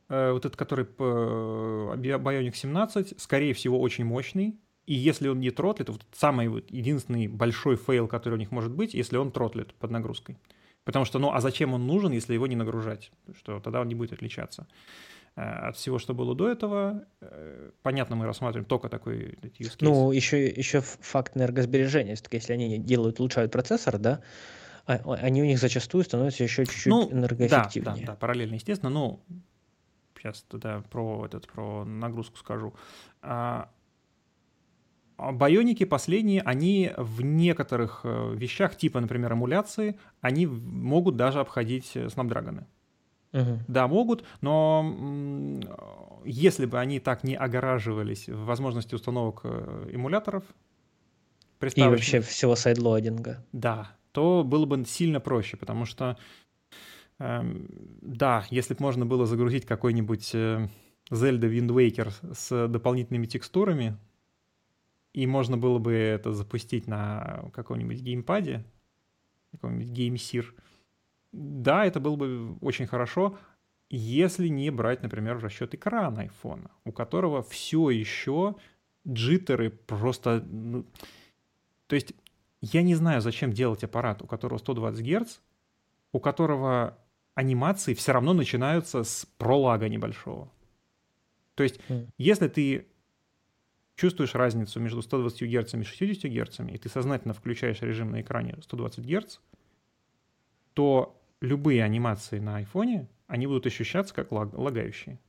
[0.07, 4.55] Э, вот этот, который Bionic 17, скорее всего, очень мощный.
[4.91, 8.73] И если он не тротлит, вот самый вот единственный большой фейл, который у них может
[8.73, 10.37] быть, если он тротлит под нагрузкой.
[10.83, 13.09] Потому что, ну, а зачем он нужен, если его не нагружать?
[13.37, 14.67] Что тогда он не будет отличаться.
[15.37, 17.05] Э, от всего, что было до этого,
[17.83, 19.77] понятно, мы рассматриваем только такой use case.
[19.79, 22.17] Ну, еще, еще факт энергосбережения.
[22.29, 24.21] Если они делают, улучшают процессор, да,
[24.85, 27.95] а, они у них зачастую становятся еще чуть-чуть ну, энергоэффективнее.
[27.95, 28.89] Да, да, да, параллельно, естественно.
[28.89, 29.21] Ну,
[30.17, 32.73] сейчас тогда про, этот, про нагрузку скажу.
[33.21, 33.69] А
[35.31, 42.65] Байоники последние, они в некоторых э, вещах, типа, например, эмуляции, они могут даже обходить Snapdragon.
[43.33, 43.59] Угу.
[43.67, 45.61] Да, могут, но
[46.25, 50.43] если бы они так не огораживались в возможности установок э, эмуляторов,
[51.75, 53.45] и вообще всего сайдлоадинга.
[53.51, 56.17] Да, то было бы сильно проще, потому что,
[57.19, 57.41] э,
[58.01, 60.67] да, если бы можно было загрузить какой-нибудь э,
[61.11, 63.97] Zelda Wind Waker с дополнительными текстурами,
[65.13, 68.63] и можно было бы это запустить на каком-нибудь геймпаде,
[69.51, 70.53] каком-нибудь геймсир,
[71.31, 73.37] да, это было бы очень хорошо,
[73.89, 78.55] если не брать, например, в расчет экран айфона, у которого все еще
[79.07, 80.45] джиттеры просто...
[80.49, 80.85] Ну,
[81.87, 82.13] то есть
[82.61, 85.39] я не знаю, зачем делать аппарат, у которого 120 Гц,
[86.13, 86.97] у которого
[87.33, 90.51] анимации все равно начинаются с пролага небольшого.
[91.55, 92.07] То есть, mm.
[92.17, 92.87] если ты
[94.01, 98.57] чувствуешь разницу между 120 Гц и 60 Гц, и ты сознательно включаешь режим на экране
[98.63, 99.37] 120 Гц,
[100.73, 105.19] то любые анимации на айфоне, они будут ощущаться как лаг, лагающие.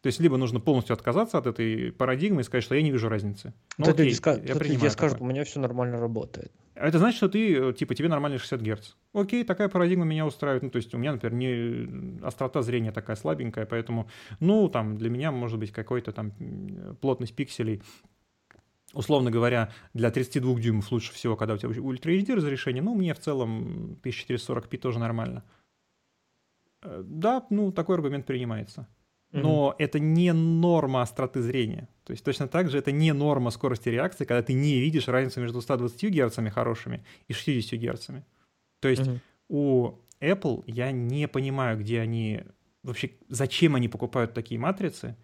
[0.00, 3.08] То есть либо нужно полностью отказаться от этой парадигмы и сказать, что я не вижу
[3.08, 3.52] разницы.
[3.78, 6.52] Ну, тут окей, люди, я люди скажут, у меня все нормально работает.
[6.80, 8.94] Это значит, что ты, типа, тебе нормально 60 Гц.
[9.12, 10.62] Окей, такая парадигма меня устраивает.
[10.62, 14.08] Ну, то есть у меня, например, не острота зрения такая слабенькая, поэтому,
[14.40, 16.32] ну, там, для меня может быть какой-то там
[17.00, 17.82] плотность пикселей
[18.94, 23.12] условно говоря, для 32 дюймов лучше всего, когда у тебя Ultra HD разрешение, ну, мне
[23.12, 25.44] в целом 1440p тоже нормально.
[26.82, 28.88] Э, да, ну, такой аргумент принимается
[29.32, 29.84] но mm-hmm.
[29.84, 31.88] это не норма остроты зрения.
[32.04, 35.40] То есть точно так же это не норма скорости реакции, когда ты не видишь разницу
[35.40, 38.06] между 120 Гц хорошими и 60 Гц.
[38.80, 39.20] То есть mm-hmm.
[39.48, 42.42] у Apple я не понимаю, где они
[42.82, 45.16] вообще, зачем они покупают такие матрицы.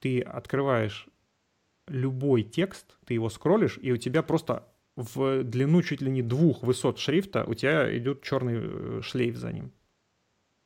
[0.00, 1.08] Ты открываешь
[1.86, 4.66] любой текст, ты его скроллишь, и у тебя просто
[4.96, 9.52] в длину чуть ли не двух высот шрифта у тебя идет черный э, шлейф за
[9.52, 9.72] ним.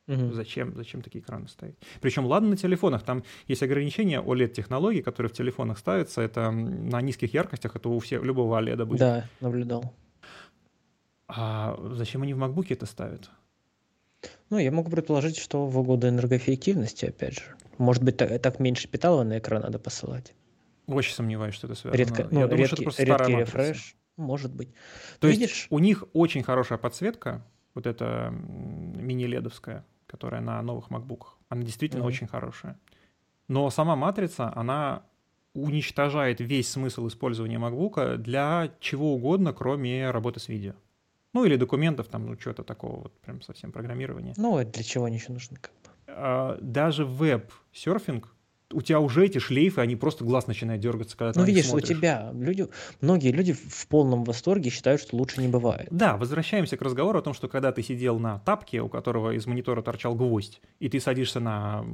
[0.09, 0.33] Угу.
[0.33, 1.75] Зачем, зачем такие экраны ставить?
[2.01, 7.31] Причем, ладно, на телефонах, там есть ограничения OLED-технологий, которые в телефонах ставятся, это на низких
[7.33, 8.99] яркостях, это у всех, любого OLED будет.
[8.99, 9.93] Да, наблюдал.
[11.27, 13.29] А зачем они в MacBook это ставят?
[14.49, 17.43] Ну, я могу предположить, что в угоду энергоэффективности, опять же.
[17.77, 20.33] Может быть, так, так меньше питала на экран надо посылать.
[20.87, 21.99] Очень сомневаюсь, что это связано.
[21.99, 24.69] Редко, ну, я думаю, редкий, что это редкий рефреш, может быть.
[25.19, 25.49] То Видишь?
[25.49, 27.45] есть у них очень хорошая подсветка,
[27.75, 31.27] вот эта мини-ледовская, которая на новых MacBook.
[31.49, 32.07] Она действительно mm-hmm.
[32.07, 32.79] очень хорошая.
[33.47, 35.03] Но сама матрица, она
[35.53, 40.73] уничтожает весь смысл использования MacBook для чего угодно, кроме работы с видео.
[41.33, 44.33] Ну или документов, там, ну что-то такого, вот прям совсем программирования.
[44.37, 45.57] Ну, это для чего они еще нужны?
[45.57, 45.89] Как бы?
[46.07, 48.33] А, даже веб-серфинг
[48.71, 51.89] у тебя уже эти шлейфы, они просто глаз начинает дергаться, когда ты Ну, видишь, смотришь.
[51.89, 52.67] у тебя люди,
[53.01, 55.87] многие люди в полном восторге считают, что лучше не бывает.
[55.91, 59.45] Да, возвращаемся к разговору о том, что когда ты сидел на тапке, у которого из
[59.47, 61.85] монитора торчал гвоздь, и ты садишься на,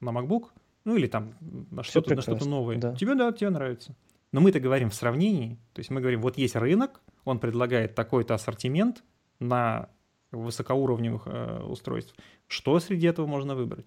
[0.00, 0.48] на MacBook,
[0.84, 2.94] ну или там на что-то, на что-то новое, да.
[2.94, 3.96] тебе, да, тебе нравится.
[4.32, 8.34] Но мы-то говорим в сравнении, то есть мы говорим, вот есть рынок, он предлагает такой-то
[8.34, 9.04] ассортимент
[9.38, 9.88] на
[10.30, 12.14] высокоуровневых э, устройств.
[12.46, 13.86] Что среди этого можно выбрать?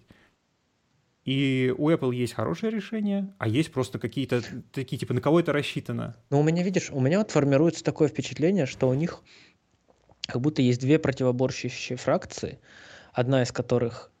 [1.26, 4.42] И у Apple есть хорошее решение, а есть просто какие-то
[4.72, 6.16] такие, типа, на кого это рассчитано.
[6.30, 9.22] Ну, у меня, видишь, у меня вот формируется такое впечатление, что у них
[10.28, 12.60] как будто есть две противоборствующие фракции,
[13.12, 14.12] одна из которых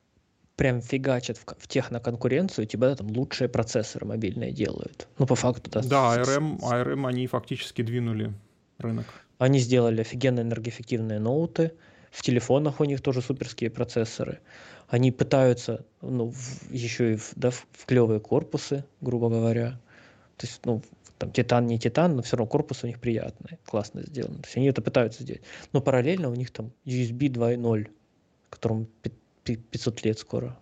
[0.56, 5.06] прям фигачат в, в техноконкуренцию, тебя там лучшие процессоры мобильные делают.
[5.18, 5.82] Ну, по факту, да.
[5.82, 8.32] Да, ARM, ARM они фактически двинули
[8.78, 9.06] рынок.
[9.38, 11.72] Они сделали офигенно энергоэффективные ноуты,
[12.10, 14.40] в телефонах у них тоже суперские процессоры.
[14.88, 19.80] Они пытаются, ну, в, еще и в, да, в, в клевые корпусы, грубо говоря.
[20.36, 20.82] То есть, ну,
[21.18, 24.36] там титан не титан, но все равно корпус у них приятный, классно сделан.
[24.36, 25.42] То есть они это пытаются сделать.
[25.72, 27.88] Но параллельно у них там USB 2.0,
[28.50, 28.86] которому
[29.44, 30.58] 500 лет скоро.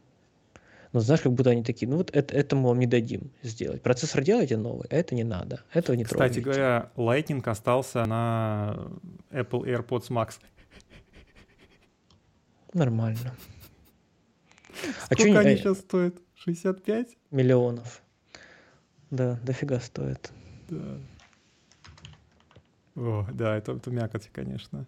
[0.92, 3.82] Но знаешь, как будто они такие, ну вот это, это мы вам не дадим сделать.
[3.82, 5.64] Процессор делайте новый, а это не надо.
[5.72, 6.40] Этого не Кстати трогайте.
[6.40, 8.76] говоря, Lightning остался на
[9.32, 10.34] Apple AirPods Max.
[12.72, 13.34] Нормально.
[15.08, 16.14] А Сколько они, они сейчас стоят?
[16.36, 17.16] 65?
[17.30, 18.02] Миллионов.
[19.10, 20.32] Да, дофига стоит.
[20.68, 20.98] Да.
[22.96, 24.86] О, да, это, это мякоть, конечно.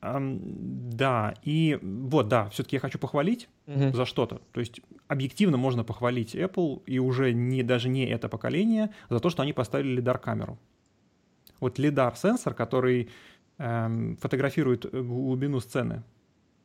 [0.00, 3.94] Um, да, и вот, да, все-таки я хочу похвалить uh-huh.
[3.94, 4.42] за что-то.
[4.50, 9.30] То есть объективно можно похвалить Apple и уже не, даже не это поколение за то,
[9.30, 10.58] что они поставили лидар-камеру.
[11.60, 13.10] Вот лидар-сенсор, который
[13.58, 16.02] эм, фотографирует глубину сцены,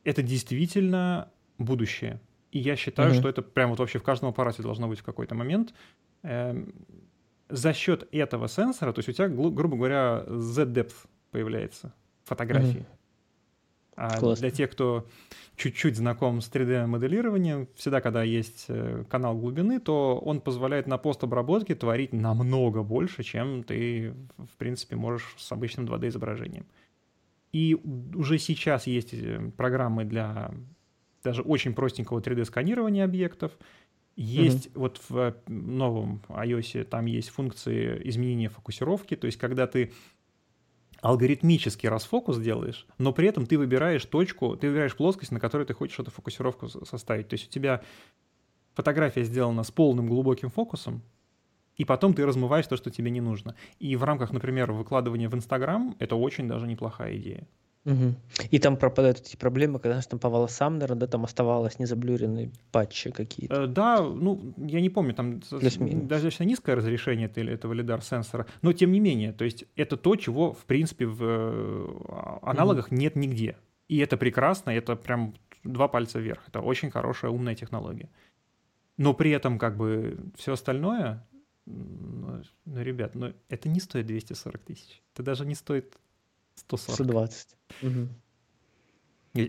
[0.04, 2.20] это действительно будущее.
[2.50, 3.18] И я считаю, uh-huh.
[3.18, 5.74] что это прямо вот вообще в каждом аппарате должно быть в какой-то момент.
[6.22, 6.74] Эм,
[7.48, 10.94] за счет этого сенсора, то есть у тебя, грубо говоря, Z-depth
[11.30, 11.94] появляется
[12.24, 12.80] фотографии.
[12.80, 12.98] Uh-huh.
[13.98, 15.08] А для тех, кто
[15.56, 21.74] чуть-чуть знаком с 3D-моделированием, всегда, когда есть э, канал глубины, то он позволяет на постобработке
[21.74, 26.66] творить намного больше, чем ты, в принципе, можешь с обычным 2D-изображением.
[27.52, 27.74] И
[28.14, 30.52] уже сейчас есть э, программы для
[31.22, 33.52] даже очень простенького 3D-сканирования объектов.
[34.16, 34.78] Есть mm-hmm.
[34.78, 39.92] вот в новом iOS там есть функции изменения фокусировки, то есть когда ты
[41.00, 45.74] алгоритмический расфокус делаешь, но при этом ты выбираешь точку, ты выбираешь плоскость, на которой ты
[45.74, 47.28] хочешь эту фокусировку составить.
[47.28, 47.82] То есть у тебя
[48.74, 51.02] фотография сделана с полным глубоким фокусом,
[51.78, 53.54] и потом ты размываешь то, что тебе не нужно.
[53.78, 57.46] И в рамках, например, выкладывания в Инстаграм это очень даже неплохая идея.
[57.84, 58.14] Угу.
[58.50, 63.10] И там пропадают эти проблемы, когда там по волосам, наверное, да, там оставалось незаблюренные патчи
[63.10, 63.62] какие-то.
[63.62, 69.00] Э, да, ну, я не помню, там достаточно низкое разрешение этого лидар-сенсора, но тем не
[69.00, 72.96] менее, то есть это то, чего, в принципе, в э, аналогах угу.
[72.96, 73.56] нет нигде.
[73.86, 75.34] И это прекрасно, это прям
[75.64, 76.42] два пальца вверх.
[76.48, 78.10] Это очень хорошая, умная технология.
[78.98, 81.24] Но при этом, как бы, все остальное,
[81.68, 85.02] ну, ну, ребят, ну, это не стоит 240 тысяч.
[85.14, 85.96] Это даже не стоит
[86.54, 86.94] 140.
[86.94, 87.48] 120.
[87.82, 88.08] Угу.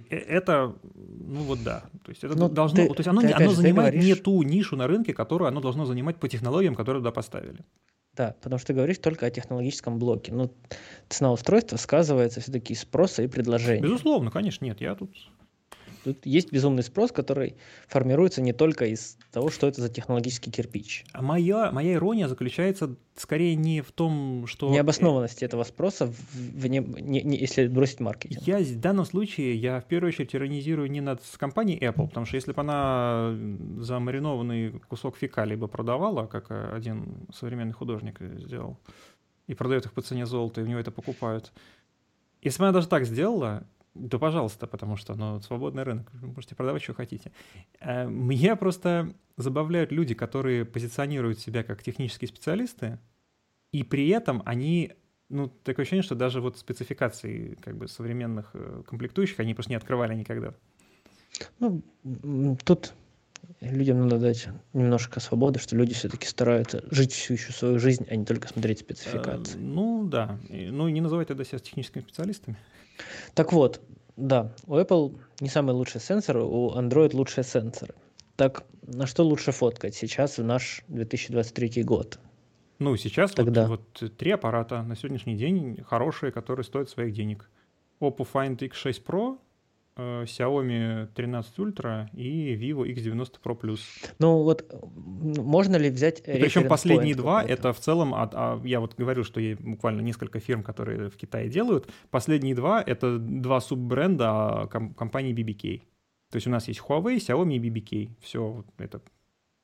[0.09, 3.93] Это, ну вот да, то есть это ну, должно, ты, то есть оно, оно занимает
[3.93, 4.17] говоришь...
[4.17, 7.65] не ту нишу на рынке, которую оно должно занимать по технологиям, которые туда поставили.
[8.13, 10.33] Да, потому что ты говоришь только о технологическом блоке.
[10.33, 10.53] Ну,
[11.07, 13.81] цена устройства сказывается все-таки спроса и предложения.
[13.81, 15.15] Безусловно, конечно, нет, я тут
[16.03, 17.55] Тут есть безумный спрос, который
[17.87, 21.05] формируется не только из того, что это за технологический кирпич.
[21.13, 24.69] А моя, моя ирония заключается скорее не в том, что...
[24.69, 28.41] Необоснованности этого спроса, в, не, не, не, если бросить маркетинг.
[28.43, 32.35] Я в данном случае, я в первую очередь иронизирую не над компанией Apple, потому что
[32.35, 33.35] если бы она
[33.77, 38.77] за маринованный кусок фекалий бы продавала, как один современный художник сделал,
[39.47, 41.51] и продает их по цене золота, и у него это покупают,
[42.41, 46.55] если бы она даже так сделала, да, пожалуйста, потому что ну, свободный рынок, вы можете
[46.55, 47.31] продавать, что хотите.
[47.81, 52.99] Меня просто забавляют люди, которые позиционируют себя как технические специалисты,
[53.71, 54.93] и при этом они,
[55.29, 59.75] ну, такое ощущение, что даже вот спецификации как бы современных э, комплектующих они просто не
[59.75, 60.53] открывали никогда.
[61.59, 61.81] Ну,
[62.63, 62.93] тут
[63.61, 68.15] людям надо дать немножко свободы, что люди все-таки стараются жить всю еще свою жизнь, а
[68.15, 69.57] не только смотреть спецификации.
[69.57, 72.57] Э, ну да, ну не называть тогда себя техническими специалистами.
[73.33, 73.81] Так вот,
[74.15, 77.93] да, у Apple не самый лучший сенсор, у Android лучшие сенсоры.
[78.35, 82.19] Так на что лучше фоткать сейчас в наш 2023 год?
[82.79, 83.67] Ну, сейчас Тогда.
[83.67, 87.49] Вот, вот три аппарата на сегодняшний день хорошие, которые стоят своих денег.
[87.99, 89.37] Oppo Find X6 Pro
[90.23, 93.79] Xiaomi 13 Ultra и Vivo X90 Pro Plus.
[94.19, 98.79] Ну вот можно ли взять и Причем последние два, это в целом, а, а, я
[98.79, 103.61] вот говорю, что есть буквально несколько фирм, которые в Китае делают, последние два— это два
[103.61, 105.81] суббренда а, ком- компании BBK.
[106.31, 108.09] То есть у нас есть Huawei, Xiaomi и BBK.
[108.21, 109.01] Все это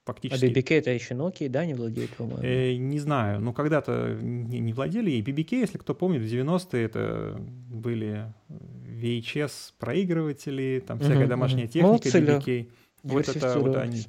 [0.06, 0.46] фактически...
[0.46, 2.44] А BBK это еще Nokia, да, не владеет, по-моему?
[2.44, 5.12] Э, не знаю, но когда-то не, не владели.
[5.12, 7.36] И BBK, если кто помнит, в 90-е это
[7.70, 12.70] были VHS проигрыватели, там всякая угу, домашняя техника BBK.
[13.04, 14.04] Вот это вот они.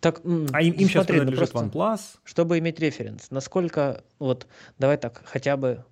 [0.00, 0.20] Так,
[0.52, 2.00] а им, им сейчас принадлежит ну OnePlus.
[2.24, 4.46] Чтобы иметь референс, насколько, вот,
[4.78, 5.84] давай так, хотя бы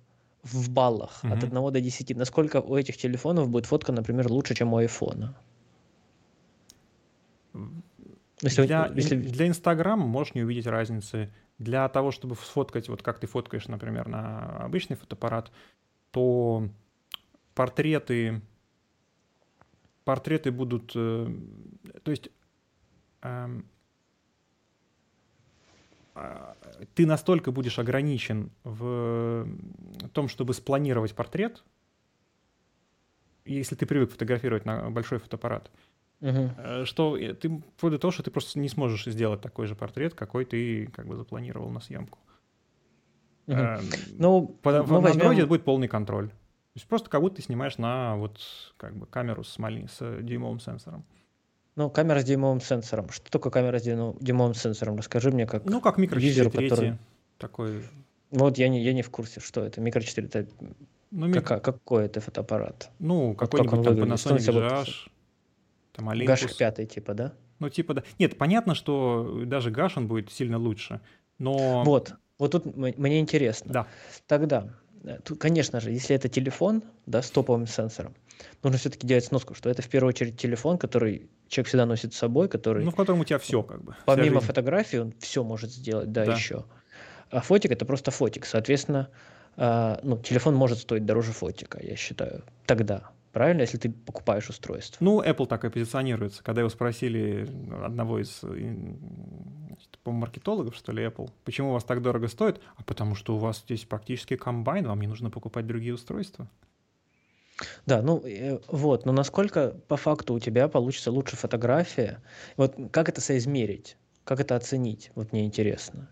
[0.43, 1.57] в баллах от Мгм.
[1.57, 5.35] 1 до 10, насколько у этих телефонов будет фотка, например, лучше, чем у айфона?
[8.41, 11.31] Если, Для, если- для Инстаграма можешь не увидеть разницы.
[11.57, 15.51] Для того, чтобы сфоткать, вот как ты фоткаешь, например, на обычный фотоаппарат,
[16.11, 16.67] то
[17.53, 18.41] портреты,
[20.03, 21.27] портреты будут, э,
[22.03, 22.29] то есть
[23.21, 23.65] эм,
[26.13, 26.55] а,
[26.93, 29.47] ты настолько будешь ограничен в
[30.13, 31.63] том, чтобы спланировать портрет,
[33.45, 35.71] если ты привык фотографировать на большой фотоаппарат,
[36.21, 39.75] Э, что э, ты вплоть до того, что ты просто не сможешь сделать такой же
[39.75, 42.19] портрет, какой ты как бы запланировал на съемку.
[43.47, 43.59] Мгм.
[43.59, 43.81] Эм,
[44.17, 46.29] Ну, по- в- на возьмем- будет полный контроль.
[46.29, 48.39] То есть просто как будто ты снимаешь на вот
[48.77, 51.05] как бы камеру с, мали- с э, дюймовым сенсором.
[51.75, 53.09] Ну, камера с дюймовым сенсором.
[53.09, 54.95] Что такое камера с дюймов- дюймовым сенсором?
[54.97, 55.65] Расскажи мне, как...
[55.65, 56.69] Ну, как микро 4 юзеру, трети.
[56.69, 56.97] который-
[57.37, 57.83] Такой.
[58.31, 59.79] Вот я не, я не в курсе, что это.
[59.81, 60.47] Микро 4 это
[61.11, 62.89] Ну, мик- кака- какой это фотоаппарат?
[62.99, 64.19] ну как какой-нибудь там выглядит?
[64.19, 65.09] Что он Panasonic вот- GH,
[65.95, 66.25] там Olympus.
[66.25, 67.33] Гашек 5 типа, да?
[67.59, 68.03] Ну, типа, да.
[68.19, 71.01] Нет, понятно, что даже Гаш он будет сильно лучше.
[71.39, 71.83] Но...
[71.83, 72.13] Вот.
[72.37, 73.71] Вот тут мне интересно.
[73.71, 73.87] Да.
[74.27, 74.73] Тогда,
[75.05, 78.13] э, тут, конечно же, если это телефон, да, с топовым сенсором,
[78.61, 82.17] нужно все-таки делать сноску, что это в первую очередь телефон, который человек всегда носит с
[82.17, 83.95] собой, который Ну, в котором у тебя все как бы.
[84.05, 86.33] помимо фотографии он все может сделать, да, Да.
[86.33, 86.65] еще.
[87.29, 89.09] А фотик это просто фотик, соответственно,
[89.57, 93.11] а, ну, телефон может стоить дороже фотика, я считаю, тогда.
[93.35, 95.03] Правильно, если ты покупаешь устройство.
[95.03, 96.41] Ну, Apple так и позиционируется.
[96.41, 97.45] Когда его спросили
[97.83, 98.47] одного из, э,
[99.67, 102.61] значит, по маркетологов, что ли, Apple, почему у вас так дорого стоит?
[102.77, 106.47] А потому что у вас здесь практически комбайн, вам не нужно покупать другие устройства.
[107.85, 112.23] Да, ну э, вот, но насколько по факту у тебя получится лучше фотография?
[112.55, 113.97] Вот как это соизмерить?
[114.23, 115.11] Как это оценить?
[115.13, 116.07] Вот мне интересно.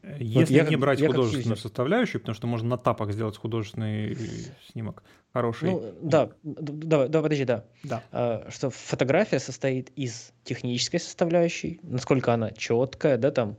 [0.00, 3.36] Э, Если я не как- брать я художественную составляющую, потому что можно на тапах сделать
[3.36, 4.16] художественный
[4.72, 5.02] снимок
[5.36, 5.70] хороший.
[5.70, 7.64] Ну, да, давай, давай, подожди, да.
[7.84, 8.02] да.
[8.12, 13.56] А, Что фотография состоит из технической составляющей, насколько она четкая, да, там,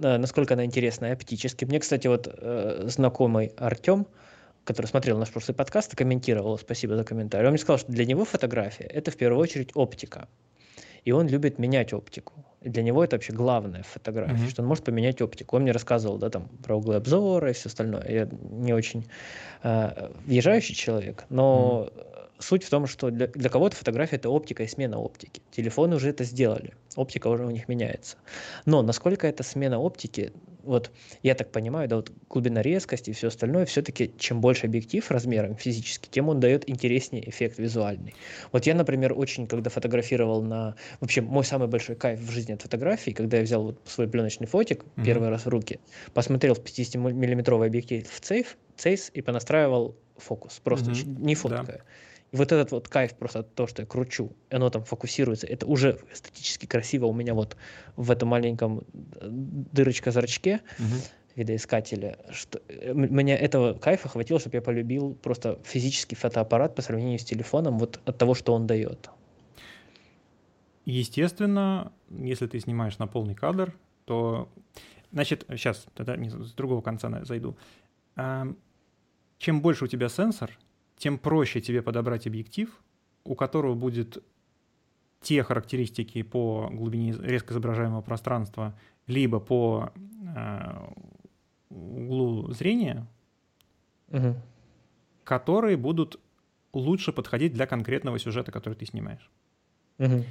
[0.00, 1.64] э, насколько она интересная оптически.
[1.64, 4.06] Мне, кстати, вот э, знакомый Артем,
[4.64, 8.04] который смотрел наш прошлый подкаст и комментировал, спасибо за комментарий, он мне сказал, что для
[8.04, 10.28] него фотография– это в первую очередь оптика.
[11.04, 12.32] И он любит менять оптику.
[12.60, 14.48] И для него это вообще главное в фотографии, Мгм.
[14.50, 15.56] что он может поменять оптику.
[15.56, 18.06] Он мне рассказывал, да, там, про углы обзора и все остальное.
[18.08, 19.06] Я не очень
[19.62, 21.88] э, въезжающий человек, но
[22.38, 25.42] суть в том, что для, для кого-то фотография это оптика и смена оптики.
[25.50, 28.16] Телефоны уже это сделали, оптика уже у них меняется.
[28.66, 30.32] Но насколько это смена оптики,
[30.62, 30.90] вот
[31.22, 35.56] я так понимаю, да, вот глубина резкости и все остальное, все-таки чем больше объектив размером
[35.56, 38.14] физически, тем он дает интереснее эффект визуальный.
[38.52, 40.76] Вот я, например, очень, когда фотографировал на...
[41.00, 44.46] Вообще, мой самый большой кайф в жизни от фотографии, когда я взял вот свой пленочный
[44.46, 45.04] фотик Мгм.
[45.04, 45.80] первый раз в руки,
[46.14, 51.78] посмотрел в 50-миллиметровый объектив в цейф, цейс и понастраивал фокус, просто ч- не Да.
[52.32, 55.98] И вот этот вот кайф просто того, что я кручу, оно там фокусируется, это уже
[56.12, 57.56] эстетически красиво у меня вот
[57.96, 61.00] в этом маленьком э, дырочка-зрачке Мгм.
[61.34, 62.18] видоискателя.
[62.30, 67.24] Что, э, меня этого кайфа хватило, чтобы я полюбил просто физический фотоаппарат по сравнению с
[67.24, 69.10] телефоном вот от того, что он дает.
[70.84, 73.74] Естественно, если ты снимаешь на полный кадр,
[74.04, 74.48] то...
[75.12, 77.56] Значит, сейчас тогда с другого конца зайду.
[79.38, 80.56] Чем больше у тебя сенсор,
[81.00, 82.68] тем проще тебе подобрать объектив,
[83.24, 84.22] у которого будет
[85.22, 89.92] те характеристики по глубине резко изображаемого пространства, либо по
[90.36, 90.92] а,
[91.70, 93.06] углу зрения,
[94.08, 94.36] Мгм.
[95.24, 96.20] которые будут
[96.74, 99.30] лучше подходить для конкретного сюжета, который ты снимаешь.
[99.96, 100.24] Мгм.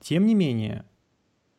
[0.00, 0.84] Тем не менее,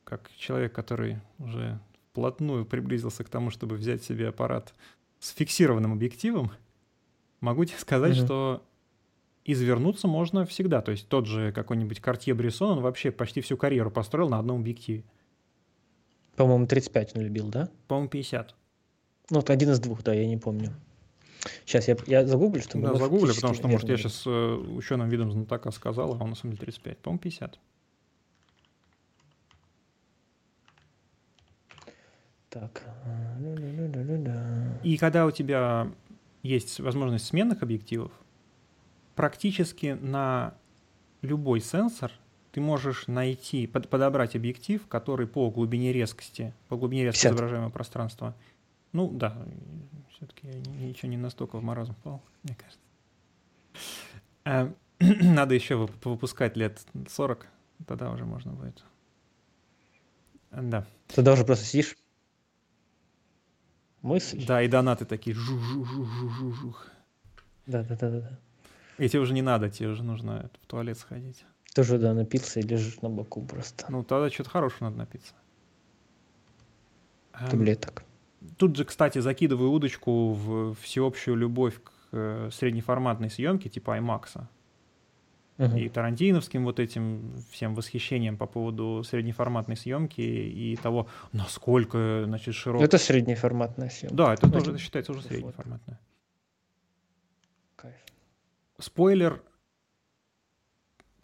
[0.05, 1.77] как человек, который уже
[2.11, 4.73] вплотную приблизился к тому, чтобы взять себе аппарат
[5.19, 6.51] с фиксированным объективом,
[7.41, 8.25] могу тебе сказать, Мгм.
[8.25, 8.63] что
[9.45, 10.81] извернуться можно всегда.
[10.81, 14.61] То есть тот же какой-нибудь Cartier Bresson, он вообще почти всю карьеру построил на одном
[14.61, 15.03] объективе.
[16.35, 17.69] По-моему, 35 он любил, да?
[17.87, 18.55] По-моему, 50.
[19.29, 20.73] Ну, вот один из двух, да, я не помню.
[21.65, 22.87] Сейчас я, я загуглю, чтобы...
[22.87, 26.53] Да, фактически потому что, может, я сейчас ученым видом знатока сказал, а он на самом
[26.53, 26.97] деле 35.
[26.99, 27.59] По-моему, 50.
[32.49, 32.83] Так.
[34.83, 35.91] И когда у тебя
[36.43, 38.11] есть возможность сменных объективов,
[39.15, 40.53] практически на
[41.21, 42.11] любой сенсор
[42.51, 47.31] ты можешь найти, под- подобрать объектив, который по глубине резкости, по глубине резко 50.
[47.33, 48.35] изображаемого пространства.
[48.91, 49.37] Ну да,
[50.11, 52.79] все-таки я ни- ничего не настолько в маразм впал, мне кажется.
[54.45, 54.73] Э,
[55.21, 57.47] Надо еще вып- выпускать лет 40,
[57.85, 58.83] тогда уже можно будет.
[60.51, 60.85] Да.
[61.07, 61.95] Ты даже просто сидишь.
[64.01, 64.45] Мысль.
[64.45, 66.87] Да, и донаты такие жух-жух-жух-жух.
[67.65, 68.39] Да-да-да-да.
[68.97, 71.45] И тебе уже не надо, тебе уже нужно в туалет сходить.
[71.73, 73.85] Ты уже, да, напился и лежишь на боку просто.
[73.89, 75.33] Ну, тогда что-то хорошего надо напиться.
[77.33, 78.03] Эм, Таблеток.
[78.57, 84.43] Тут же, кстати, закидываю удочку в всеобщую любовь к э, среднеформатной съемке типа IMAX.
[85.59, 85.75] Мгм.
[85.75, 92.81] И тарантиновским вот этим всем восхищением по поводу среднеформатной съемки и того, насколько, значит, широк...
[92.81, 94.15] Это среднеформатная съемка.
[94.15, 95.33] Да, это тоже это считается уже фото.
[95.33, 95.99] среднеформатное.
[97.75, 97.97] Кайф.
[98.79, 99.43] Спойлер,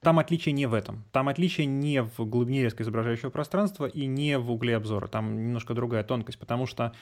[0.02, 1.06] там отличие не в этом.
[1.14, 5.08] Там отличие не в глубине резко изображающего пространства и не в угле обзора.
[5.08, 6.94] Там немножко другая тонкость, потому что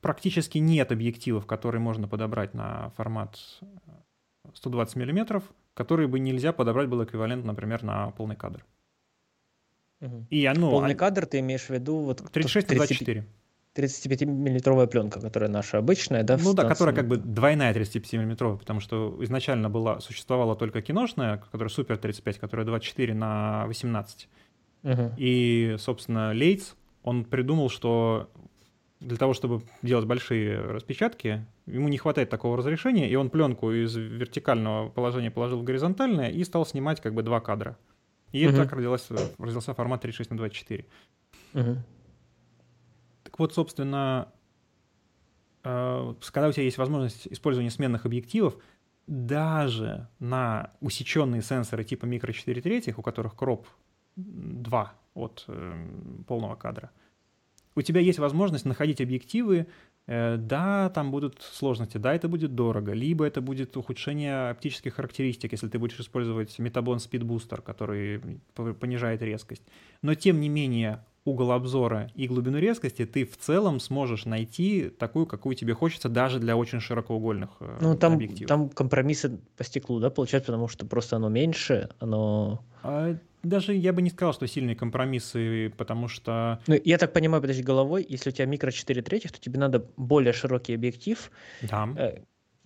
[0.00, 3.38] практически нет объективов, которые можно подобрать на формат
[4.54, 5.44] 120 миллиметров,
[5.74, 8.64] которые бы нельзя подобрать был эквивалент, например, на полный кадр.
[10.30, 10.70] И оно...
[10.70, 13.26] Полный кадр ты имеешь в виду вот 36 на 24.
[13.74, 16.36] 35-миллиметровая пленка, которая наша обычная, да?
[16.36, 16.68] Ну да, станции?
[16.68, 21.98] которая как бы двойная 35 миллиметровая, потому что изначально была, существовала только киношная, которая супер
[21.98, 24.28] 35, которая 24 на 18.
[24.84, 25.12] Мгм.
[25.16, 28.30] И, собственно, Лейтс, он придумал, что
[29.04, 33.94] для того, чтобы делать большие распечатки, ему не хватает такого разрешения, и он пленку из
[33.94, 37.76] вертикального положения положил в горизонтальное и стал снимать как бы два кадра.
[38.32, 38.56] И Мгм.
[38.56, 39.08] так родилась,
[39.38, 40.86] родился формат 36 на 24.
[41.52, 41.82] Мгм.
[43.22, 44.32] Так вот, собственно,
[45.62, 48.56] э, когда у тебя есть возможность использования сменных объективов,
[49.06, 53.66] даже на усеченные сенсоры типа микро 4 третьих, у которых кроп
[54.16, 55.86] 2 от э,
[56.26, 56.90] полного кадра,
[57.76, 59.66] у тебя есть возможность находить объективы,
[60.06, 65.52] э, да, там будут сложности, да, это будет дорого, либо это будет ухудшение оптических характеристик,
[65.52, 68.20] если ты будешь использовать Metablon Speed Booster, который
[68.74, 69.62] понижает резкость.
[70.02, 75.26] Но тем не менее угол обзора и глубину резкости ты в целом сможешь найти такую,
[75.26, 78.48] какую тебе хочется, даже для очень широкоугольных э, Ну, там, объективов.
[78.48, 82.62] там компромиссы по стеклу, да, получается, потому что просто оно меньше, оно...
[82.82, 87.40] А, даже я бы не сказал, что сильные компромиссы, потому что Ну, я так понимаю,
[87.40, 91.30] подожди, головой, если у тебя микро 4 третьих, то тебе надо более широкий объектив,
[91.62, 92.18] да, э,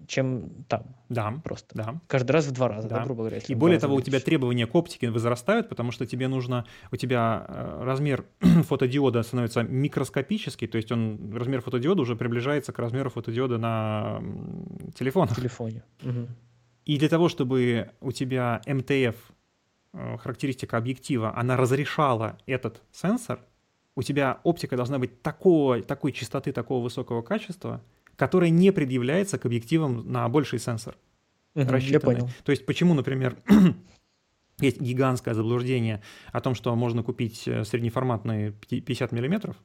[0.07, 1.75] чем там да, просто.
[1.75, 2.01] да.
[2.07, 3.05] Каждый раз в два раза, да, Да.
[3.05, 3.39] грубо говоря.
[3.47, 7.45] И более того, у тебя требования к оптике возрастают, потому что тебе нужно, у тебя
[7.49, 13.59] э, размер фотодиода становится микроскопический, то есть он, размер фотодиода уже приближается к размеру фотодиода
[13.59, 14.23] на
[14.95, 15.37] телефонах.
[15.37, 15.83] телефоне.
[16.03, 16.29] Мгм.
[16.85, 19.16] И для того, чтобы у тебя МТФ,
[19.93, 23.41] э, характеристика объектива, она разрешала этот сенсор,
[23.95, 27.83] у тебя оптика должна быть такого, такой частоты, такого высокого качества,
[28.19, 30.97] которая не предъявляется к объективам на больший сенсор.
[31.55, 32.31] Мгм, Я понял.
[32.45, 33.39] То есть почему, например,
[34.61, 39.57] есть гигантское заблуждение о том, что можно купить э, среднеформатные пяти- 50 миллиметров,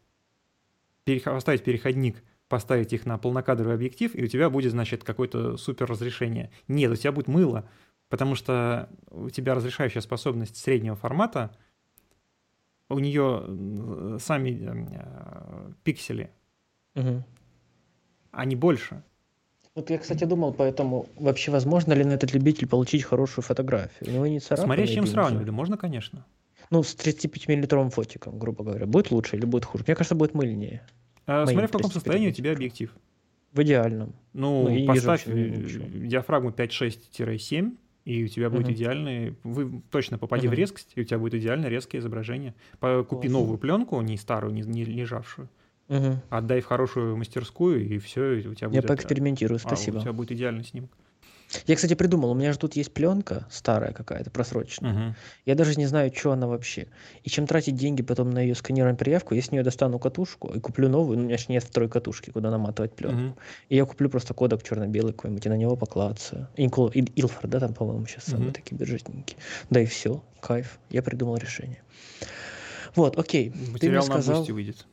[1.26, 6.52] поставить переходник, поставить их на полнокадровый объектив, и у тебя будет, значит, какое-то супер разрешение.
[6.68, 7.68] Нет, у тебя будет мыло,
[8.10, 11.58] потому что у тебя разрешающая способность среднего формата,
[12.90, 16.30] у нее сами э, пиксели,
[18.34, 18.42] Мгм.
[18.42, 19.04] они больше.
[19.76, 24.10] Вот я, кстати, думал, поэтому вообще возможно ли на этот любитель получить хорошую фотографию?
[24.10, 24.68] У него не царапины.
[24.68, 26.26] Смотря с чем да можно, конечно.
[26.70, 28.86] Ну, с 35-миллиметровым фотиком, грубо говоря.
[28.86, 29.84] Будет лучше или будет хуже?
[29.88, 30.86] Мне кажется, будет мыльнее.
[31.26, 32.96] Моим Смотря в каком 35 состоянии у тебя объектив.
[33.52, 34.14] В идеальном.
[34.34, 35.50] Ну, Ну, поставь э,
[36.06, 38.74] диафрагму 5.6-7, и у тебя будет Мгм.
[38.74, 39.38] идеальный...
[39.44, 40.60] Вы точно попади в Мгм.
[40.60, 42.54] резкость, и у тебя будет идеально резкое изображение.
[42.80, 43.32] Купи Класс.
[43.32, 45.50] новую пленку, не старую, не, не лежавшую.
[45.90, 46.22] Мгм.
[46.30, 48.88] Отдай в хорошую мастерскую, и все, у тебя Я будет...
[48.88, 49.98] поэкспериментирую, а, спасибо.
[49.98, 50.90] у тебя будет идеальный снимок.
[51.68, 54.94] Я, кстати, придумал, у меня же тут есть пленка старая какая-то, просроченная.
[54.94, 55.16] Мгм.
[55.46, 56.88] Я даже не знаю, что она вообще.
[57.24, 60.60] И чем тратить деньги потом на ее сканирование приявку, я с нее достану катушку и
[60.60, 63.18] куплю новую, ну, у меня же нет второй катушки, куда наматывать пленку.
[63.20, 63.36] Мгм.
[63.70, 66.48] И я куплю просто кодек черно-белый какой-нибудь и на него поклацаю.
[66.58, 66.88] Инкл...
[66.88, 68.54] Ил- Илфор, да, там, по-моему, сейчас самые Мгм.
[68.54, 69.38] такие бюджетненькие.
[69.70, 70.80] Да и все, кайф.
[70.90, 71.84] Я придумал решение.
[72.96, 73.52] Вот, окей.
[73.52, 74.38] Ты мне Материал на сказал...
[74.40, 74.88] Boosty выйдет.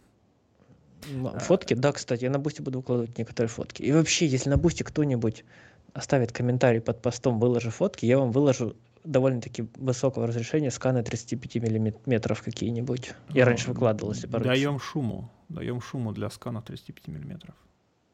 [1.09, 3.83] М, Фотки, да, кстати, я на Boosty буду выкладывать некоторые фотки.
[3.83, 5.45] И вообще, если на Boosty кто-нибудь
[5.93, 12.43] оставит комментарий под постом «выложи фотки», я вам выложу довольно-таки высокого разрешения сканы 35 миллиметров
[12.43, 13.13] какие-нибудь.
[13.31, 14.45] Я раньше Ну, выкладывал, порой.
[14.45, 15.31] Даем шуму.
[15.49, 17.55] Даем шуму для скана 35 миллиметров.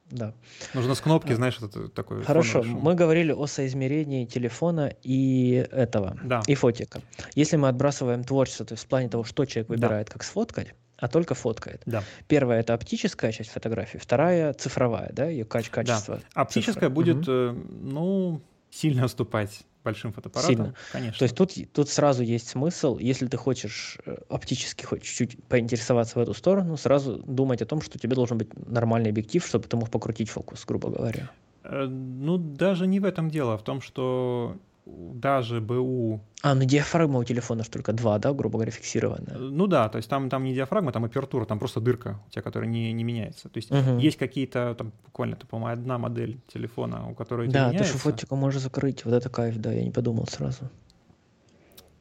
[0.09, 0.33] Да.
[0.73, 1.35] Нужно с кнопки, А.
[1.37, 6.43] знаешь, это такой Хорошо, мы говорили о соизмерении телефона и этого, Да.
[6.47, 7.01] и фотика.
[7.35, 9.75] Если мы отбрасываем творчество, то есть в плане того, что человек Да.
[9.75, 11.83] выбирает, как сфоткать, а только фоткает.
[11.87, 12.03] Да.
[12.29, 16.21] Первая это оптическая часть фотографии, вторая цифровая, да, ее качество.
[16.35, 16.89] Оптическая цифры.
[16.91, 18.41] будет, э, ну,
[18.71, 20.55] сильно уступать большим фотоаппаратам.
[20.55, 20.75] Сильно.
[20.93, 21.19] Конечно.
[21.19, 26.19] То есть тут, тут сразу есть смысл, если ты хочешь э, оптически хоть чуть-чуть поинтересоваться
[26.19, 29.77] в эту сторону, сразу думать о том, что тебе должен быть нормальный объектив, чтобы ты
[29.77, 31.31] мог покрутить фокус, грубо говоря.
[31.63, 34.57] Э, ну, даже не в этом дело, а в том, что
[34.87, 36.21] даже БУ...
[36.43, 39.37] А, ну диафрагма у телефона же только два, да, грубо говоря, фиксированная?
[39.37, 42.43] Ну да, то есть там, там не диафрагма, там апертура, там просто дырка у тебя,
[42.43, 43.49] которая не, не меняется.
[43.49, 43.99] То есть угу.
[43.99, 48.37] есть какие-то, там буквально, это, по-моему, одна модель телефона, у которой Да, ты что фотику
[48.37, 50.71] можешь закрыть, вот это кайф, да, я не подумал сразу.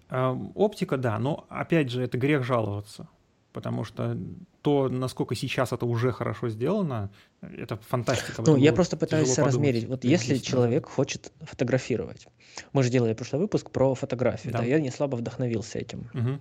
[0.09, 3.07] А, оптика, да, но опять же, это грех жаловаться
[3.55, 4.17] потому что
[4.65, 8.41] то, насколько сейчас это уже хорошо сделано, это фантастика.
[8.41, 9.87] Ну, я просто пытаюсь соразмерить.
[9.87, 12.27] Вот если человек хочет фотографировать,
[12.73, 16.09] мы же делали прошлый выпуск про фотографию, да, да я не слабо вдохновился этим.
[16.15, 16.39] Угу.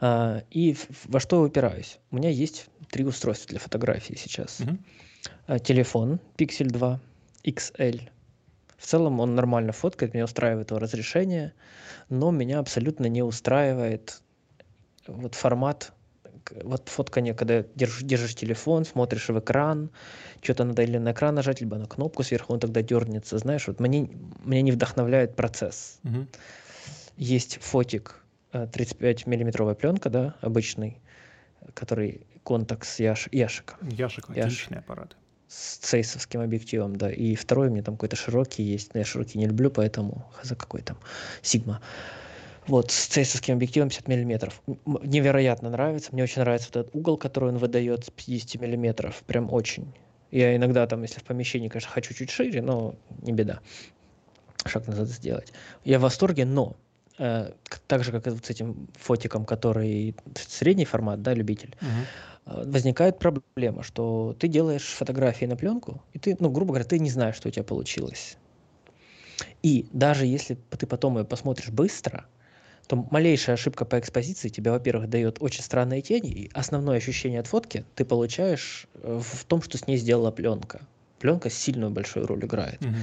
[0.00, 2.00] А, и во что я упираюсь?
[2.10, 4.58] У меня есть три устройства для фотографии сейчас.
[4.58, 4.78] Угу.
[5.46, 7.00] А, телефон Pixel 2
[7.44, 8.08] XL.
[8.76, 11.52] В целом он нормально фоткает, меня устраивает его разрешение,
[12.08, 14.20] но меня абсолютно не устраивает
[15.06, 15.92] вот формат
[16.62, 19.90] вот фоткание, когда держишь, держишь телефон, смотришь в экран,
[20.42, 23.80] что-то надо или на экран нажать, либо на кнопку сверху, он тогда дернется, знаешь, вот
[23.80, 24.10] мне,
[24.44, 25.98] мне не вдохновляет процесс.
[26.04, 26.26] Угу.
[27.16, 28.20] Есть фотик
[28.52, 31.00] 35 э, миллиметровая пленка, да, обычный,
[31.74, 33.76] который контакт Яш, Яшика.
[33.82, 35.16] Яшик, Яш, отличный аппарат.
[35.48, 37.10] С цейсовским объективом, да.
[37.10, 40.82] И второй мне там какой-то широкий есть, но я широкий не люблю, поэтому за какой
[40.82, 40.98] там
[41.42, 41.80] Сигма.
[42.68, 44.62] Вот, с цейсовским объективом 50 миллиметров.
[44.86, 46.10] Невероятно нравится.
[46.12, 49.22] Мне очень нравится вот этот угол, который он выдает с 50 миллиметров.
[49.26, 49.94] Прям очень.
[50.30, 53.60] Я иногда там, если в помещении, конечно, хочу чуть шире, но не беда.
[54.66, 55.54] Шаг назад сделать.
[55.84, 56.76] Я в восторге, но
[57.18, 57.52] э,
[57.86, 62.64] так же, как и вот с этим фотиком, который средний формат, да, любитель, uh-huh.
[62.64, 66.98] э, возникает проблема, что ты делаешь фотографии на пленку, и ты, ну, грубо говоря, ты
[66.98, 68.36] не знаешь, что у тебя получилось.
[69.62, 72.26] И даже если ты потом ее посмотришь быстро,
[72.88, 77.46] то малейшая ошибка по экспозиции тебе, во-первых, дает очень странные тени, и основное ощущение от
[77.46, 80.80] фотки ты получаешь э, в том, что с ней сделала пленка.
[81.18, 82.80] Пленка сильную большую роль играет.
[82.80, 82.94] Угу.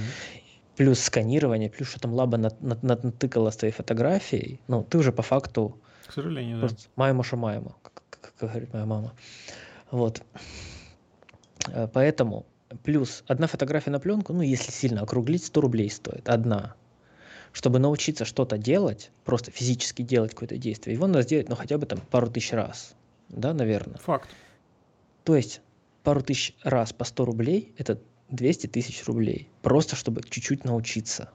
[0.76, 5.12] Плюс сканирование, плюс что там лаба над, над, натыкала с твоей фотографией, ну, ты уже
[5.12, 5.78] по факту...
[6.08, 6.68] К сожалению, да.
[6.96, 9.12] Майма шамайма, как, как, как говорит моя мама.
[9.92, 10.20] Вот.
[11.68, 12.44] Э, поэтому
[12.82, 16.28] плюс одна фотография на пленку, ну, если сильно округлить, 100 рублей стоит.
[16.28, 16.74] Одна
[17.56, 21.86] чтобы научиться что-то делать, просто физически делать какое-то действие, его надо сделать, ну, хотя бы
[21.86, 22.94] там пару тысяч раз,
[23.30, 23.96] да, наверное.
[23.96, 24.28] Факт.
[25.24, 25.62] То есть
[26.02, 31.30] пару тысяч раз по 100 рублей– это 200 тысяч рублей, просто чтобы чуть-чуть научиться.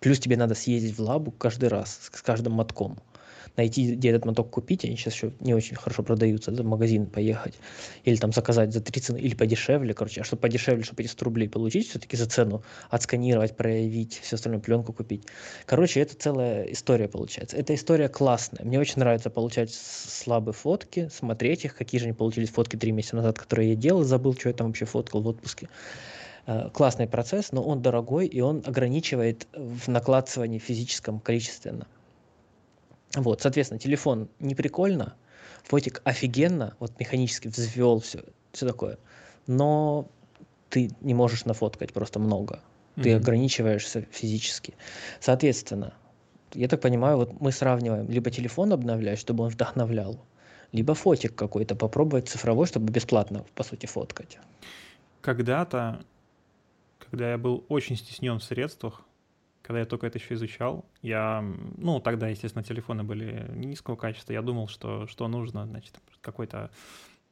[0.00, 2.98] Плюс тебе надо съездить в лабу каждый раз с каждым мотком
[3.56, 7.06] найти, где этот моток купить, они сейчас еще не очень хорошо продаются, да, в магазин
[7.06, 7.54] поехать,
[8.04, 11.24] или там заказать за 3 цены, или подешевле, короче, а чтобы подешевле, чтобы эти 100
[11.24, 15.24] рублей получить все-таки за цену, отсканировать, проявить, все остальное, пленку купить.
[15.66, 17.56] Короче, это целая история получается.
[17.56, 18.64] Эта история классная.
[18.64, 23.16] Мне очень нравится получать слабые фотки, смотреть их, какие же они получились фотки три месяца
[23.16, 25.68] назад, которые я делал, забыл, что я там вообще фоткал в отпуске
[26.46, 31.86] э, классный процесс, но он дорогой и он ограничивает в накладывании физическом количественно.
[33.14, 35.16] Вот, соответственно, телефон не прикольно,
[35.64, 38.22] фотик офигенно, вот механически взвел все,
[38.52, 38.98] все такое,
[39.46, 40.08] но
[40.68, 42.60] ты не можешь нафоткать просто много.
[42.96, 43.16] Ты mm-hmm.
[43.16, 44.74] ограничиваешься физически.
[45.20, 45.94] Соответственно,
[46.54, 50.20] я так понимаю, вот мы сравниваем либо телефон обновлять, чтобы он вдохновлял,
[50.72, 54.38] либо фотик какой-то попробовать цифровой, чтобы бесплатно, по сути, фоткать.
[55.20, 56.00] Когда-то,
[56.98, 59.02] когда я был очень стеснен в средствах,
[59.70, 61.44] когда я только это еще изучал, я,
[61.76, 66.72] ну, тогда, естественно, телефоны были низкого качества, я думал, что, что нужно, значит, какой-то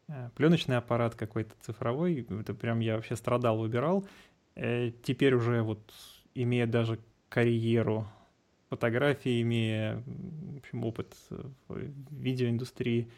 [0.07, 4.07] э, пленочный аппарат, какой-то цифровой, это прям я вообще страдал, выбирал.
[4.55, 5.81] Э, теперь уже вот,
[6.33, 8.07] имея даже карьеру
[8.71, 11.81] фотографии, имея, в общем, опыт в
[12.13, 13.11] видеоиндустрии,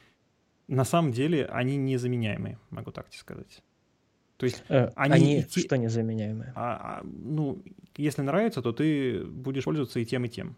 [0.67, 3.63] на самом деле они незаменяемые, могу так тебе сказать.
[4.41, 5.61] То есть э, они, они идти...
[5.61, 6.55] что незаменяемые?
[6.57, 7.63] А, а, ну,
[7.99, 10.57] если нравится, то ты будешь пользоваться и тем, и тем.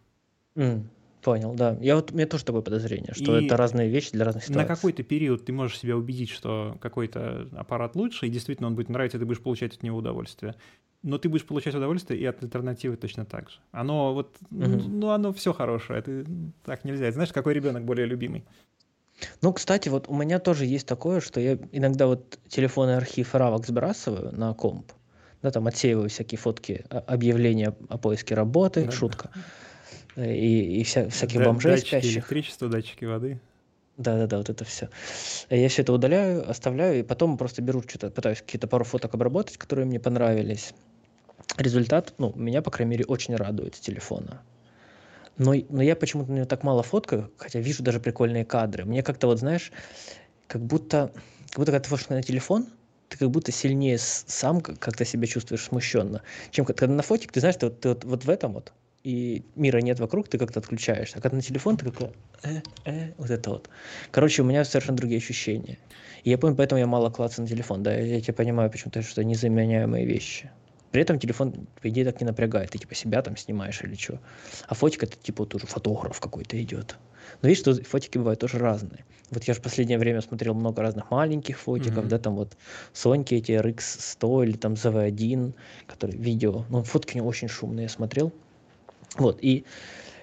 [0.55, 0.85] Mm,
[1.21, 1.77] понял, да.
[1.81, 4.63] Я вот, у меня тоже такое подозрение, что и это разные вещи для разных ситуаций.
[4.63, 8.89] На какой-то период ты можешь себя убедить, что какой-то аппарат лучше, и действительно он будет
[8.89, 10.55] нравиться, и ты будешь получать от него удовольствие.
[11.03, 13.57] Но ты будешь получать удовольствие и от альтернативы точно так же.
[13.73, 14.89] Оно вот, mm-hmm.
[14.91, 15.99] ну, оно все хорошее.
[15.99, 16.25] Это
[16.65, 17.11] так нельзя.
[17.11, 18.45] Знаешь, какой ребенок более любимый?
[19.40, 23.66] Ну, кстати, вот у меня тоже есть такое, что я иногда вот телефонный архив равок
[23.66, 24.93] сбрасываю на комп,
[25.43, 28.93] да, там отсеиваю всякие фотки, а, объявления о поиске работы, да.
[28.93, 29.31] шутка,
[30.16, 32.16] и, и вся, всяких да, бомжей датчики спящих.
[32.16, 33.40] электричества, датчики воды.
[33.99, 34.89] Да-да-да, вот это все.
[35.51, 39.59] Я все это удаляю, оставляю, и потом просто беру что-то, пытаюсь какие-то пару фоток обработать,
[39.59, 40.73] которые мне понравились.
[41.59, 44.40] результат, ну, меня, по крайней мере, очень радует с телефона.
[45.39, 48.85] Но, но я почему-то на него так мало фоткаю, хотя вижу даже прикольные кадры.
[48.85, 49.73] Мне как-то вот, знаешь,
[50.47, 51.13] как будто,
[51.49, 52.67] как будто когда ты фоткаешь на телефон,
[53.09, 57.57] ты как будто сильнее сам как-то себя чувствуешь смущенно, чем когда на фотик, ты знаешь,
[57.57, 58.73] ты, ты вот, вот в этом вот,
[59.05, 61.19] и мира нет вокруг, ты как-то отключаешься.
[61.19, 62.11] А когда на телефон, ты как
[62.45, 63.69] э, э, вот это вот.
[64.11, 65.79] Короче, у меня совершенно другие ощущения.
[66.23, 67.83] И я помню, поэтому я мало клацаю на телефон.
[67.83, 70.51] Да, я, я тебя понимаю, почему-то, что незаменяемые вещи.
[70.93, 72.70] При этом телефон, по идее, так не напрягает.
[72.70, 74.20] Ты типа себя там снимаешь или что.
[74.69, 76.97] А фотик это типа тоже фотограф какой-то идет.
[77.40, 79.05] Но видишь, что фотики бывают тоже разные.
[79.31, 82.09] Вот я же в последнее время смотрел много разных маленьких фотиков, mm-hmm.
[82.09, 82.56] да, там вот
[82.93, 85.55] Соньки эти RX100 или там ZV1,
[85.86, 88.31] которые видео, ну, фотки не очень шумные я смотрел.
[89.16, 89.64] Вот, и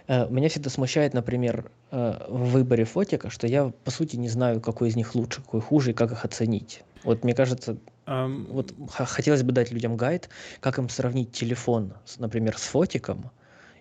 [0.07, 4.61] э, меня всегда смущает, например, э, в выборе фотика, что я, по сути, не знаю,
[4.61, 6.83] какой из них лучше, какой хуже и как их оценить.
[7.03, 7.77] Вот мне кажется,
[8.10, 10.30] вот хотелось бы дать людям гайд,
[10.60, 13.30] как им сравнить телефон, например, с фотиком,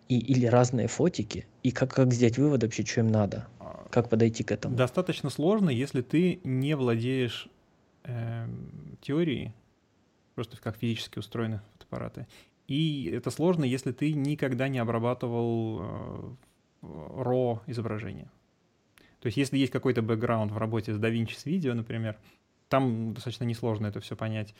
[0.08, 3.46] и, или разные фотики, и как, как сделать вывод вообще, что им надо,
[3.90, 4.76] как подойти к этому.
[4.76, 7.48] Достаточно сложно, если ты не владеешь
[8.04, 8.48] э,
[9.00, 9.52] теорией,
[10.34, 12.26] просто как физически устроены фотоаппараты.
[12.68, 16.30] И это сложно, если ты никогда не обрабатывал э,
[16.82, 18.30] RAW изображение.
[19.20, 22.16] То есть если есть какой-то бэкграунд в работе с DaVinci с видео, например,
[22.68, 24.54] там достаточно несложно это все понять.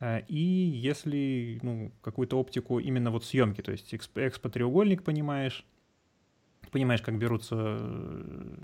[0.00, 5.64] Э, и если ну, какую-то оптику именно вот съемки, то есть экспо-треугольник понимаешь,
[6.70, 8.56] понимаешь, как берутся э,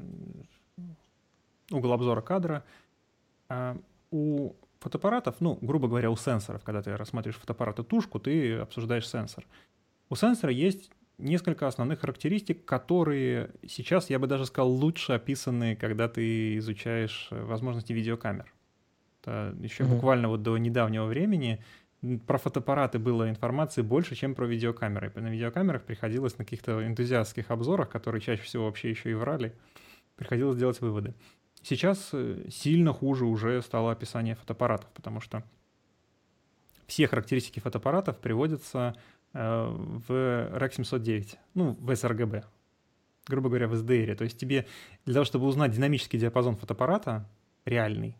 [1.70, 2.64] угол обзора кадра,
[3.48, 3.76] а
[4.10, 9.08] у фотоаппаратов, ну, грубо говоря, у сенсоров, когда ты рассматриваешь фотоаппарат и тушку, ты обсуждаешь
[9.08, 9.46] сенсор.
[10.08, 16.08] У сенсора есть несколько основных характеристик, которые сейчас, я бы даже сказал, лучше описаны, когда
[16.08, 18.52] ты изучаешь э, возможности видеокамер.
[19.20, 19.94] Это еще угу.
[19.94, 21.62] буквально вот до недавнего времени
[22.26, 25.12] про фотоаппараты было информации больше, чем про видеокамеры.
[25.14, 29.54] На видеокамерах приходилось на каких-то энтузиастских обзорах, которые чаще всего вообще еще и врали,
[30.16, 31.14] приходилось делать выводы.
[31.62, 35.44] Сейчас э, сильно хуже уже стало описание фотоаппаратов, потому что
[36.86, 38.96] все характеристики фотоаппаратов приводятся
[39.34, 42.44] э, в REC 709, ну, в sRGB,
[43.28, 44.14] грубо говоря, в SDR.
[44.14, 44.66] То есть тебе
[45.04, 47.28] для того, чтобы узнать динамический диапазон фотоаппарата,
[47.66, 48.16] реальный,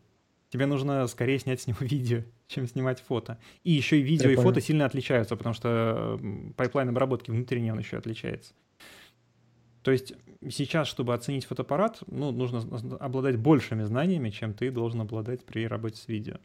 [0.51, 3.39] тебе нужно скорее снять с него видео, чем снимать фото.
[3.63, 4.49] И еще и видео, Я и понял.
[4.49, 6.19] фото сильно отличаются, потому что
[6.57, 8.53] pipeline обработки внутренний он еще отличается.
[9.81, 10.13] То есть
[10.47, 12.61] сейчас, чтобы оценить фотоаппарат, ну, нужно
[12.99, 16.35] обладать большими знаниями, чем ты должен обладать при работе с видео.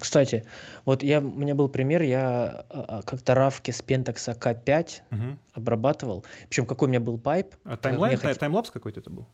[0.00, 0.44] Кстати,
[0.86, 5.38] вот я, у меня был пример, я а, а, как-то равки с Pentax K5 угу.
[5.52, 6.24] обрабатывал.
[6.48, 7.54] Причем какой у меня был pipe.
[7.64, 8.38] А timeline, хот...
[8.38, 9.26] timelapse какой-то это был?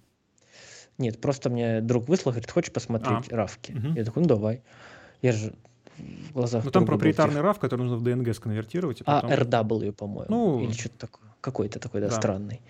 [0.98, 3.36] Нет, просто мне друг выслал, говорит, хочешь посмотреть а.
[3.36, 3.72] равки?
[3.72, 3.94] Угу.
[3.96, 4.62] Я такой, ну давай.
[5.22, 5.54] Я же
[5.98, 6.64] в глазах...
[6.64, 9.02] Ну там проприетарный RAW, который нужно в DNG сконвертировать.
[9.06, 9.30] А, потом...
[9.30, 10.26] RW, по-моему.
[10.28, 10.60] Ну...
[10.60, 11.24] Или что-то такое.
[11.40, 12.14] Какой-то такой, да, да.
[12.14, 12.60] странный.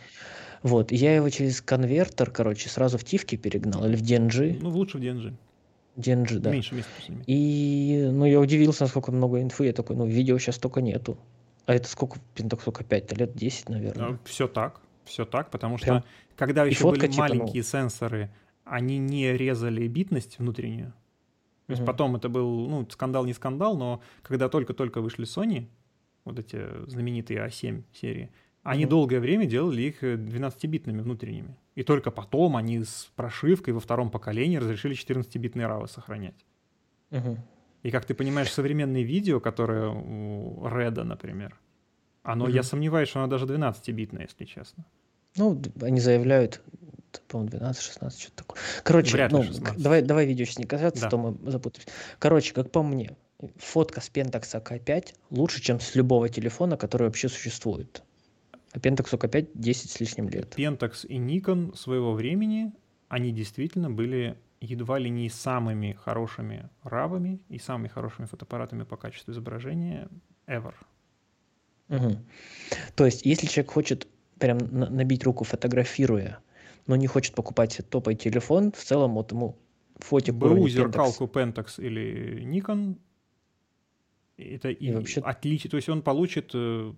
[0.63, 4.59] Вот, я его через конвертер, короче, сразу в тивки перегнал или в DNG.
[4.61, 5.35] Ну, лучше в DNG.
[5.97, 6.51] DNG, да.
[6.51, 7.23] Меньше места с ними.
[7.27, 9.67] И, ну, я удивился, насколько много инфы.
[9.67, 11.17] Я такой, ну, видео сейчас только нету.
[11.67, 14.09] А это сколько, так сколько, 5 лет, 10, наверное.
[14.09, 16.01] Ну, все так, все так, потому Прям...
[16.01, 17.68] что когда еще были типа, маленькие ну...
[17.68, 18.31] сенсоры,
[18.64, 20.93] они не резали битность внутреннюю.
[21.66, 21.86] То есть угу.
[21.86, 25.68] потом это был, ну, скандал не скандал, но когда только-только вышли Sony,
[26.24, 28.31] вот эти знаменитые A7 серии,
[28.62, 31.56] они mm долгое время делали их 12-битными э, внутренними.
[31.74, 36.47] И только потом они с прошивкой во втором поколении разрешили 14-битные RAW сохранять.
[37.10, 37.39] mm
[37.82, 41.60] И как ты понимаешь, современные видео, которые у Реда, например,
[42.25, 44.85] оно, mm я сомневаюсь, что оно даже 12-битное, если честно.
[45.37, 46.63] Ну, они заявляют,
[47.29, 48.59] по-моему, 12, 16, что-то такое.
[48.83, 49.45] Короче, ну,
[49.77, 51.11] давай, давай видео сейчас не касаться, да.
[51.11, 51.91] то мы запутаемся.
[52.19, 53.15] Короче, как по мне,
[53.57, 58.03] фотка с Pentax AK5 лучше, чем с любого телефона, который вообще существует.
[58.73, 60.55] А Pentax опять 10 с лишним лет.
[60.57, 62.73] Pentax и Nikon своего времени,
[63.09, 69.33] они действительно были едва ли не самыми хорошими равами и самыми хорошими фотоаппаратами по качеству
[69.33, 70.09] изображения
[70.47, 70.75] ever.
[71.89, 72.16] Угу.
[72.94, 74.09] То есть, если человек хочет
[74.39, 76.39] прям набить руку фотографируя,
[76.86, 79.56] но не хочет покупать топовый телефон, в целом вот ему
[79.97, 82.97] фотик БУ, зеркалку Pentax или Nikon,
[84.36, 85.20] это и, и вообще...
[85.20, 86.93] отличие, то есть он получит э,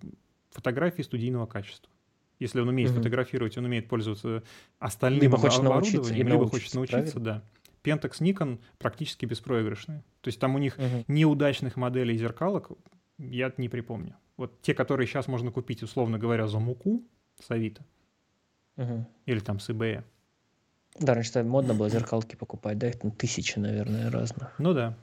[0.51, 1.91] фотографии студийного качества.
[2.39, 2.97] Если он умеет угу.
[2.97, 4.43] фотографировать, он умеет пользоваться
[4.79, 7.43] остальным либо хочет оборудованием, либо хочет научиться, правильно?
[7.43, 7.43] да.
[7.83, 10.03] Pentax Nikon практически беспроигрышные.
[10.21, 11.05] То есть там у них угу.
[11.07, 12.71] неудачных моделей зеркалок
[13.17, 14.15] я не припомню.
[14.37, 17.03] Вот те, которые сейчас можно купить, условно говоря, за муку
[17.39, 17.83] с Авито.
[18.77, 19.05] Угу.
[19.25, 20.03] Или там с eBay.
[20.99, 24.55] Да, раньше модно было зеркалки покупать, да, их там тысячи, наверное, разных.
[24.59, 24.95] Ну да.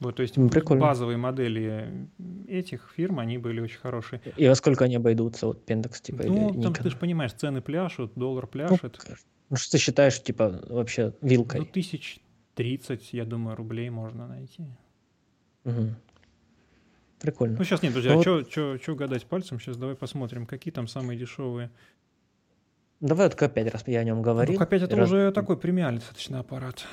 [0.00, 0.82] Вот, то есть Прикольно.
[0.82, 2.08] базовые модели
[2.48, 4.20] этих фирм, они были очень хорошие.
[4.36, 6.90] И во сколько они обойдутся, вот Pentax, типа, Ну, или там ты Nikon?
[6.90, 9.00] же понимаешь, цены пляшут, доллар Ну, пляшет.
[9.48, 11.64] ну, что ты считаешь, типа, вообще Ну, вилкой?
[11.64, 12.20] тысяч
[12.54, 14.64] тридцать, я думаю, рублей можно найти.
[15.64, 15.96] Мгм.
[17.20, 17.56] Прикольно.
[17.58, 19.58] Ну, сейчас нет, друзья, Ну а вот- что гадать пальцем?
[19.58, 21.70] Сейчас давай посмотрим, какие там самые дешевые.
[23.00, 24.54] Давай вот опять раз я о нем говорил.
[24.56, 26.84] Ну, опять это раз- уже такой премиальный достаточно аппарат.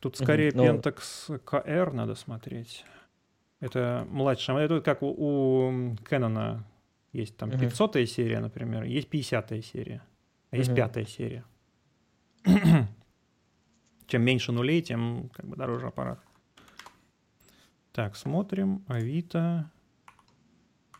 [0.00, 2.84] Тут скорее ну- Pentax KR надо смотреть.
[3.60, 4.54] Это младшая.
[4.56, 4.76] модель.
[4.76, 5.70] Это как у, у
[6.08, 6.60] Canon
[7.12, 7.60] есть там Мгм.
[7.60, 10.02] 500 серия, например, есть 50 серия,
[10.50, 10.76] а есть Мгм.
[10.76, 11.44] пятая серия.
[14.06, 16.18] Чем меньше нулей, тем как бы дороже аппарат.
[18.00, 18.82] Так, смотрим.
[18.88, 19.70] Авито.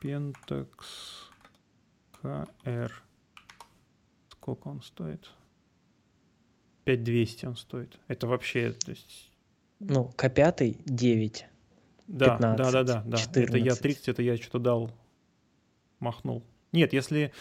[0.02, 0.68] Pentax
[2.22, 2.92] KR.
[4.28, 5.30] Сколько он стоит?
[6.84, 7.98] 5200 он стоит.
[8.06, 9.32] Это вообще, то есть...
[9.78, 11.46] Ну, К5 9.
[12.06, 13.16] Да, 15, да, да, да, да.
[13.34, 13.82] Это я 14.
[13.82, 14.90] 30, это я что-то дал,
[16.00, 16.44] махнул.
[16.72, 17.32] Нет, если...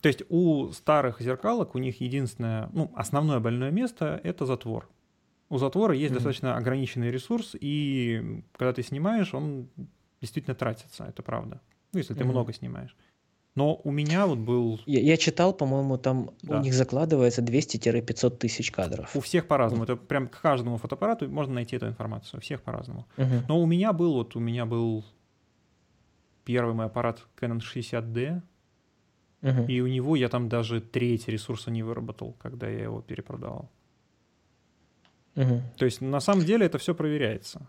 [0.00, 4.88] То есть у старых зеркалок у них единственное, ну, основное больное место— это затвор.
[5.50, 6.14] У затвора есть Мгм.
[6.14, 9.68] достаточно ограниченный ресурс, и когда ты снимаешь, он
[10.20, 11.60] действительно тратится, это правда.
[11.92, 12.32] Ну, если ты Мгм.
[12.32, 12.96] много снимаешь.
[13.56, 14.78] Но у меня вот был...
[14.86, 16.58] Я, я читал, по-моему, там Да.
[16.58, 19.16] у них закладывается 200-500 тысяч кадров.
[19.16, 19.82] У всех по-разному.
[19.84, 22.38] Это прям к каждому фотоаппарату можно найти эту информацию.
[22.38, 23.06] У всех по-разному.
[23.16, 23.42] Мгм.
[23.48, 25.04] Но у меня был, вот у меня был
[26.44, 28.40] первый мой аппарат Canon 60D,
[29.42, 29.64] Мгм.
[29.66, 33.68] и у него я там даже треть ресурса не выработал, когда я его перепродавал.
[35.36, 35.62] Мгм.
[35.76, 37.60] То есть на самом деле это все проверяется.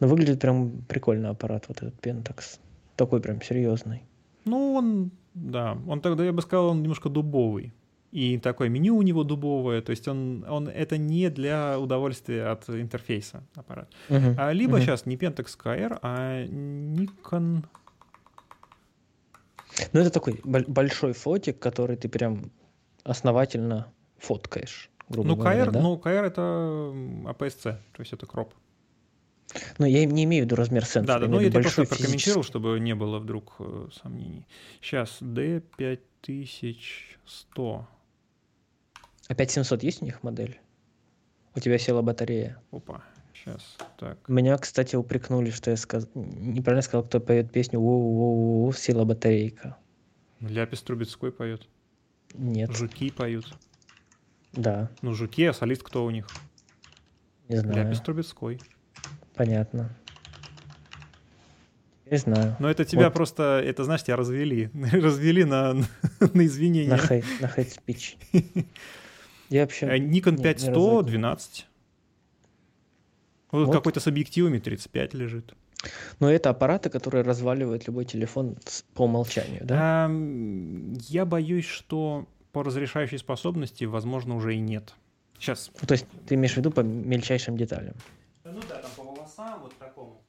[0.00, 2.58] Ну, выглядит прям прикольно аппарат, вот этот Pentax.
[2.96, 4.02] Такой прям серьезный.
[4.46, 7.72] Ну, он, да, он тогда, я бы сказал, он немножко дубовый.
[8.12, 12.66] И такое меню у него дубовое, то есть он, он это не для удовольствия от
[12.70, 13.90] интерфейса аппарат.
[14.08, 14.36] Мгм.
[14.38, 14.82] А либо Мгм.
[14.86, 17.64] сейчас не Pentax KR, а Nikon
[19.92, 22.50] Ну, это такой боль- большой фотик, который ты прям
[23.04, 25.80] основательно фоткаешь, грубо Ну, говоря, KR, да?
[25.80, 26.40] ну, KR это
[27.30, 27.62] APS-C,
[27.92, 28.52] то есть это кроп.
[29.78, 32.42] Ну, я не имею в виду размер Да, сенсора, да, я ну я просто прокомментировал,
[32.42, 34.46] чтобы не было вдруг э, сомнений.
[34.80, 37.84] Сейчас D5100.
[39.28, 40.60] А 5700 есть у них модель?
[41.54, 42.60] У тебя села батарея.
[42.70, 43.02] Опа,
[43.32, 44.18] сейчас, так.
[44.28, 46.08] Меня, кстати, упрекнули, что я сказ...
[46.14, 49.76] неправильно сказал, кто поет песню «Воу-воу-воу, села батарейка».
[50.40, 51.66] Ляпис Трубецкой поет.
[52.34, 52.70] Нет.
[52.72, 53.46] Жуки поют.
[54.56, 56.26] Да, Ну, жуки, а солист кто у них?
[57.48, 57.84] не знаю.
[57.84, 58.60] Ляпис Трубецкой.
[59.34, 59.90] Понятно.
[62.10, 62.56] Не знаю.
[62.58, 63.14] Но это тебя Вот.
[63.14, 64.70] просто, это, знаешь, тебя развели.
[64.92, 65.74] развели на,
[66.34, 66.88] на извинения.
[66.90, 68.16] На хейт, на хейт спич.
[69.50, 69.98] Я вообще...
[69.98, 71.02] Не 5100 разводил.
[71.02, 71.66] 12.
[73.52, 73.72] Вот, Вот.
[73.72, 75.54] какой-то с объективами 35 лежит.
[76.18, 78.56] Но это аппараты, которые разваливают любой телефон
[78.94, 80.10] по умолчанию, да?
[81.08, 82.26] Я боюсь, что
[82.56, 84.94] по разрешающей способности, возможно, уже и нет.
[85.38, 85.70] Сейчас.
[85.78, 87.92] Ну, то есть ты имеешь в виду по мельчайшим деталям.
[88.44, 90.22] Ну да, там по волосам вот такому.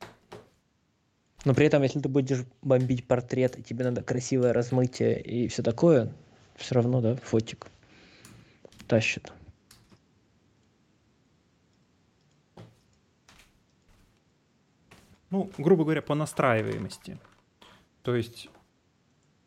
[1.46, 5.64] Но при этом, если ты будешь бомбить портрет, и тебе надо красивое размытие и все
[5.64, 6.12] такое,
[6.58, 7.68] все равно, да, фотик
[8.90, 9.32] тащит.
[15.30, 17.20] Ну, грубо говоря, по настраиваемости.
[18.04, 18.50] То есть,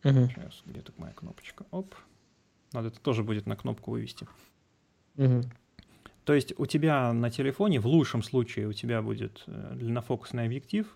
[0.02, 1.66] Мгм, сейчас, где тут моя кнопочка?
[1.72, 1.94] Оп.
[2.72, 4.26] Надо это тоже будет на кнопку вывести.
[5.16, 5.42] мгм.
[6.24, 10.86] То есть у тебя на телефоне, в лучшем случае, у тебя будет э, длиннофокусный объектив,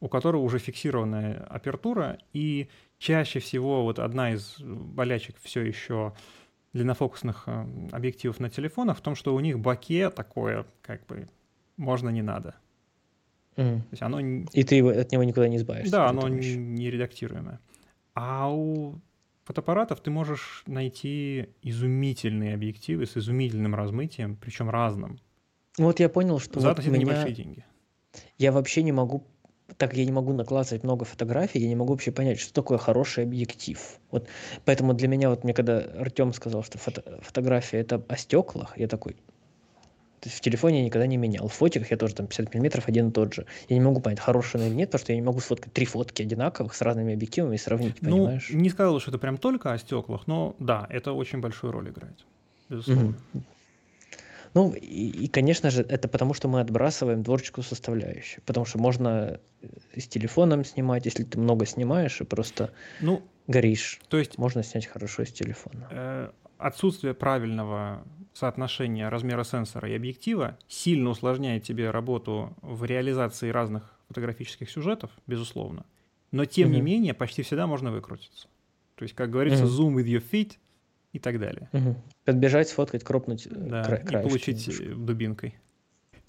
[0.00, 2.68] у которого уже фиксированная апертура, и
[2.98, 6.12] чаще всего вот одна из болячек все еще
[6.74, 11.28] длиннофокусных э, объективов на телефонах в том, что у них боке такое, как бы,
[11.76, 12.54] можно не надо.
[13.56, 13.82] Мгм.
[13.82, 15.92] То есть оно, И ты от него никуда не избавишься.
[15.92, 17.60] да, оно не редактируемое.
[18.14, 18.96] А у
[19.44, 25.18] фотоаппаратов ты можешь найти изумительные объективы с изумительным размытием, причем разным,
[25.78, 27.64] Вот я понял, что за вот относительно меня- небольшие деньги.
[28.38, 29.26] я вообще не могу,
[29.78, 33.24] так я не могу накладывать много фотографий, я не могу вообще понять, что такое хороший
[33.24, 33.80] объектив.
[34.10, 34.28] Вот
[34.64, 38.86] поэтому для меня, вот мне когда Артем сказал, что фото- фотография это о стеклах, я
[38.86, 39.16] такой,
[40.24, 41.48] в телефоне я никогда не менял.
[41.48, 43.46] В фотиках я тоже там 50 миллиметров один и тот же.
[43.68, 45.84] Я не могу понять, хороший он или нет, потому что я не могу сфоткать три
[45.86, 48.50] фотки одинаковых с разными объективами и сравнить, Ну, понимаешь?
[48.50, 52.24] не сказал, что это прям только о стеклах, но да, это очень большую роль играет.
[52.68, 53.14] Безусловно.
[53.32, 53.44] Мгм.
[54.54, 58.42] Ну, и, и, конечно же, это потому, что мы отбрасываем творческую составляющую.
[58.44, 59.66] Потому что можно э,
[59.98, 62.70] с телефоном снимать, если ты много снимаешь и просто
[63.00, 63.98] Ну, горишь.
[64.08, 65.88] то есть Можно снять хорошо с телефона.
[65.90, 66.30] э,
[66.62, 74.70] отсутствие правильного соотношение размера сенсора и объектива сильно усложняет тебе работу в реализации разных фотографических
[74.70, 75.84] сюжетов, безусловно.
[76.30, 76.76] Но тем угу.
[76.76, 78.48] не менее, почти всегда можно выкрутиться.
[78.94, 79.72] То есть, как говорится, угу.
[79.72, 80.52] zoom with your feet
[81.12, 81.68] и так далее.
[81.72, 81.96] Угу.
[82.24, 84.94] Подбежать, сфоткать, кропнуть э, да, кра- и получить немножко.
[84.94, 85.54] дубинкой.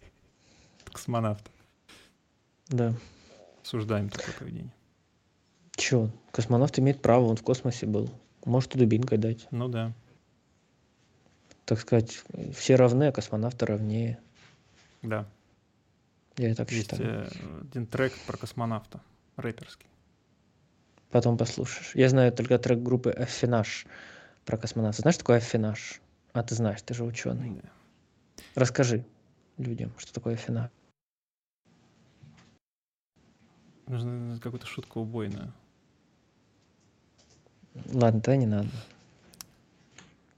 [0.91, 1.49] Космонавт.
[2.67, 2.93] Да.
[3.63, 4.73] Осуждаем такое поведение.
[5.75, 6.09] Чё?
[6.31, 8.09] Космонавт имеет право, он в космосе был.
[8.45, 9.47] Может и дубинкой дать.
[9.51, 9.93] Ну да.
[11.65, 12.23] Так сказать,
[12.53, 14.19] все равны, а космонавты равнее.
[15.01, 15.25] Да.
[16.37, 17.25] Я так Есть считаю.
[17.25, 17.29] Э,
[17.61, 19.01] один трек про космонавта,
[19.37, 19.87] рэперский.
[21.09, 21.91] Потом послушаешь.
[21.93, 23.85] Я знаю только трек группы Афинаж
[24.45, 25.01] про космонавта.
[25.01, 26.01] Знаешь, такое Афинаж?
[26.33, 27.61] А ты знаешь, ты же ученый.
[27.61, 27.69] Да.
[28.55, 29.05] Расскажи
[29.57, 30.71] людям, что такое Афинаж.
[33.85, 35.53] Нужно какую-то шутку убойную.
[37.91, 38.69] Ладно, тогда не надо.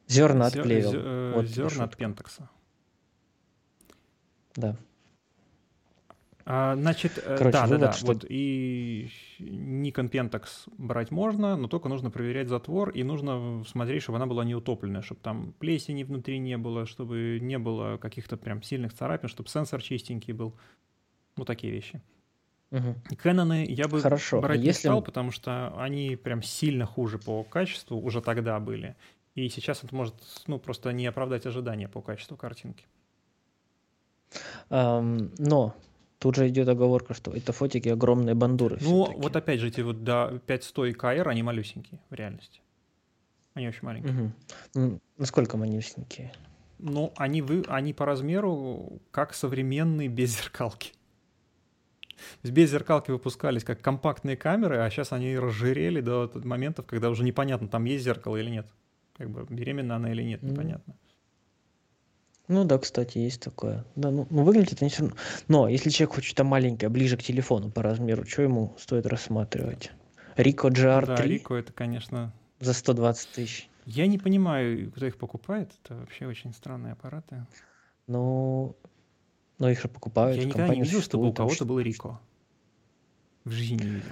[0.08, 0.92] Зерна от плевел.
[0.94, 2.50] Э, вот зерна от пентакса.
[4.56, 4.78] Да.
[6.48, 7.92] А, значит, э, Короче, да, да, да.
[7.92, 8.06] Что...
[8.06, 9.10] Вот и
[9.40, 14.46] Nikon Pentax брать можно, но только нужно проверять затвор, и нужно смотреть, чтобы она была
[14.46, 19.28] не утопленная, чтобы там плесени внутри не было, чтобы не было каких-то прям сильных царапин,
[19.28, 20.56] чтобы сенсор чистенький был.
[21.36, 22.00] Ну, такие вещи.
[22.70, 22.96] Угу.
[23.18, 24.40] Кэноны я бы Хорошо.
[24.40, 24.68] брать Если...
[24.68, 28.96] не стал, потому что они прям сильно хуже по качеству уже тогда были.
[29.36, 30.16] И сейчас это может
[30.48, 32.86] ну, просто не оправдать ожидания по качеству картинки.
[34.70, 35.76] Um, но
[36.20, 38.78] тут же идет оговорка, что это фотики огромные бандуры.
[38.82, 42.62] Ну, вот опять же, эти вот до 500 и КР, они малюсенькие в реальности.
[43.54, 44.34] Они очень маленькие.
[44.74, 45.00] Угу.
[45.18, 46.34] Насколько малюсенькие?
[46.80, 50.94] Ну, они, вы, они по размеру как современные без зеркалки.
[52.44, 57.68] Без зеркалки выпускались как компактные камеры, а сейчас они разжирели до моментов, когда уже непонятно,
[57.68, 58.68] там есть зеркало или нет.
[59.18, 60.96] Как бы беременна она или нет, непонятно.
[62.48, 63.86] Ну да, кстати, есть такое.
[63.96, 65.18] Да, ну, ну выглядит это не все равно.
[65.48, 69.92] Но если человек хочет что-то маленькое, ближе к телефону по размеру, что ему стоит рассматривать?
[70.36, 71.06] Рико GR3?
[71.06, 72.34] Да, Рико это, конечно...
[72.60, 73.70] За 120 тысяч.
[73.86, 75.72] Я не понимаю, кто их покупает.
[75.84, 77.46] Это вообще очень странные аппараты.
[78.08, 78.76] Ну,
[79.60, 80.38] но их же покупают.
[80.38, 82.20] Я никогда не видел, чтобы у кого-то был Рико.
[83.44, 84.10] В жизни не видел.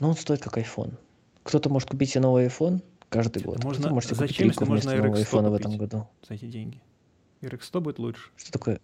[0.00, 0.98] Ну, он стоит как iPhone.
[1.46, 3.62] Кто-то может купить себе новый iPhone каждый год.
[3.62, 6.08] Можно, может зачем, если можно RX100 iPhone в этом году?
[6.26, 6.82] За эти деньги.
[7.40, 8.30] RX100 будет лучше.
[8.36, 8.80] Что такое?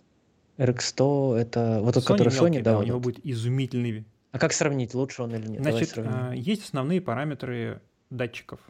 [0.58, 2.70] RX100 это вот тот, который Sony, мелкий, да?
[2.70, 4.06] да вот у него будет изумительный.
[4.30, 5.62] А как сравнить, лучше он или нет?
[5.62, 8.60] Значит, а, есть основные параметры датчиков.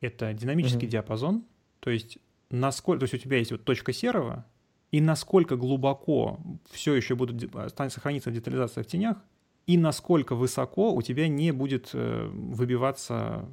[0.00, 0.92] Это динамический угу.
[0.92, 1.44] диапазон,
[1.80, 2.16] то есть
[2.48, 4.46] насколько, то есть у тебя есть вот точка серого,
[4.92, 6.40] и насколько глубоко
[6.70, 7.50] все еще будут
[7.88, 9.18] сохраниться детализация в тенях,
[9.66, 13.48] и насколько высоко у тебя не будет э, выбиваться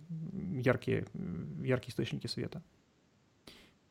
[0.52, 1.06] яркие,
[1.64, 2.62] яркие источники света.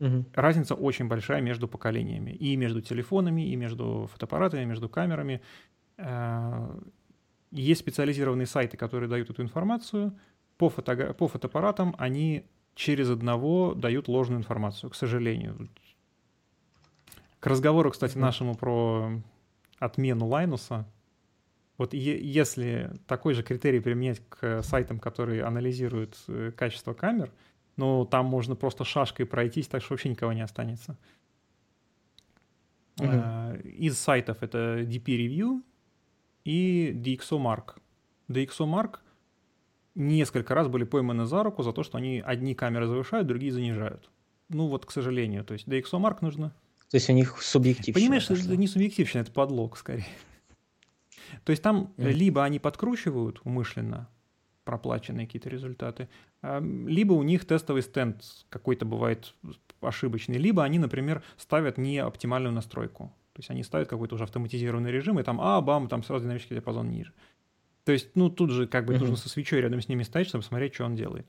[0.01, 0.27] Угу.
[0.35, 2.31] Разница очень большая между поколениями.
[2.31, 5.41] И между телефонами, и между фотоаппаратами, и между камерами.
[5.97, 6.79] Э,
[7.51, 10.17] есть специализированные сайты, которые дают эту информацию.
[10.57, 12.45] По, фото, по фотоаппаратам они
[12.75, 15.69] через одного дают ложную информацию, к сожалению.
[17.41, 19.11] К разговору, кстати, нашему про
[19.79, 20.87] отмену Лайнуса,
[21.81, 27.32] вот если такой же критерий применять к сайтам, которые анализируют э, качество камер,
[27.77, 30.98] ну, там можно просто шашкой пройтись, так что вообще никого не останется.
[32.98, 33.62] Uh-huh.
[33.62, 35.62] Из сайтов это DP Review
[36.44, 37.77] и DxOMark.
[38.28, 38.97] DxOMark
[39.94, 44.11] несколько раз были пойманы за руку за то, что они одни камеры завышают, другие занижают.
[44.51, 46.51] Ну вот, к сожалению, то есть DxOMark нужно...
[46.90, 47.94] То есть у них субъективщина.
[47.94, 50.05] Понимаешь, это не субъективщина, это подлог скорее.
[51.44, 52.12] То есть там mm-hmm.
[52.12, 54.09] либо они подкручивают умышленно
[54.65, 56.09] проплаченные какие-то результаты,
[56.43, 59.35] либо у них тестовый стенд какой-то бывает
[59.81, 63.12] ошибочный, либо они, например, ставят не оптимальную настройку.
[63.32, 66.57] То есть они ставят какой-то уже автоматизированный режим, и там, а, бам, там сразу динамический
[66.57, 67.12] диапазон ниже.
[67.85, 69.01] То есть, ну, тут же как бы mm-hmm.
[69.01, 71.27] нужно со свечой рядом с ними стоять, чтобы смотреть, что он делает.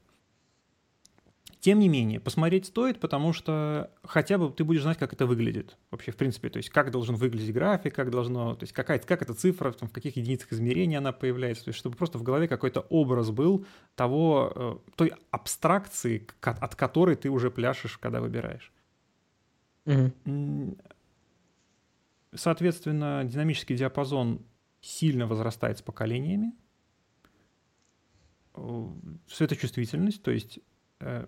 [1.62, 5.78] Тем не менее, посмотреть стоит, потому что хотя бы ты будешь знать, как это выглядит
[5.92, 9.22] вообще, в принципе, то есть как должен выглядеть график, как должно, то есть какая, как
[9.22, 12.48] эта цифра, там, в каких единицах измерения она появляется, то есть чтобы просто в голове
[12.48, 18.74] какой-то образ был того, э, той абстракции, от которой ты уже пляшешь, когда выбираешь.
[19.86, 20.78] Угу.
[22.34, 24.42] Соответственно, динамический диапазон
[24.82, 26.54] сильно возрастает с поколениями.
[28.56, 28.88] Э,
[29.28, 30.58] светочувствительность, то есть
[31.02, 31.28] э,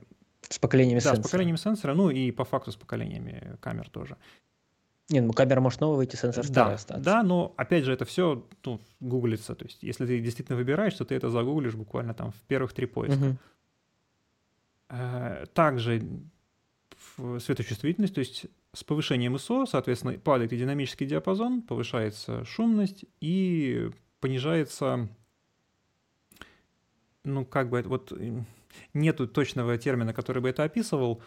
[0.49, 1.23] с поколениями да, сенсора.
[1.23, 4.17] с поколениями сенсора, ну и по факту с поколениями камер тоже.
[5.09, 7.03] Нет, ну камера может новая выйти, сенсор да, остаться.
[7.03, 9.53] Да, но опять же это все ну, гуглится.
[9.55, 12.85] То есть если ты действительно выбираешь, то ты это загуглишь буквально там в первых три
[12.85, 13.37] поиска.
[14.89, 14.97] Угу.
[15.53, 16.03] Также
[17.39, 23.89] светочувствительность, то есть с повышением ISO, соответственно, падает и динамический диапазон, повышается шумность и
[24.19, 25.09] понижается,
[27.23, 28.13] ну, как бы, вот
[28.93, 31.21] нету точного термина, который бы это описывал,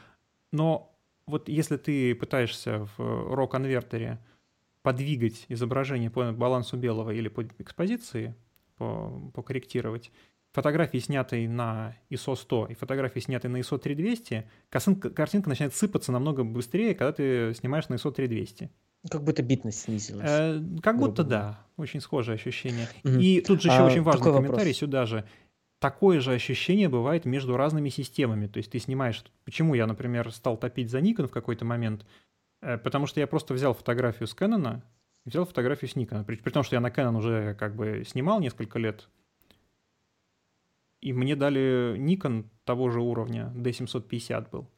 [0.52, 0.96] но
[1.26, 4.18] вот если ты пытаешься в RAW-конвертере
[4.82, 8.36] подвигать изображение по балансу белого или по экспозиции,
[8.76, 10.12] по, покорректировать,
[10.52, 16.12] фотографии, снятые на ISO 100 и фотографии, снятые на ISO 3200, картинка, картинка начинает сыпаться
[16.12, 18.70] намного быстрее, когда ты снимаешь на ISO 3200.
[19.10, 20.28] Как будто битность снизилась.
[20.28, 22.88] Э, как будто да, очень схожее ощущение.
[23.04, 23.20] Mm-hmm.
[23.20, 24.76] И тут же еще а, очень важный комментарий вопрос.
[24.76, 25.24] сюда же.
[25.78, 28.46] Такое же ощущение бывает между разными системами.
[28.46, 29.24] То есть ты снимаешь...
[29.44, 32.06] Почему я, например, стал топить за Nikon в какой-то момент?
[32.62, 34.80] Э, потому что я просто взял фотографию с Canon,
[35.24, 36.24] взял фотографию с Nikon.
[36.24, 39.08] При, при том, что я на Canon уже как бы снимал несколько лет
[41.06, 44.68] и мне дали Nikon того же уровня, D750 был.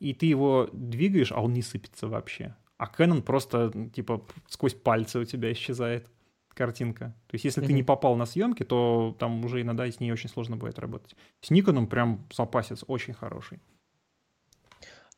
[0.00, 2.56] И ты его двигаешь, а он не сыпется вообще.
[2.76, 6.10] А Canon просто, типа, сквозь пальцы у тебя исчезает
[6.54, 7.14] картинка.
[7.26, 7.66] То есть, если mm-hmm.
[7.66, 11.16] ты не попал на съемки, то там уже иногда с ней очень сложно будет работать.
[11.40, 13.60] С Никоном прям запасец очень хороший.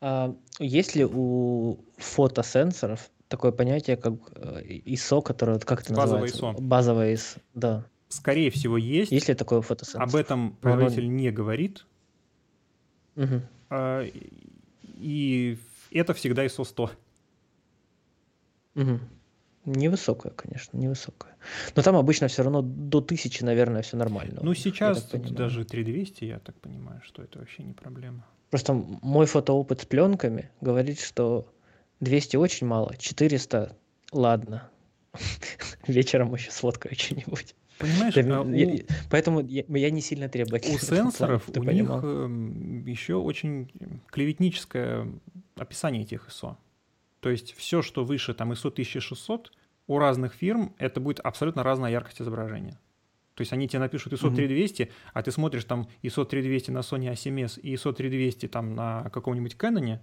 [0.01, 6.61] А, есть ли у фотосенсоров такое понятие, как э, ISO, которое, как это Базовое называется?
[6.61, 6.61] ISO.
[6.61, 9.11] Базовое ISO, да скорее всего, есть.
[9.11, 10.01] Есть ли такое фотосенсор?
[10.01, 11.13] Об этом производитель Оно...
[11.13, 11.85] не говорит.
[13.15, 13.41] Угу.
[13.69, 14.03] А,
[14.83, 15.57] и
[15.91, 16.91] это всегда ISO 100.
[18.75, 18.99] Угу.
[19.67, 21.35] Невысокая, конечно, невысокая.
[21.75, 24.39] Но там обычно все равно до 1000, наверное, все нормально.
[24.41, 28.25] Ну, сейчас даже 3200, я так понимаю, что это вообще не проблема.
[28.49, 31.51] Просто мой фотоопыт с пленками говорит, что
[31.99, 33.75] 200 очень мало, 400
[34.13, 34.69] ладно.
[35.87, 37.53] Вечером еще сфоткаю что-нибудь.
[37.77, 40.77] Понимаешь, да, а я, поэтому я, я не сильно требовательный.
[40.77, 41.97] У сенсоров плане, у понимал.
[41.97, 43.69] них эм, еще очень
[44.09, 45.07] клеветническое
[45.55, 46.55] описание этих ISO.
[47.27, 49.51] То есть все, что выше там ISO 1600,
[49.87, 52.79] у разных фирм это будет абсолютно разная яркость изображения.
[53.33, 54.91] То есть они тебе напишут ISO 3200, mm-hmm.
[55.11, 59.57] а ты смотришь там ISO 3200 на Sony A7S и ISO 3200 там на каком-нибудь
[59.59, 59.99] Canon,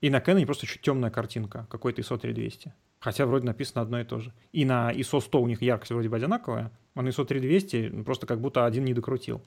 [0.00, 2.74] и на Canon просто чуть темная картинка, какой-то ISO 3200.
[2.98, 4.32] Хотя вроде написано одно и то же.
[4.50, 8.26] И на ISO 100 у них яркость вроде бы одинаковая, а на ISO 3200 просто
[8.26, 9.40] как будто один не докрутил.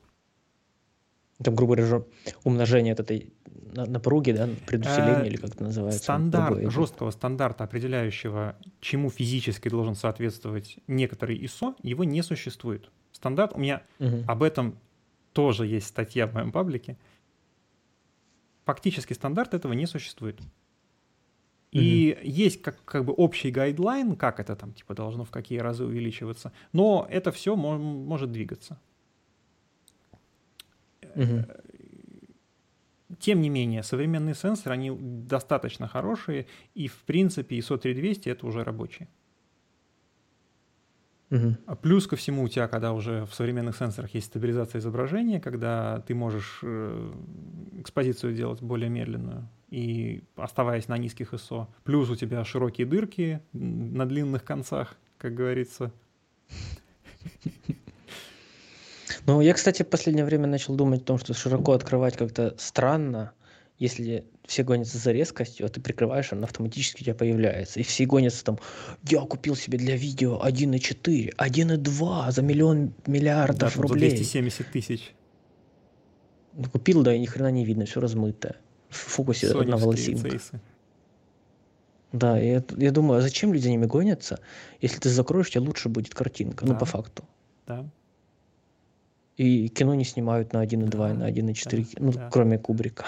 [1.44, 2.04] Там, грубо говоря,
[2.44, 3.34] умножение от этой
[3.74, 6.04] напруги, да, предусиление, или как это называется?
[6.04, 6.70] Стандарт, другое.
[6.70, 12.92] жесткого стандарта, определяющего, чему физически должен соответствовать некоторый ISO, его не существует.
[13.12, 14.24] Стандарт, у меня угу.
[14.28, 14.78] об этом
[15.34, 16.98] тоже есть статья в моем паблике.
[18.66, 20.40] Фактически стандарт этого не существует.
[21.72, 22.28] И mm-hmm.
[22.28, 26.52] есть как, как бы общий guideline, как это там типа должно в какие разы увеличиваться,
[26.74, 28.80] но это все мо- может двигаться.
[31.16, 31.70] Mm-hmm.
[33.20, 36.46] Тем не менее, современные сенсоры, они достаточно хорошие,
[36.76, 39.08] и в принципе ISO 3200 это уже рабочие.
[41.32, 41.58] Угу.
[41.68, 46.02] А плюс ко всему у тебя, когда уже в современных сенсорах есть стабилизация изображения, когда
[46.08, 47.14] ты можешь э,
[47.78, 51.68] экспозицию делать более медленную и оставаясь на низких ISO.
[51.84, 55.92] Плюс у тебя широкие дырки на длинных концах, как говорится.
[59.30, 63.32] Ну, я, кстати, в последнее время начал думать о том, что широко открывать как-то странно,
[63.78, 67.80] если все гонятся за резкостью, а ты прикрываешь, она автоматически у тебя появляется.
[67.80, 68.58] И все гонятся там,
[69.08, 74.10] я купил себе для видео 1.4, 1.2 за миллион миллиардов да, рублей.
[74.10, 75.14] За 270 тысяч.
[76.54, 78.56] Ну, купил, да, и ни хрена не видно, все размытое.
[78.90, 80.30] В фокусе Соневские одна волосинка.
[80.32, 80.60] Цейсы.
[82.14, 84.40] Да, я, я думаю, а зачем люди за ними гонятся,
[84.82, 86.74] если ты закроешь, у тебя лучше будет картинка, ну, да.
[86.74, 87.24] ну, по факту.
[87.68, 87.88] Да.
[89.40, 92.30] И кино не снимают на 1.2, да, на 1.4, да, ну, да.
[92.30, 93.06] кроме Кубрика.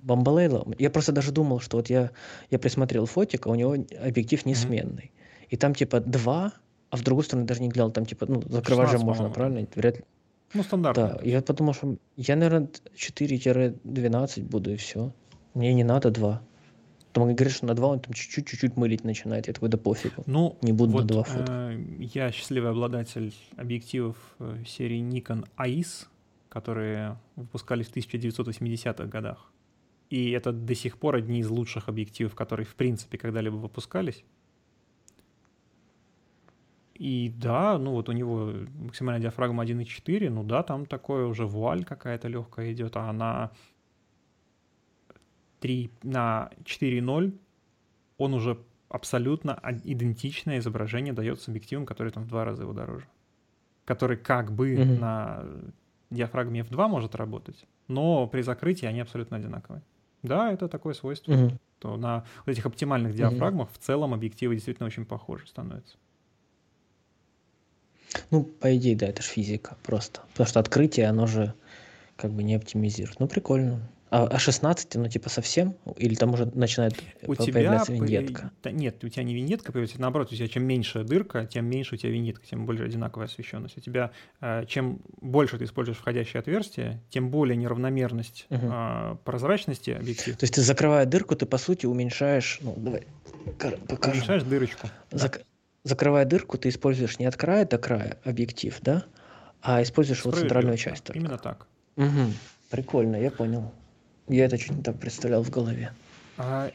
[0.00, 0.66] Бамбалейла.
[0.76, 2.10] Я просто даже думал, что вот я,
[2.50, 5.12] я присмотрел фотик, а у него объектив несменный.
[5.14, 5.46] Mm-hmm.
[5.50, 6.52] И там типа два,
[6.90, 9.68] а в другую сторону даже не глядел, там типа, ну, закрывать же можно, правильно?
[9.76, 10.04] Вряд ли.
[10.52, 11.08] Ну, стандартно.
[11.08, 15.12] Да, я подумал, что я, наверное, 4-12 буду, и все.
[15.54, 16.42] Мне не надо 2.
[17.16, 19.46] Там он говорит, что на 2 он там чуть-чуть, чуть-чуть мылить начинает.
[19.46, 20.22] Я такой, да пофигу.
[20.26, 21.52] Ну, не буду вот, на 2 фото.
[21.72, 26.08] Э, я счастливый обладатель объективов э, серии Nikon AIS
[26.50, 29.52] которые выпускались в 1980-х годах.
[30.10, 34.24] И это до сих пор одни из лучших объективов, которые в принципе когда-либо выпускались.
[36.94, 41.84] И да, ну вот у него максимальная диафрагма 1.4, ну да, там такое уже вуаль
[41.84, 43.50] какая-то легкая идет, а на
[45.66, 47.36] 3, на 4.0
[48.18, 48.56] он уже
[48.88, 53.06] абсолютно идентичное изображение дает с объективом, который там в два раза его дороже.
[53.84, 54.98] Который как бы mm-hmm.
[55.00, 55.44] на
[56.10, 59.82] диафрагме F2 может работать, но при закрытии они абсолютно одинаковые.
[60.22, 61.32] Да, это такое свойство.
[61.32, 61.58] Угу.
[61.80, 63.74] То на вот этих оптимальных диафрагмах угу.
[63.74, 65.96] в целом объективы действительно очень похожи становятся.
[68.30, 70.22] Ну, по идее, да, это же физика просто.
[70.30, 71.54] Потому что открытие, оно же
[72.16, 73.18] как бы не оптимизирует.
[73.18, 73.80] Ну, прикольно.
[74.08, 75.76] А, а 16, ну, типа совсем?
[75.96, 78.52] Или там уже начинает у появляться тебя виньетка?
[78.62, 81.96] Да, нет, у тебя не виньетка появляется, наоборот, у тебя чем меньше дырка, тем меньше
[81.96, 83.76] у тебя виньетка, тем более одинаковая освещенность.
[83.76, 89.18] У тебя, э, чем больше ты используешь входящее отверстие, тем более неравномерность угу.
[89.24, 90.36] прозрачности объектива.
[90.36, 92.58] То есть ты, закрывая дырку, ты, по сути, уменьшаешь...
[92.60, 93.06] Ну, давай
[93.44, 93.80] покажем.
[93.88, 94.88] Уменьшаешь дырочку.
[95.10, 95.38] Зак...
[95.38, 95.44] Да.
[95.82, 99.04] Закрывая дырку, ты используешь не от края до края объектив, да?
[99.62, 101.18] А используешь вот центральную часть только.
[101.18, 101.68] Именно так.
[101.96, 102.32] Угу.
[102.70, 103.72] Прикольно, я понял.
[104.28, 105.92] Я это чуть не так представлял в голове.
[106.36, 106.70] А,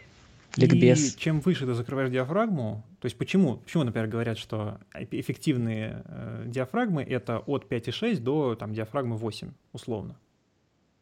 [0.55, 1.15] Ликбез.
[1.15, 6.43] И чем выше ты закрываешь диафрагму, то есть почему, почему, например, говорят, что эффективные э,
[6.47, 10.17] диафрагмы это от 5,6 до там, диафрагмы 8, условно.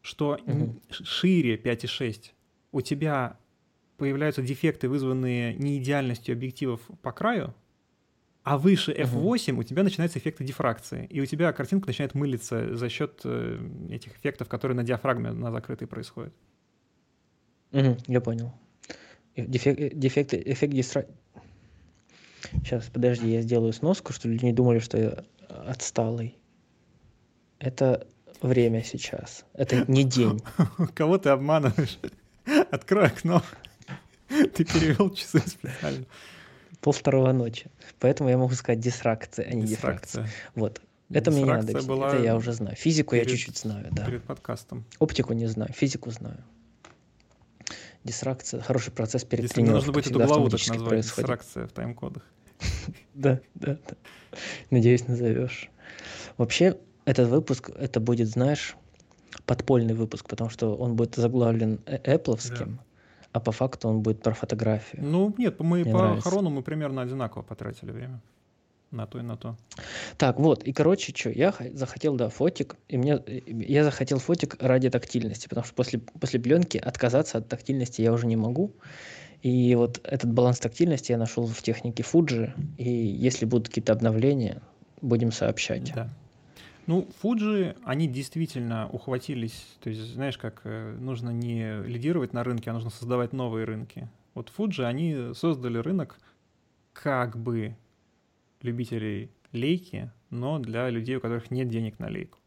[0.02, 0.80] Что угу.
[0.90, 2.32] шире 5,6
[2.72, 3.38] у тебя
[3.98, 7.54] появляются дефекты, вызванные неидеальностью объективов по краю,
[8.50, 9.62] а выше F8 угу.
[9.62, 13.60] у тебя начинаются эффекты дифракции, и у тебя картинка начинает мылиться за счет э,
[13.92, 16.34] этих эффектов, которые на диафрагме на закрытой происходят.
[17.74, 18.52] Угу, я понял.
[19.36, 21.06] Дефект, дефект, эффект дистра...
[22.64, 26.36] Сейчас, подожди, я сделаю сноску, чтобы люди не думали, что я отсталый.
[27.60, 28.08] Это
[28.42, 29.46] время сейчас.
[29.54, 30.42] Это не день.
[30.96, 32.00] Кого ты обманываешь?
[32.72, 33.44] Открой окно.
[34.28, 36.06] Ты перевел часы специально
[36.82, 37.70] пол второго ночи.
[38.00, 40.28] Поэтому я могу сказать дисракция, а не дифракция.
[40.56, 40.82] Вот.
[41.12, 42.76] Это мне не надо Была это я уже знаю.
[42.76, 44.06] Физику перед, я чуть-чуть знаю, да.
[44.06, 44.86] Перед подкастом.
[45.00, 46.44] Оптику не знаю, физику знаю.
[48.04, 49.80] Дисракция, хороший процесс перед Если тренировкой.
[49.88, 51.26] нужно будет эту главу так назвать, происходит.
[51.26, 52.24] дисракция в тайм-кодах.
[53.14, 53.96] Да, да, да.
[54.70, 55.70] Надеюсь, назовешь.
[56.38, 58.78] Вообще, этот выпуск, это будет, знаешь,
[59.46, 62.38] подпольный выпуск, потому что он будет заглавлен Apple,
[63.32, 65.04] а по факту он будет про фотографию.
[65.04, 66.30] Ну, нет, мы Мне по нравится.
[66.30, 68.22] Хорону мы примерно одинаково потратили время.
[68.92, 69.56] На то и на то.
[70.18, 74.90] Так, вот, и короче, что, я захотел, да, фотик, и мне, я захотел фотик ради
[74.90, 78.72] тактильности, потому что после, после пленки отказаться от тактильности я уже не могу.
[79.44, 84.62] И вот этот баланс тактильности я нашел в технике Fuji, и если будут какие-то обновления,
[85.02, 85.94] будем сообщать.
[85.94, 86.10] Да.
[86.90, 92.72] Ну, Fuji, они действительно ухватились, то есть, знаешь, как э, нужно не лидировать на рынке,
[92.72, 94.10] а нужно создавать новые рынки.
[94.34, 96.18] Вот Fuji, они создали рынок
[96.92, 97.78] как бы
[98.64, 102.40] любителей лейки, но для людей, у которых нет денег на лейку.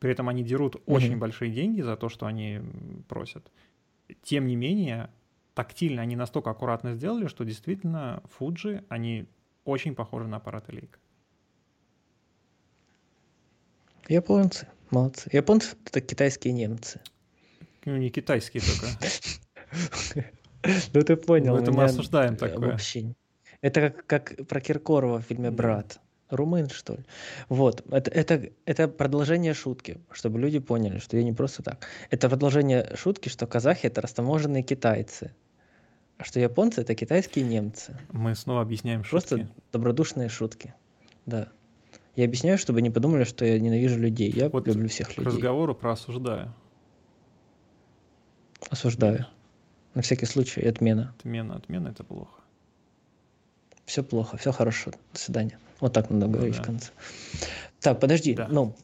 [0.00, 0.82] При этом они дерут mm-hmm.
[0.86, 2.60] очень большие деньги за то, что они
[3.06, 3.52] просят.
[4.24, 5.10] Тем не менее,
[5.54, 9.26] тактильно они настолько аккуратно сделали, что действительно Fuji, они
[9.64, 10.98] очень похожи на аппараты лейка.
[14.08, 15.28] Японцы, молодцы.
[15.32, 17.00] Японцы— это китайские немцы.
[17.84, 20.24] Ну, не китайские только.
[20.92, 21.56] Ну, ты понял.
[21.56, 22.72] Это мы осуждаем такое.
[22.72, 23.14] Вообще.
[23.60, 26.00] Это как, как про Киркорова в фильме «Брат».
[26.30, 27.04] Румын, что ли?
[27.48, 31.86] Вот, это, это, это продолжение шутки, чтобы люди поняли, что я не просто так.
[32.10, 35.34] Это продолжение шутки, что казахи— это растаможенные китайцы,
[36.16, 37.96] а что японцы— это китайские немцы.
[38.10, 39.28] Мы снова объясняем шутки.
[39.28, 40.74] Просто добродушные шутки,
[41.26, 41.48] да.
[42.16, 44.30] Я объясняю, чтобы не подумали, что я ненавижу людей.
[44.30, 45.32] Я вот люблю всех людей.
[45.32, 46.54] Разговору про осуждаю.
[48.70, 49.26] Осуждаю.
[49.94, 51.14] На всякий случай, отмена.
[51.18, 52.40] Отмена, отмена это плохо.
[53.84, 54.92] Все плохо, все хорошо.
[55.12, 55.58] До свидания.
[55.80, 56.62] Вот так надо говорить ну, да.
[56.62, 56.90] в конце.
[57.80, 58.48] Так, подожди, да.
[58.48, 58.74] ну,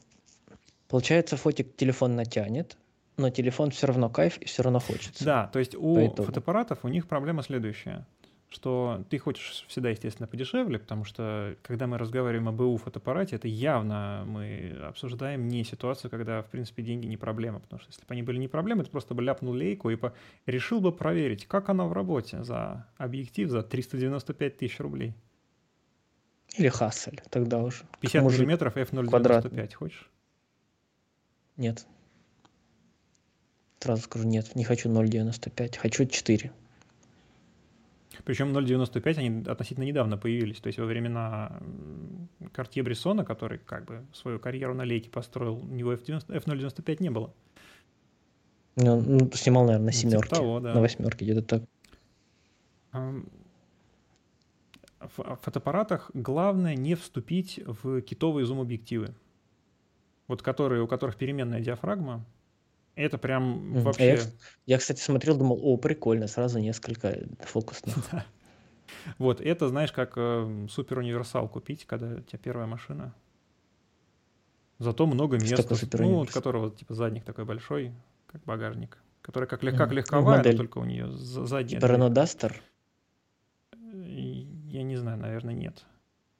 [0.88, 2.76] получается, фотик телефон натянет,
[3.16, 5.24] но телефон все равно кайф и все равно хочется.
[5.24, 8.06] Да, то есть у фотоаппаратов у них проблема следующая
[8.50, 13.46] что ты хочешь всегда, естественно, подешевле, потому что, когда мы разговариваем об БУ фотоаппарате, это
[13.46, 18.12] явно мы обсуждаем не ситуацию, когда, в принципе, деньги не проблема, потому что если бы
[18.12, 20.12] они были не проблемы, ты просто бы ляпнул лейку и по...
[20.46, 25.14] решил бы проверить, как она в работе за объектив за 395 тысяч рублей.
[26.56, 27.84] Или Хассель, тогда уже.
[28.00, 30.10] 50 миллиметров f0.95, хочешь?
[31.56, 31.86] Нет.
[33.78, 36.52] Сразу скажу, нет, не хочу 0.95, хочу 4.
[38.24, 40.60] Причем 0.95 они относительно недавно появились.
[40.60, 41.60] То есть во времена
[42.52, 47.32] Картье Брессона, который как бы свою карьеру на лейке построил, у него F0.95 не было.
[48.76, 50.28] Ну, ну снимал, наверное, на семерке.
[50.28, 50.74] Типа того, да.
[50.74, 51.62] На восьмерке, где-то так.
[55.00, 59.14] В фотоаппаратах главное не вступить в китовые зум-объективы.
[60.28, 62.24] Вот которые, у которых переменная диафрагма,
[63.00, 63.82] это прям mm.
[63.82, 64.02] вообще...
[64.02, 64.18] А я,
[64.66, 67.96] я, кстати, смотрел, думал, о, прикольно, сразу несколько фокусных.
[69.18, 73.14] Вот, это, знаешь, как э, супер универсал купить, когда у тебя первая машина.
[74.78, 75.64] Зато много места.
[75.98, 77.92] Ну, вот которого типа задник такой большой,
[78.26, 78.98] как багажник.
[79.22, 79.78] Который как, лег- Мгм.
[79.78, 81.92] как Ну, легковая, но только у нее задняя Типа.
[81.92, 82.54] Renault Duster?
[83.94, 85.84] И Я не знаю, наверное, нет.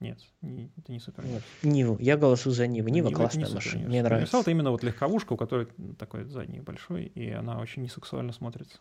[0.01, 1.25] Нет, не- это не супер.
[1.27, 1.43] Нет.
[1.63, 1.97] Ниву.
[2.01, 2.89] Я голосую за Ниву.
[2.89, 3.79] Нива Нива классная не машина.
[3.81, 4.41] Мне Универсал нравится.
[4.41, 5.69] это именно вот легковушка, у которой
[5.99, 8.79] такой задник большой, и она очень несексуально смотрится.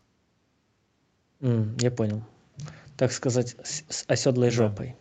[1.42, 2.24] М, я понял.
[2.98, 4.56] Так сказать, с, с оседлой Да.
[4.56, 4.96] жопой.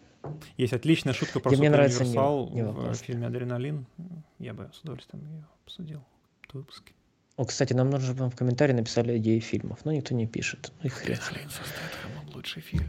[0.57, 1.75] Есть отличная шутка про Супер Нива.
[1.83, 3.07] Универсал Нива в классная.
[3.07, 3.87] фильме «Адреналин».
[4.41, 6.05] Я бы с удовольствием ее обсудил
[6.49, 6.93] в выпуске.
[7.37, 10.73] О, кстати, нам нужно, чтобы в комментарии написали идеи фильмов, но никто не пишет.
[10.81, 11.17] Ну и хрен.
[11.17, 12.87] «Адреналин» со Стэтхэмом лучший фильм.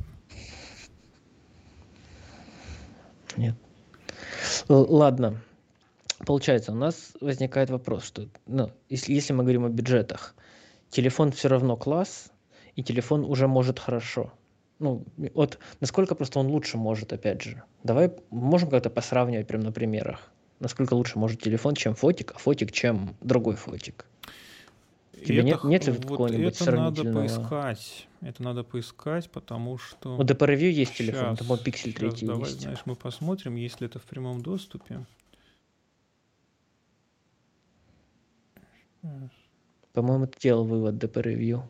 [3.37, 3.55] Нет.
[4.67, 5.41] Ладно.
[6.25, 10.35] Получается, у нас возникает вопрос, что ну, если, если мы говорим о бюджетах,
[10.89, 12.31] телефон все равно класс,
[12.75, 14.31] и телефон уже может хорошо.
[14.79, 15.03] Ну,
[15.33, 17.63] вот насколько просто он лучше может, опять же.
[17.83, 20.31] Давай можем как-то посравнивать прям на примерах.
[20.59, 24.05] Насколько лучше может телефон, чем фотик, а фотик, чем другой фотик.
[25.25, 27.19] Тебе нет- Это нет ли вот какого-нибудь это надо сравнительного?
[27.21, 28.07] поискать.
[28.21, 30.17] Это надо поискать, потому что...
[30.17, 32.61] У DP Review есть телефон, Щас, там вот Pixel щас, 3 давай, есть.
[32.61, 35.05] знаешь, мы посмотрим, если это в прямом доступе.
[39.93, 41.61] По-моему, ты делал вывод DP Review.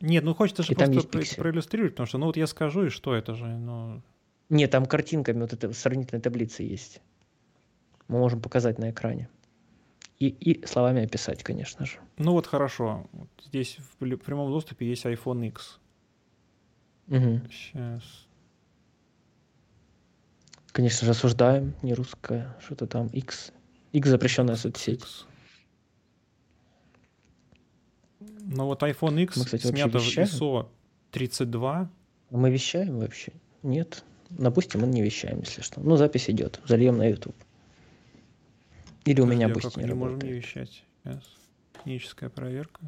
[0.00, 1.36] Нет, ну хочется же И просто есть про- пиксель.
[1.38, 4.02] проиллюстрировать, потому что, ну вот я скажу, и что это же, ну...
[4.48, 7.00] Нет, там картинками вот эта сравнительная таблица есть.
[8.08, 9.28] Мы можем показать на экране.
[10.22, 11.98] И, и словами описать, конечно же.
[12.16, 15.80] Ну вот хорошо, вот здесь в прямом доступе есть iPhone X.
[17.08, 17.42] Мгм.
[17.50, 18.02] Сейчас.
[20.70, 23.52] Конечно же, осуждаем, не русская, что-то там, X.
[23.90, 25.02] X запрещенная соцсеть.
[28.20, 30.02] Ну вот iPhone X Мы, кстати, снято в?
[30.02, 30.68] ISO
[31.10, 31.90] 32.
[32.30, 33.32] А Мы вещаем вообще?
[33.64, 34.04] Нет.
[34.30, 35.80] Допустим, мы не вещаем, если что.
[35.80, 36.60] Ну, запись идет.
[36.64, 37.34] Зальем на YouTube.
[39.04, 40.32] Или у меня как не не можем работает.
[40.44, 40.84] вещать?
[41.04, 41.24] Сейчас.
[41.74, 42.80] Техническая проверка.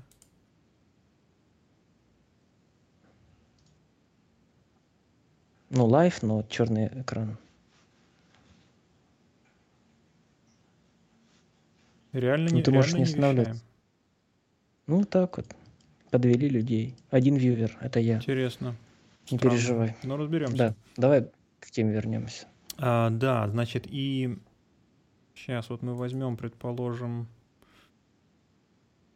[5.70, 7.36] Ну, live, но черный экран.
[12.12, 13.52] Реально Ну, не, ты можешь не останавливаться.
[13.54, 13.68] вещаем.
[14.86, 15.46] Ну, так вот.
[16.10, 16.94] Подвели людей.
[17.10, 18.16] Один вьювер, это я.
[18.16, 18.76] Интересно.
[19.30, 19.56] Не Странно.
[19.56, 19.96] переживай.
[20.04, 20.56] Ну, разберемся.
[20.56, 21.28] Да, давай
[21.58, 22.46] к теме вернемся.
[22.76, 24.38] А, да, значит, и
[25.34, 27.28] сейчас вот мы возьмем, предположим,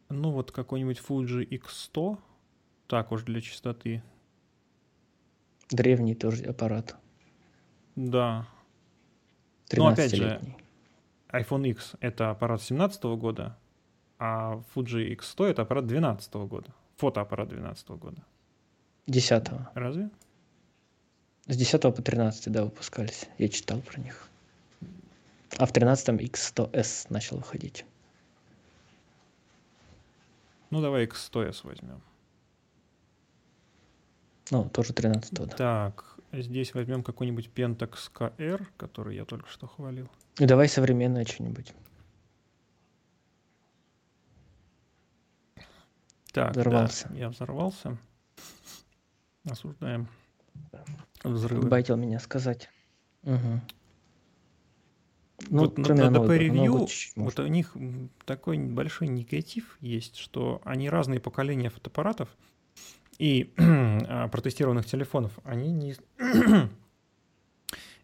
[0.08, 2.18] ну вот какой-нибудь Fuji X100,
[2.86, 4.02] так уж для чистоты.
[5.70, 6.96] Древний тоже аппарат.
[7.94, 8.46] Да,
[9.74, 10.56] Ну, опять же, 13-летний.
[11.30, 13.58] iPhone X это аппарат 17 года,
[14.18, 16.74] а Fuji X100 это аппарат 12 года.
[16.96, 18.24] Фотоаппарат 12 года.
[19.06, 20.10] 10 Разве?
[21.46, 23.26] С 10 по 13, да, выпускались.
[23.38, 24.27] Я читал про них.
[25.58, 27.84] А в 13 X100S начал выходить.
[30.70, 32.00] Ну, давай X100S возьмем.
[34.50, 35.46] Ну, тоже 13 да.
[35.56, 40.08] Так, здесь возьмем какой-нибудь Pentax KR, который я только что хвалил.
[40.38, 41.74] И давай современное что-нибудь.
[46.32, 47.10] Так, да, Взорвался.
[47.14, 47.98] я взорвался.
[49.50, 50.08] Осуждаем
[51.24, 51.68] взрывы.
[51.68, 52.70] Байтил меня сказать.
[53.22, 53.60] Мгм.
[55.48, 57.76] Ну, вот на, на DP Review вот у них
[58.24, 62.28] такой большой негатив есть, что они разные поколения фотоаппаратов
[63.18, 65.94] и а, протестированных телефонов, они не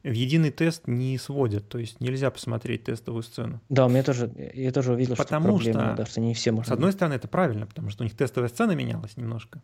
[0.05, 3.61] в единый тест не сводят, то есть нельзя посмотреть тестовую сцену.
[3.69, 6.53] Да, у меня тоже, я тоже увидел, Потому что проблема, что, да, что не все
[6.53, 6.71] можно.
[6.71, 9.63] С одной стороны, это правильно, потому что у них тестовая сцена менялась немножко.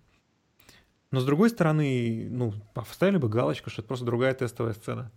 [1.10, 5.10] Но с другой стороны, ну, поставили бы галочку, что это просто другая тестовая сцена.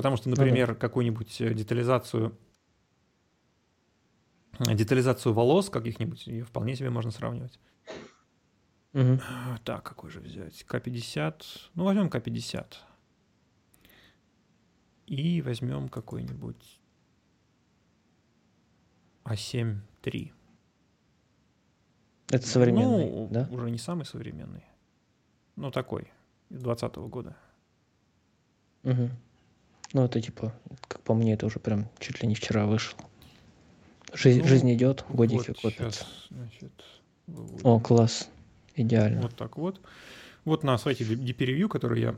[0.00, 0.42] Потому что, Ну да.
[0.42, 2.34] например, какую-нибудь э, детализацию
[4.58, 7.60] э, детализацию волос каких-нибудь ее вполне себе можно сравнивать.
[8.94, 10.64] А, Так, какой же взять?
[10.64, 11.42] К-50.
[11.74, 12.76] Ну, возьмем К-50.
[15.06, 16.80] И возьмем какой-нибудь
[19.24, 20.32] А А7-3.
[22.30, 23.48] Это современный, ну, да?
[23.50, 24.64] уже не самый современный.
[25.56, 26.10] Ну, такой,
[26.48, 27.36] 20 года.
[28.82, 29.10] Мгм.
[29.92, 30.54] Ну, это типа,
[30.88, 32.96] как по мне, это уже прям чуть ли не вчера вышел.
[34.12, 36.00] Жизнь, Ну, жизнь идет, годики вот копятся.
[36.04, 36.72] щас, значит,
[37.26, 37.66] выводим.
[37.66, 38.28] О, класс.
[38.76, 39.22] Идеально.
[39.22, 39.80] Вот так вот.
[40.44, 42.14] Вот на сайте DP Review, который я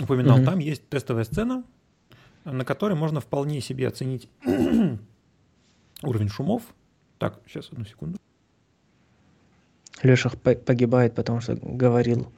[0.00, 0.46] упоминал, Мгм.
[0.46, 1.64] там есть тестовая сцена,
[2.44, 4.28] на которой можно вполне себе оценить
[6.02, 6.62] уровень шумов.
[7.18, 8.18] Так, сейчас, одну секунду.
[10.02, 12.32] Леша по- погибает, потому что говорил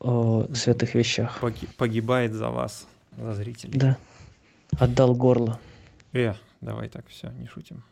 [0.00, 1.38] о святых вещах.
[1.40, 2.86] Поги- Погибает за вас,
[3.18, 3.78] за зрителей.
[3.78, 3.98] Да.
[4.78, 5.60] Отдал горло.
[6.12, 7.82] Э, давай так, все, не шутим.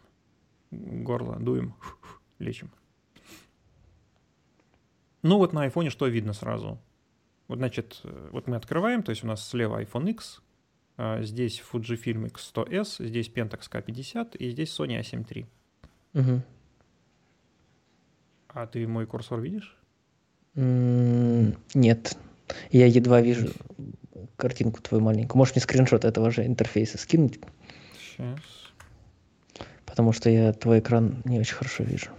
[0.71, 1.75] Горло дуем,
[2.39, 2.71] лечим.
[5.23, 6.79] Ну вот на айфоне что видно сразу?
[7.49, 10.43] Вот, значит, э, вот мы открываем, то есть у нас слева iPhone X,
[10.97, 15.47] а здесь Fujifilm X100S, здесь Pentax K50 и здесь Sony A7 III.
[16.15, 16.43] Угу.
[18.49, 19.77] А ты мой курсор видишь?
[20.55, 22.17] Нет.
[22.71, 23.51] Я едва вижу
[24.37, 25.39] картинку твою маленькую.
[25.39, 27.41] Можешь мне скриншот этого же интерфейса скинуть?
[27.99, 28.41] Сейчас.
[29.85, 32.11] Потому что я твой экран не очень хорошо вижу.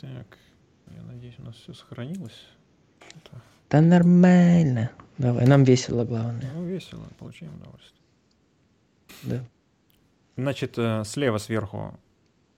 [0.00, 0.38] Так,
[0.94, 2.46] я надеюсь, у нас все сохранилось.
[3.00, 3.40] Это...
[3.70, 4.90] Да нормально.
[5.18, 6.50] Давай, нам весело, главное.
[6.54, 8.02] Ну, весело, получаем удовольствие.
[9.22, 9.44] Да.
[10.36, 11.94] Значит, э, слева сверху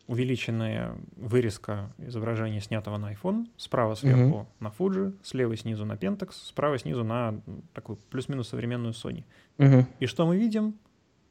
[0.07, 4.47] увеличенная вырезка изображения, снятого на iPhone, справа сверху угу.
[4.61, 7.41] на Fuji, слева снизу на Pentax, справа снизу на
[7.75, 9.25] такую плюс-минус современную Sony.
[9.59, 9.87] Угу.
[10.01, 10.79] И что мы видим?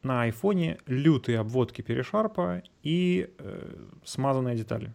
[0.03, 4.93] На iPhone лютые обводки перешарпа и э, смазанные детали.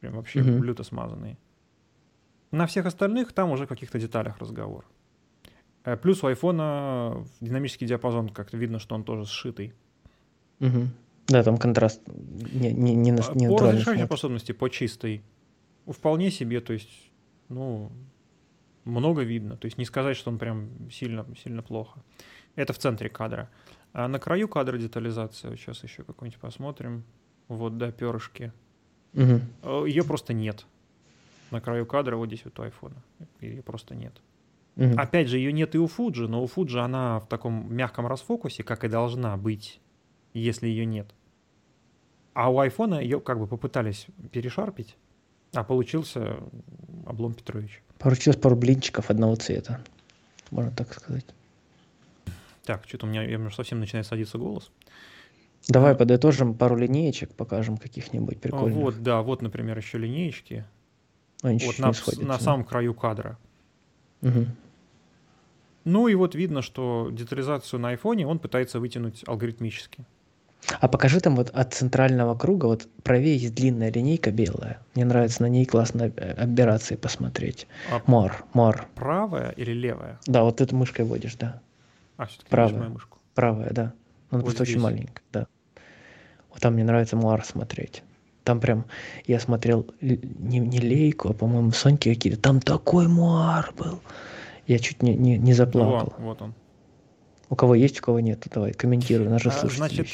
[0.00, 0.62] Прям вообще угу.
[0.62, 1.38] люто смазанные.
[2.50, 4.84] На всех остальных там уже в каких-то деталях разговор.
[5.84, 9.72] Э, плюс у iPhone динамический диапазон, как-то видно, что он тоже сшитый.
[10.60, 10.88] Угу.
[11.26, 15.22] Да, там контраст не, не, не, не По разрешающей способности, по чистой,
[15.86, 16.90] вполне себе, то есть,
[17.48, 17.90] ну,
[18.84, 19.56] много видно.
[19.56, 22.02] То есть не сказать, что он прям сильно, сильно плохо.
[22.54, 23.50] Это в центре кадра.
[23.92, 27.04] А на краю кадра детализация, вот сейчас еще какой-нибудь посмотрим.
[27.48, 28.52] Вот, да, перышки.
[29.14, 29.86] Угу.
[29.86, 30.66] Ее просто нет.
[31.50, 33.02] На краю кадра вот здесь вот у айфона.
[33.40, 34.20] Ее просто нет.
[34.76, 34.94] Угу.
[34.96, 38.64] Опять же, ее нет и у Fuji, но у Fuji она в таком мягком расфокусе,
[38.64, 39.80] как и должна быть
[40.40, 41.14] если ее нет.
[42.34, 44.96] А у айфона ее как бы попытались перешарпить,
[45.52, 46.38] а получился
[47.06, 47.82] облом Петрович.
[47.98, 49.80] Получилось пару блинчиков одного цвета,
[50.50, 51.24] можно так сказать.
[52.64, 54.70] Так, что-то у меня я, совсем начинает садиться голос.
[55.68, 58.76] Давай подытожим пару линеечек, покажем каких-нибудь прикольных.
[58.76, 60.64] Вот, да, вот, например, еще линеечки.
[61.42, 61.92] Они вот на,
[62.22, 62.38] на да?
[62.38, 63.38] самом краю кадра.
[64.22, 64.46] Угу.
[65.84, 70.04] Ну и вот видно, что детализацию на айфоне он пытается вытянуть алгоритмически.
[70.80, 74.78] А покажи там вот от центрального круга, вот правее есть длинная линейка белая.
[74.94, 77.66] Мне нравится на ней классно операции посмотреть.
[77.90, 78.86] А мор, мор.
[78.94, 80.18] Правая или левая?
[80.26, 81.60] Да, вот эту мышкой водишь, да.
[82.16, 82.88] А, все-таки правая.
[82.88, 83.18] мышку.
[83.34, 83.92] Правая, да.
[84.30, 84.76] Она вот просто здесь.
[84.76, 85.46] очень маленькая, да.
[86.50, 88.02] Вот там мне нравится муар смотреть.
[88.44, 88.84] Там прям,
[89.26, 92.40] я смотрел не, не лейку, а, по-моему, Соньки какие-то.
[92.40, 94.00] Там такой муар был.
[94.66, 96.14] Я чуть не, не, не заплакал.
[96.16, 96.54] Вот, вот он.
[97.50, 100.08] У кого есть, у кого нет, давай, комментируй, наши а, Значит,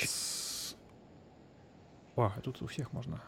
[2.23, 3.21] а, тут у всех можно.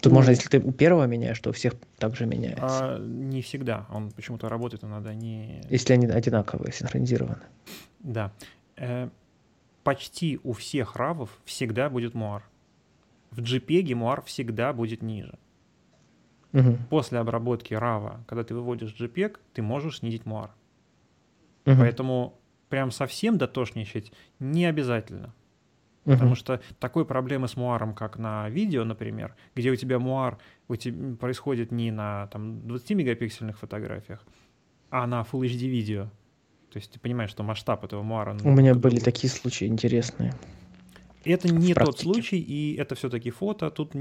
[0.00, 2.96] Тут можно, если ты у первого меняешь, то у всех также меняется.
[2.96, 3.86] А, не всегда.
[3.90, 5.62] Он почему-то работает, надо не...
[5.68, 7.42] Если они одинаковые, синхронизированы.
[7.98, 8.32] Да.
[8.76, 9.10] Э,
[9.82, 12.42] почти у всех равов всегда будет муар.
[13.30, 15.38] В JPEG муар всегда будет ниже.
[16.52, 16.78] Угу.
[16.88, 20.50] После обработки рава, когда ты выводишь JPEG, ты можешь снизить муар.
[21.66, 21.76] Угу.
[21.78, 22.34] Поэтому
[22.68, 25.34] прям совсем дотошничать не обязательно.
[26.14, 30.38] Потому что такой проблемы с муаром, как на видео, например, где у тебя муар
[30.68, 34.24] у тебя происходит не на там, 20-мегапиксельных фотографиях,
[34.90, 36.04] а на Full HD видео.
[36.70, 38.36] То есть ты понимаешь, что масштаб этого муара...
[38.44, 39.04] У меня были будет.
[39.04, 40.34] такие случаи интересные.
[41.24, 43.70] Это не тот случай, и это все-таки фото.
[43.70, 43.92] Тут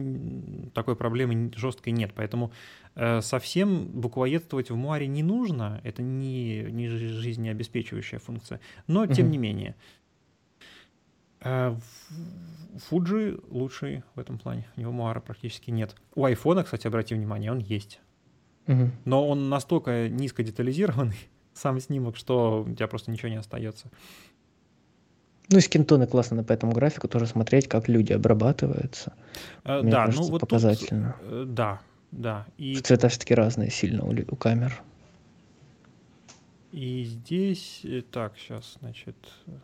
[0.74, 2.12] такой проблемы жесткой нет.
[2.16, 2.52] Поэтому
[2.96, 5.82] э, совсем буквоедствовать в муаре не нужно.
[5.84, 8.62] Это не, не жизнеобеспечивающая функция.
[8.88, 9.32] Но тем угу.
[9.34, 9.76] не менее,
[11.42, 14.68] Фуджи э, лучший в этом плане.
[14.76, 15.96] У него муара практически нет.
[16.16, 18.00] У айфона, кстати, обрати внимание, он есть.
[18.68, 18.92] Угу.
[19.06, 23.90] Но он настолько низко детализированный, сам снимок, что у тебя просто ничего не остается.
[25.52, 29.14] Ну и скинтоны классно по этому графику тоже смотреть, как люди обрабатываются.
[29.64, 31.16] Э, Мне да, кажется, ну вот показательно.
[31.20, 32.46] Тут, э, да, да.
[32.58, 32.76] И...
[32.76, 34.82] Цвета все-таки разные сильно у, у камер.
[36.72, 39.16] И здесь, э, так, сейчас, значит,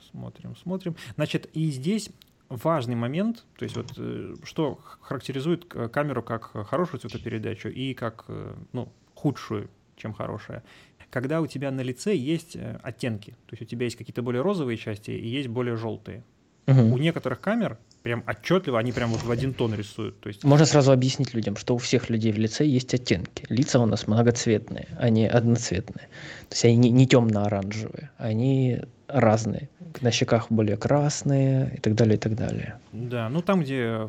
[0.10, 0.95] смотрим, смотрим.
[1.15, 2.10] Значит, и здесь
[2.49, 8.56] важный момент, то есть вот э, что характеризует камеру как хорошую цветопередачу и как, э,
[8.73, 10.64] ну, худшую, чем хорошая.
[11.10, 14.77] Когда у тебя на лице есть оттенки, то есть у тебя есть какие-то более розовые
[14.77, 16.23] части и есть более желтые.
[16.68, 16.82] Угу.
[16.82, 20.19] У некоторых камер прям отчетливо, они прям вот в один тон рисуют.
[20.19, 20.44] То есть...
[20.44, 23.48] Можно сразу объяснить людям, что у всех людей в лице есть оттенки.
[23.49, 26.07] Лица у нас многоцветные, они одноцветные.
[26.49, 29.69] То есть они не, не темно-оранжевые, они разные.
[30.02, 32.80] На щеках более красные и так далее, и так далее.
[32.91, 34.07] Да, ну там, где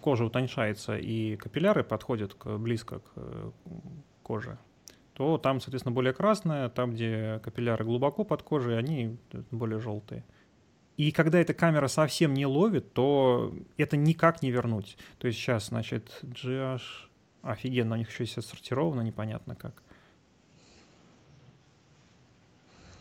[0.00, 3.52] кожа утоньшается и капилляры подходят к, близко к
[4.22, 4.56] коже,
[5.12, 9.18] то там, соответственно, более красная, там, где капилляры глубоко под кожей, они
[9.50, 10.24] более желтые.
[11.00, 14.98] И когда эта камера совсем не ловит, то это никак не вернуть.
[15.16, 16.82] То есть сейчас, значит, GH...
[17.40, 19.82] Офигенно, у них еще все сортировано, непонятно как.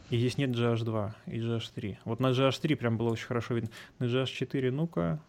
[0.10, 1.98] И здесь нет GH2 и GH3.
[2.06, 3.70] Вот на GH3 прям было очень хорошо видно.
[3.98, 5.20] На GH4, ну-ка.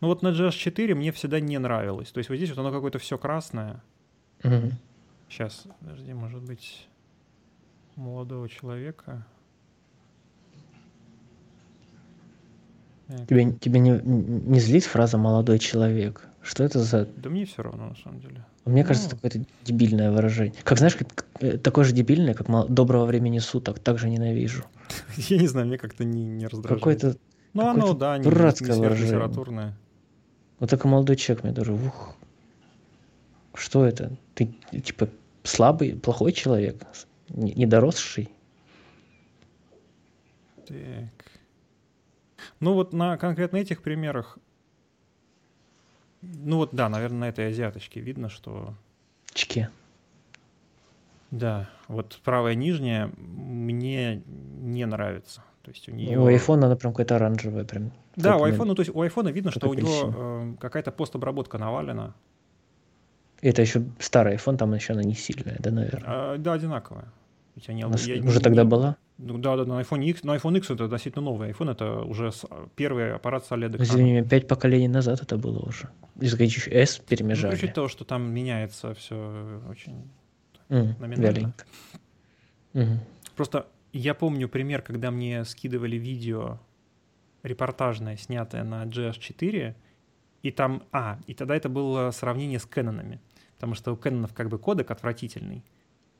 [0.00, 2.10] Ну вот на GH4 мне всегда не нравилось.
[2.12, 3.84] То есть вот здесь вот оно какое-то все красное.
[4.42, 4.78] Мгм.
[5.28, 6.88] Сейчас, подожди, может быть,
[7.94, 9.26] молодого человека.
[13.06, 16.26] Так, Тебе, тебе не, не злит фраза «молодой человек»?
[16.42, 17.06] Что это за...
[17.16, 18.44] Да мне все равно, на самом деле.
[18.64, 19.16] Мне кажется, Ну.
[19.16, 20.54] это какое-то дебильное выражение.
[20.62, 24.64] Как, знаешь, как, э, такое же дебильное, как «доброго времени суток», также ненавижу.
[25.16, 26.80] Я не знаю, мне как-то не, не раздражает.
[26.80, 27.16] Какое-то...
[27.52, 29.74] Ну, оно, да, не, дурацкое не выражение.
[30.60, 31.72] Вот только молодой человек мне тоже...
[31.72, 32.16] Ух,
[33.54, 34.16] что это?
[34.34, 35.08] Ты, типа,
[35.42, 36.82] слабый, плохой человек?
[37.28, 38.30] Недоросший?
[40.66, 41.23] Так.
[42.60, 44.38] Ну вот на конкретно этих примерах,
[46.22, 48.74] ну вот да, наверное, на этой азиаточке видно, что
[49.32, 49.70] Чке.
[51.30, 55.42] да, вот правая нижняя мне не нравится.
[55.62, 56.18] То есть у нее...
[56.18, 57.64] У айфона она прям какая-то оранжевая.
[57.64, 60.92] Прям, Да, у на- айфона, то есть у айфона видно, что у него э, какая-то
[60.92, 62.14] постобработка навалена.
[63.40, 66.04] Это еще старый iPhone, там еще она не сильная, да, наверное?
[66.06, 67.06] А, да, одинаковая.
[67.56, 68.96] Ведь они- У нас я уже не- тогда была?
[69.18, 72.32] Ну да, да, на iPhone X, на iPhone X это относительно новый iPhone, это уже
[72.32, 72.44] с-
[72.74, 74.28] первый аппарат с OLED Ну, экраном.
[74.28, 75.88] Пять поколений назад это было уже.
[76.16, 77.52] Говорить, еще S Ну, перемежали.
[77.52, 80.08] при учете того, что там меняется все очень
[80.68, 81.26] М, номинально.
[81.26, 81.64] вяленько.
[82.72, 82.98] Мгм.
[83.36, 86.58] Просто я помню пример, когда мне скидывали видео
[87.44, 89.74] репортажное, снятое на GH4,
[90.42, 90.82] и там...
[90.92, 93.20] А, и тогда это было сравнение с Кэнонами,
[93.54, 95.62] потому что у Кэнонов как бы кодек отвратительный,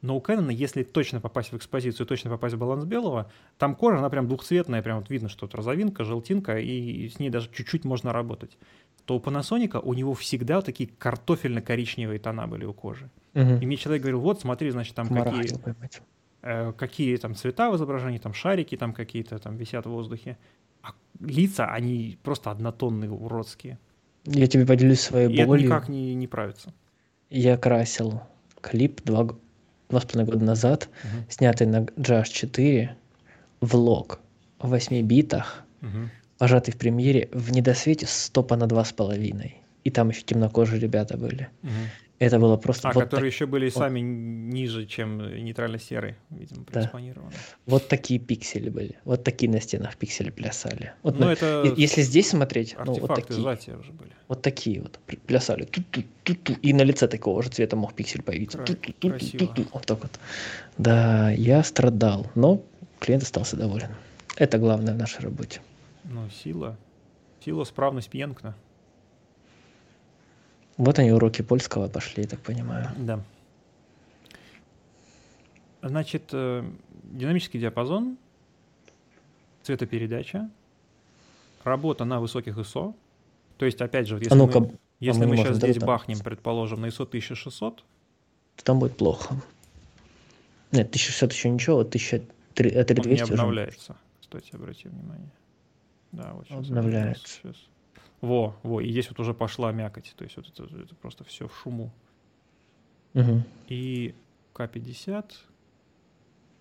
[0.05, 3.99] но у Кэнона, если точно попасть в экспозицию, точно попасть в баланс белого, там кожа,
[3.99, 7.85] она прям двухцветная, прям вот видно, что это розовинка, желтинка, и с ней даже чуть-чуть
[7.85, 8.59] можно работать.
[9.07, 13.09] То у Panasonic у него всегда вот такие картофельно-коричневые тона были у кожи.
[13.33, 13.61] Мгм.
[13.61, 16.03] И мне человек говорил, вот, смотри, значит, там Комара какие поймать.
[16.43, 20.37] э, какие там цвета в изображении, там шарики там какие-то там висят в воздухе.
[20.83, 23.79] А лица, они просто однотонные, уродские.
[24.27, 25.67] Я тебе поделюсь своей И это болью.
[25.67, 26.75] никак не, не правится.
[27.31, 28.21] Я красил
[28.61, 29.29] клип два,
[29.95, 31.25] два с половиной года назад, Мгм.
[31.29, 32.89] снятый на GH4,
[33.61, 34.19] влог
[34.59, 36.11] в 8 битах, Мгм.
[36.39, 39.59] пожатый в премьере в недосвете стопа на два с половиной.
[39.85, 41.49] И там еще темнокожие ребята были.
[41.63, 41.73] Мгм.
[42.25, 46.65] Это было просто А, вот, которые так- еще были вот- сами ниже, чем нейтрально-серый, видимо,
[46.73, 46.91] Да.
[47.67, 48.97] вот такие пиксели были.
[49.05, 50.93] Вот такие на стенах пиксели плясали.
[51.03, 53.41] Вот Ну, на- это Если здесь смотреть, ну, вот такие.
[53.41, 54.13] уже были.
[54.29, 55.65] Вот такие вот плясали.
[55.65, 56.55] Ту-ту-ту-ту.
[56.63, 58.59] И на лице такого же цвета мог пиксель появиться.
[58.59, 59.55] Кра- красиво.
[59.73, 60.19] Вот так вот.
[60.79, 62.63] Да, я страдал, но
[63.01, 63.89] клиент остался доволен.
[64.37, 65.61] Это главное в нашей работе.
[66.05, 66.77] Ну, сила.
[67.45, 68.55] Сила, справность Пьенкна.
[70.77, 72.91] Вот они уроки польского пошли, я так понимаю.
[72.99, 73.21] Да.
[75.83, 76.65] Значит, э,
[77.05, 78.17] динамический диапазон,
[79.63, 80.51] цветопередача,
[81.63, 82.95] работа на высоких ISO.
[83.59, 86.19] То есть, опять же, если а ну-ка, мы, если мы мы, не сейчас здесь бахнем,
[86.21, 87.85] предположим, на ISO 1600,
[88.63, 89.35] там будет плохо.
[90.73, 93.33] Нет, 1600 еще ничего, вот 1300 он не 3200 уже.
[93.35, 93.97] обновляется.
[94.21, 95.31] Кстати, обрати внимание.
[96.13, 96.59] Да, вот сейчас.
[96.59, 97.41] Обновляется.
[97.43, 97.57] Сейчас.
[98.25, 100.15] Во, во, и здесь вот уже пошла мякоть.
[100.17, 101.93] То есть вот это, это просто все в шуму.
[103.13, 103.45] Мгм.
[103.69, 104.15] И
[104.55, 105.25] К-50.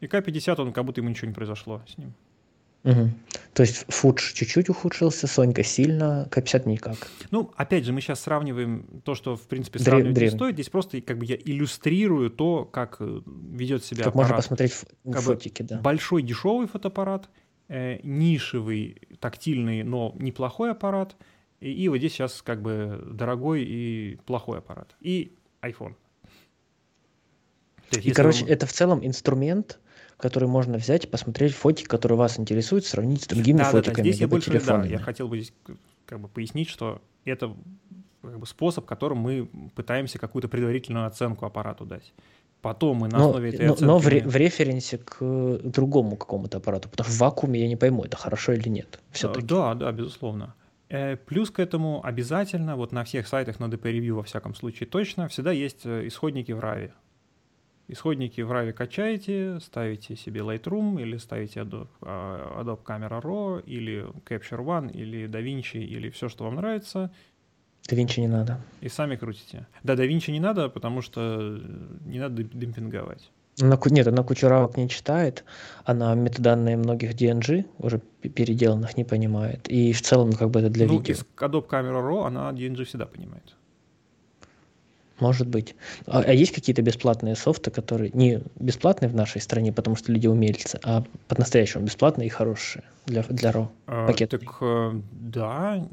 [0.02, 2.14] И К-50, он как будто ему ничего не произошло с ним.
[2.84, 3.14] Мгм.
[3.54, 6.98] То есть Фудж чуть-чуть ухудшился, Сонька сильно, К50 никак.
[7.32, 10.38] Ну, опять же, мы сейчас сравниваем то, что, в принципе, Древ- сравнивать не древний.
[10.38, 10.56] стоит.
[10.56, 14.44] Здесь просто как бы я иллюстрирую то, как э, ведет себя Как можно аппарат.
[14.44, 15.80] посмотреть в, Как фотике, да.
[15.80, 17.30] Большой дешевый фотоаппарат,
[17.70, 21.16] э, нишевый, тактильный, но неплохой аппарат.
[21.64, 24.96] И, и вот здесь сейчас как бы дорогой и плохой аппарат.
[25.00, 25.32] И
[25.62, 25.96] iPhone.
[27.90, 29.80] То есть, И, короче, вам- это в целом инструмент,
[30.18, 34.04] который можно взять посмотреть фотики, которые вас интересуют, сравнить с другими Да, да, да, фотиками,
[34.08, 34.90] здесь я больше, да, телефонами.
[34.92, 35.54] я хотел бы здесь
[36.06, 37.56] как бы пояснить, что это
[38.22, 42.14] как бы способ, которым мы пытаемся какую-то предварительную оценку аппарату дать.
[42.62, 43.88] Потом мы на но, основе этой но- оценки...
[43.88, 47.76] но в, ре- в референсе к другому какому-то аппарату, потому что в вакууме я не
[47.76, 49.00] пойму, это хорошо или нет.
[49.12, 49.46] Все-таки.
[49.46, 50.56] Э, Да, да, безусловно.
[50.90, 54.88] Э, Плюс к этому обязательно, вот на всех сайтах на DP Review во всяком случае
[54.88, 56.92] точно, всегда есть э, исходники в RAW.
[57.90, 64.06] Исходники в RAW качаете, ставите себе Lightroom или ставите Adobe, а, Adobe Camera Raw или
[64.26, 67.12] Capture One или DaVinci или все, что вам нравится,
[67.92, 68.62] Винчи не надо.
[68.80, 69.68] и сами крутите.
[69.84, 71.20] Да, DaVinci не надо, потому что
[71.60, 71.60] э,
[72.06, 73.30] не надо дем- демпинговать.
[73.60, 75.44] На, нет, она кучеравок не читает,
[75.86, 79.68] она метаданные многих DNG, уже переделанных, не понимает.
[79.70, 81.14] И в целом, как бы это для ну, видео.
[81.14, 83.56] из Adobe Camera Raw она DNG всегда понимает.
[85.20, 85.76] Может быть.
[86.08, 90.28] А, а есть какие-то бесплатные софты, которые не бесплатные в нашей стране, потому что люди
[90.28, 94.32] умельцы, а по-настоящему бесплатные и хорошие для, для RAW а, пакет?
[94.32, 95.88] Так э, да.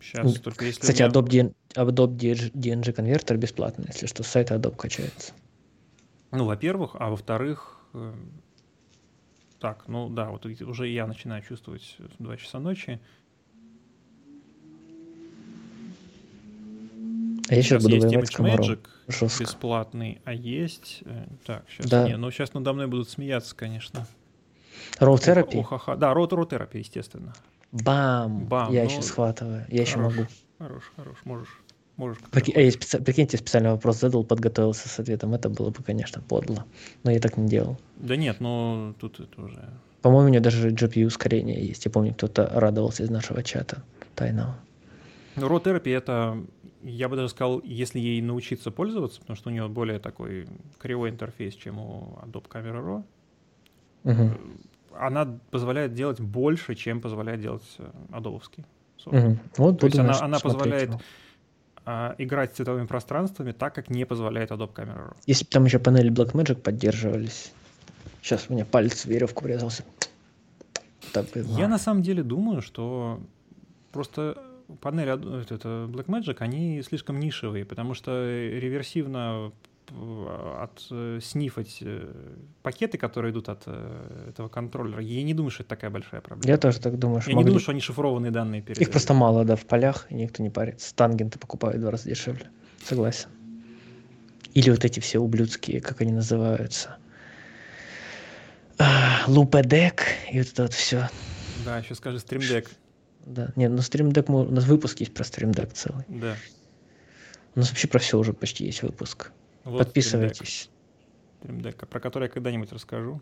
[0.00, 1.10] Сейчас только если Кстати, меня...
[1.10, 5.32] Adobe, Adobe DNG конвертер бесплатный, если что, с сайта Adobe качается.
[6.32, 8.14] Ну, во-первых, а во-вторых, э,
[9.60, 13.00] так, ну да, вот уже я начинаю чувствовать в 2 часа ночи.
[17.48, 19.44] А я сейчас, сейчас буду есть Image Magic Жестко.
[19.44, 21.02] бесплатный, а есть...
[21.04, 21.86] Э, так, сейчас...
[21.86, 22.08] Да.
[22.08, 24.06] Не, ну сейчас надо мной будут смеяться, конечно.
[24.98, 25.96] Raw Therapy?
[25.98, 27.34] Да, Raw Therapy, естественно.
[27.72, 28.46] Бам!
[28.46, 28.72] Бам!
[28.72, 30.26] Я ну, еще схватываю, я хорош, еще могу.
[30.58, 31.61] Хорош, хорош, можешь.
[32.02, 32.52] Можешь Прики...
[32.56, 32.98] я специ...
[32.98, 35.34] Прикиньте, специальный вопрос задал, подготовился с ответом.
[35.34, 36.64] Это было бы, конечно, подло.
[37.04, 37.78] Но я так не делал.
[37.96, 39.68] Да нет, но тут это уже...
[40.00, 41.84] По-моему, у меня даже GPU ускорение есть.
[41.84, 43.84] Я помню, кто-то радовался из нашего чата
[44.16, 44.56] тайного.
[45.36, 46.42] Ну, Raw Therapy— это,
[46.82, 50.48] я бы даже сказал, если ей научиться пользоваться, потому что у нее более такой
[50.80, 54.34] кривой интерфейс, чем у Adobe Camera Raw, угу.
[54.98, 58.42] она позволяет делать больше, чем позволяет делать э, Adobe.
[59.06, 59.38] Угу.
[59.56, 61.00] Вот То есть она, она позволяет его
[61.84, 65.16] а, играть с цветовыми пространствами так, как не позволяет Adobe Camera Raw.
[65.26, 67.52] Если бы там еще панели Blackmagic поддерживались.
[68.22, 69.84] Сейчас у меня палец в веревку врезался.
[71.12, 73.20] Так, Я на самом деле думаю, что
[73.90, 74.38] просто
[74.80, 75.12] панели
[75.52, 79.52] это Blackmagic, они слишком нишевые, потому что реверсивно
[79.90, 82.12] от э, снифать э,
[82.62, 85.02] пакеты, которые идут от э, этого контроллера.
[85.02, 86.48] Я не думаю, что это такая большая проблема.
[86.48, 87.22] Я тоже так думаю.
[87.26, 87.38] Я могли...
[87.38, 88.80] не думаю, что они шифрованные данные передают.
[88.80, 90.94] Их просто мало, да, в полях, и никто не парится.
[90.94, 92.50] Тангенты покупают в два раза дешевле.
[92.84, 93.28] Согласен.
[94.54, 96.96] Или вот эти все ублюдские, как они называются.
[99.26, 101.08] Лупедек и вот это вот все.
[101.64, 102.70] Да, еще скажи стримдек.
[103.24, 106.04] Да, нет, ну стримдек, у нас выпуск есть про стримдек целый.
[106.08, 106.34] Да.
[107.54, 109.30] У нас вообще про все уже почти есть выпуск.
[109.64, 110.70] Вот Подписывайтесь.
[111.42, 113.20] Deck, про который я когда-нибудь расскажу.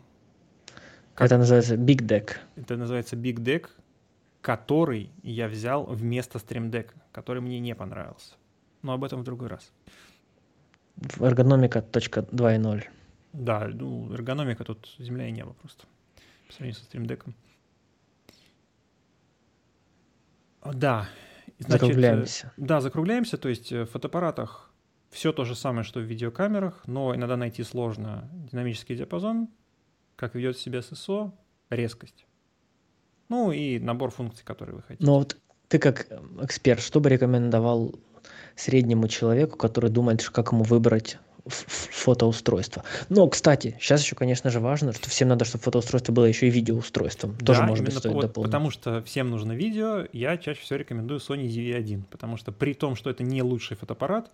[1.15, 1.27] Как...
[1.27, 2.37] Это называется Big Deck.
[2.55, 3.69] Это называется Big Deck,
[4.41, 8.35] который я взял вместо Stream Deck, который мне не понравился.
[8.81, 9.71] Но об этом в другой раз.
[10.95, 12.83] В эргономика.2.0.
[13.33, 15.85] Да, ну, эргономика тут земля и небо просто.
[16.47, 17.33] По сравнению со Stream Deck.
[20.73, 21.07] Да.
[21.59, 22.53] Значит, закругляемся.
[22.57, 23.37] Да, закругляемся.
[23.37, 24.70] То есть в фотоаппаратах
[25.11, 29.49] все то же самое, что в видеокамерах, но иногда найти сложно динамический диапазон,
[30.15, 31.31] как ведет себя SSO,
[31.69, 32.25] резкость.
[33.29, 35.05] Ну и набор функций, которые вы хотите.
[35.05, 36.07] Ну вот ты как
[36.41, 37.93] эксперт, что бы рекомендовал
[38.55, 42.83] среднему человеку, который думает, как ему выбрать фотоустройство.
[43.09, 46.51] Но, кстати, сейчас еще, конечно же, важно, что всем надо, чтобы фотоустройство было еще и
[46.51, 47.35] видеоустройством.
[47.39, 48.47] Да, Тоже, может быть, стоит вот, дополнить.
[48.47, 52.95] Потому что всем нужно видео, я чаще всего рекомендую Sony ZV-1, потому что при том,
[52.95, 54.31] что это не лучший фотоаппарат,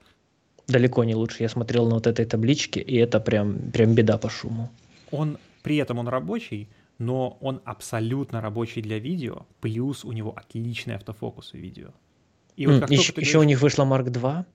[0.67, 1.43] далеко не лучше.
[1.43, 4.69] Я смотрел на вот этой табличке, и это прям, прям беда по шуму.
[5.11, 10.95] Он, при этом он рабочий, но он абсолютно рабочий для видео, плюс у него отличный
[10.95, 11.89] автофокус в видео.
[12.55, 13.35] И вот как еще, еще говоришь...
[13.35, 14.45] у них вышла Mark 2,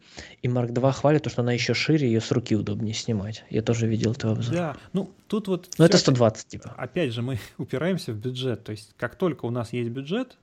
[0.42, 3.44] и Mark 2 хвалит, что она еще шире, ее с руки удобнее снимать.
[3.48, 4.54] Я тоже видел твой обзор.
[4.54, 5.70] Да, ну тут вот...
[5.78, 6.74] Ну это 120 типа.
[6.76, 8.64] Опять же, мы упираемся в бюджет.
[8.64, 10.36] То есть как только у нас есть бюджет,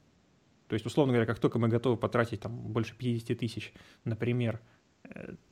[0.69, 3.73] то есть, условно говоря, как только мы готовы потратить там больше 50 тысяч,
[4.05, 4.61] например,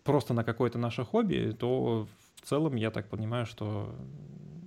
[0.03, 3.93] просто на какое-то наше хобби, то в целом я так понимаю, что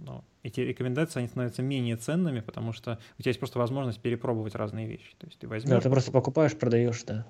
[0.05, 4.55] ну, эти рекомендации они становятся менее ценными, потому что у тебя есть просто возможность перепробовать
[4.55, 5.15] разные вещи.
[5.19, 5.71] То есть ты возьмешь...
[5.71, 7.27] Да, ты просто покупаешь, продаешь, да.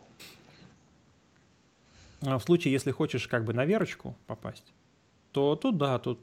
[2.23, 4.73] А в случае, если хочешь как бы на верочку попасть,
[5.33, 6.21] то тут да, тут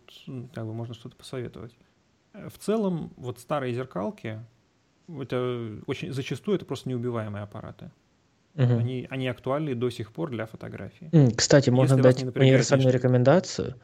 [0.54, 1.76] как бы можно что-то посоветовать.
[2.34, 4.44] В целом, вот старые зеркалки,
[5.08, 7.92] это очень зачастую это просто неубиваемые аппараты.
[8.58, 8.74] Угу.
[8.74, 11.10] Они, они актуальны до сих пор для фотографии.
[11.36, 13.76] Кстати, можно Если дать универсальную рекомендацию.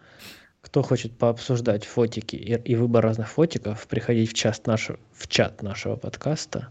[0.61, 5.61] Кто хочет пообсуждать фотики и, и выбор разных фотиков, приходить в, чат нашего, в чат
[5.61, 6.69] нашего подкаста,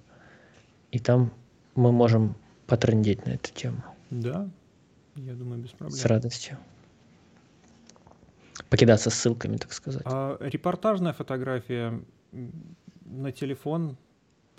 [0.90, 1.32] и там
[1.74, 2.34] мы можем
[2.66, 3.84] потрендеть на эту тему.
[4.10, 4.48] Да,
[5.14, 5.98] я думаю, без проблем.
[5.98, 6.56] С радостью.
[8.70, 10.02] Покидаться ссылками, так сказать.
[10.06, 12.00] А, репортажная фотография
[13.04, 13.98] на телефон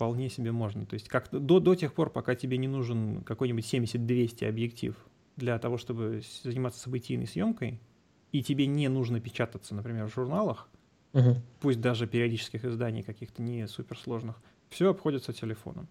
[0.04, 0.86] вполне себе можно.
[0.86, 4.98] То есть как до, до тех пор, пока тебе не нужен какой-нибудь 70-200 объектив
[5.38, 7.80] для того, чтобы заниматься событийной съемкой,
[8.34, 10.68] и тебе не нужно печататься, например, в журналах,
[11.14, 11.38] угу.
[11.62, 15.88] пусть даже периодических изданий каких-то не суперсложных, все обходится телефоном.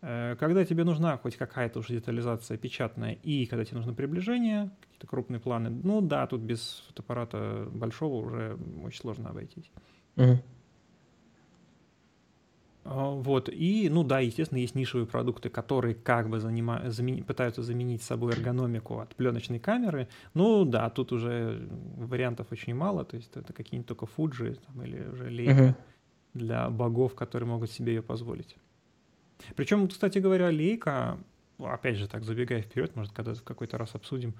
[0.00, 5.06] Э, когда тебе нужна хоть какая-то уже детализация печатная, и когда тебе нужно приближение, какие-то
[5.06, 9.70] крупные планы, ну да, тут без фотоаппарата большого уже очень сложно обойтись.
[10.16, 10.38] Mm.
[12.84, 16.90] Вот, и, ну да, естественно, есть нишевые продукты, которые как бы занима...
[16.90, 17.22] замени...
[17.22, 20.08] пытаются заменить собой эргономику от пленочной камеры.
[20.32, 25.06] Ну да, тут уже вариантов очень мало, то есть это какие-нибудь только Fuji там, или
[25.06, 25.74] уже Leica uh-huh.
[26.34, 28.56] для богов, которые могут себе ее позволить.
[29.56, 31.18] Причем, кстати говоря, лейка,
[31.58, 34.34] опять же, так забегая вперед, может, когда-то в какой-то раз обсудим,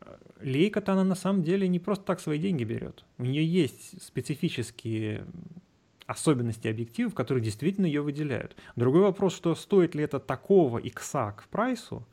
[0.00, 3.04] э, лейка-то она на самом деле не просто так свои деньги берет.
[3.18, 5.26] У нее есть специфические
[6.06, 8.56] особенности объективов, которые действительно ее выделяют.
[8.76, 12.06] Другой вопрос, что стоит ли это такого икса к прайсу,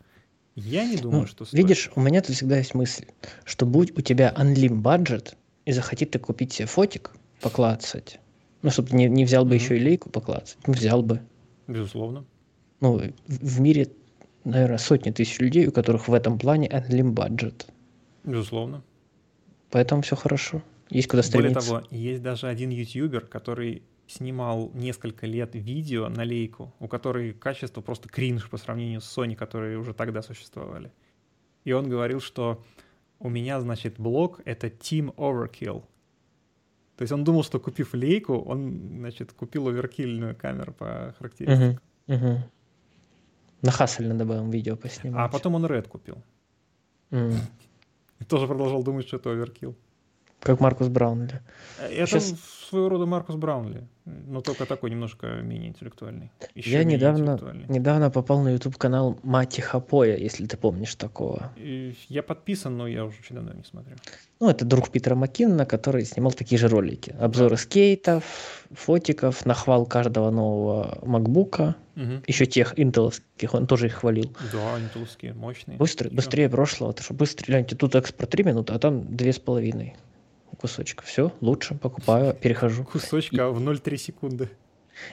[0.56, 1.62] я не думаю, ну, что стоит.
[1.62, 3.06] Видишь, у меня тут всегда есть мысль,
[3.44, 8.20] что будь у тебя unlim budget, и захотит ты купить себе фотик, поклацать,
[8.62, 9.60] ну, чтобы не, не взял бы mm-hmm.
[9.60, 11.22] еще и лейку поклацать, ну, взял бы.
[11.68, 12.26] Безусловно.
[12.82, 13.90] Ну, в мире,
[14.44, 17.66] наверное, сотни тысяч людей, у которых в этом плане unlim budget.
[18.24, 18.84] Безусловно.
[19.72, 20.62] Поэтому все хорошо.
[20.94, 21.60] Есть куда стремиться.
[21.60, 27.34] Более того, есть даже один ютубер, который снимал несколько лет видео на лейку, у которой
[27.34, 30.92] качество просто кринж по сравнению с Sony, которые уже тогда существовали.
[31.64, 32.64] И он говорил, что
[33.20, 35.84] у меня, значит, блог— это Team Overkill.
[36.96, 41.80] То есть он думал, что купив лейку, он, значит, купил оверкильную камеру по характеристикам.
[42.08, 42.44] Угу, угу.
[43.64, 45.26] На Хасель надо было видео поснимать.
[45.26, 46.22] А потом он Red купил.
[47.10, 47.34] Mm.
[48.20, 49.76] И тоже продолжал думать, что это оверкилл.
[50.44, 51.40] Как Маркус Браунли.
[51.80, 52.36] Это Сейчас...
[52.70, 56.32] своего рода Маркус Браунли, но только такой немножко менее интеллектуальный.
[56.54, 57.66] Еще Я менее недавно, интеллектуальный.
[57.70, 61.54] недавно попал на YouTube канал Мати Хапоя, если ты помнишь такого.
[62.10, 63.96] Я подписан, но я уже очень давно не смотрю.
[64.42, 67.16] Ну, это друг Питера Маккинна, который снимал такие же ролики.
[67.20, 68.24] Обзоры скейтов,
[68.72, 71.76] фотиков, нахвал каждого нового макбука.
[71.96, 72.24] Угу.
[72.28, 74.36] Еще тех интеловских, он тоже их хвалил.
[74.52, 75.78] Да, интеловские, мощные.
[75.78, 76.92] Быстро, быстрее прошлого.
[76.92, 79.96] Это что, быстрее, гляньте, тут экспорт 3 минуты, а там две с половиной
[80.56, 81.04] кусочка.
[81.06, 82.84] Все, лучше, покупаю, перехожу.
[82.84, 84.50] Кусочка в 0,3 секунды.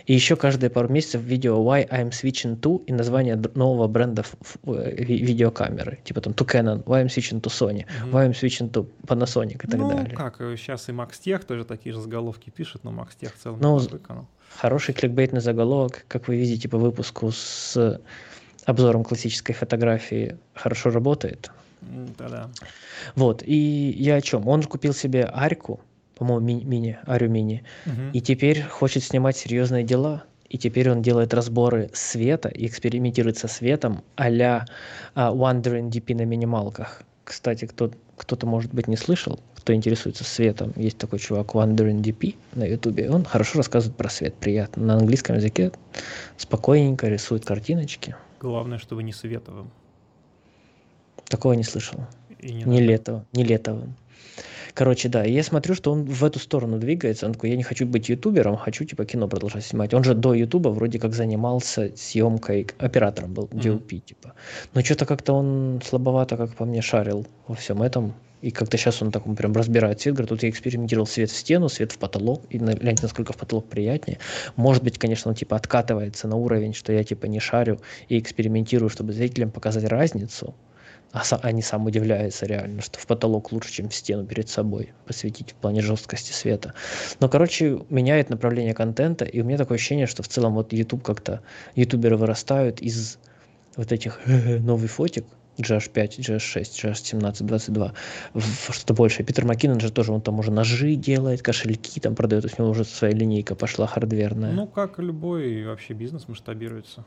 [0.07, 4.25] И еще каждые пару месяцев видео Why I'm Switching to и название нового бренда
[4.67, 6.01] э, видеокамеры.
[6.05, 8.11] Типа там to Canon, Why I'm Switching to Sony, mm-hmm.
[8.11, 10.09] Why I'm Switching to Panasonic и так ну, далее.
[10.11, 13.43] Ну, как, сейчас и Max Tech тоже такие же заголовки пишет, но Max Tech в
[13.43, 14.27] целом ну, выконал.
[14.57, 18.01] Хороший кликбейтный заголовок, как вы видите по выпуску с
[18.67, 21.51] обзором классической фотографии, хорошо работает.
[21.83, 22.51] Да-да.
[23.15, 24.47] Вот, и я о чем?
[24.49, 25.81] Он купил себе Арьку,
[26.17, 28.11] по-моему, ми- мини, Арю мини, угу.
[28.13, 30.25] и теперь хочет снимать серьезные дела.
[30.51, 34.67] И теперь он делает разборы света и экспериментирует со светом а-ля
[35.15, 37.05] uh, Wandering DP на минималках.
[37.23, 40.73] Кстати, кто, кто-то, может быть, не слышал, кто интересуется светом.
[40.75, 43.09] Есть такой чувак Wandering DP на ютубе.
[43.09, 44.85] Он хорошо рассказывает про свет, приятно.
[44.85, 45.71] На английском языке
[46.37, 48.17] спокойненько рисует картиночки.
[48.41, 49.71] Главное, чтобы не световым.
[51.31, 52.01] Такого не слышал.
[52.41, 53.95] И не, не лето, не летовым.
[54.75, 57.27] Короче, да, я смотрю, что он в эту сторону двигается.
[57.27, 59.95] Он такой, я не хочу быть ютубером, хочу типа кино продолжать снимать.
[59.95, 64.01] Он же до ютуба вроде как занимался съемкой, оператором был, DOP, mm-hmm.
[64.01, 64.35] типа.
[64.75, 68.15] Но что-то как-то он слабовато, как по мне, шарил во всем этом.
[68.43, 70.15] И как-то сейчас он так он прям разбирает свет.
[70.15, 72.43] Говорит, тут я экспериментировал свет в стену, свет в потолок.
[72.51, 74.19] И гляньте, насколько в потолок приятнее.
[74.57, 78.89] Может быть, конечно, он типа откатывается на уровень, что я типа не шарю и экспериментирую,
[78.89, 80.55] чтобы зрителям показать разницу
[81.13, 85.53] а они сам удивляются реально, что в потолок лучше, чем в стену перед собой посветить
[85.53, 86.75] в плане жесткости света.
[87.19, 91.03] Но, короче, меняет направление контента, и у меня такое ощущение, что в целом вот YouTube
[91.03, 91.43] как-то,
[91.75, 93.19] ютуберы вырастают из
[93.77, 95.25] вот этих новый фотик,
[95.59, 97.93] GH5, GH6, GH17, 22,
[98.71, 99.27] что-то большее.
[99.27, 102.85] Питер Маккинон же тоже, он там уже ножи делает, кошельки там продает, у него уже
[102.85, 104.53] своя линейка пошла хардверная.
[104.53, 107.05] Ну, как любой вообще бизнес масштабируется.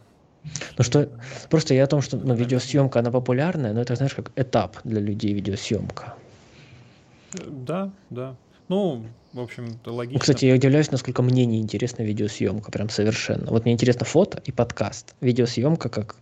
[0.78, 1.10] Ну что,
[1.50, 5.00] просто я о том, что ну, видеосъемка, она популярная, но это, знаешь, как этап для
[5.00, 6.16] людей видеосъемка.
[7.48, 8.36] Да, да.
[8.68, 10.20] Ну, в общем-то, логично.
[10.20, 13.52] Кстати, я удивляюсь, насколько мне не интересна видеосъемка, прям совершенно.
[13.52, 15.16] Вот мне интересно фото и подкаст.
[15.22, 16.16] Видеосъемка как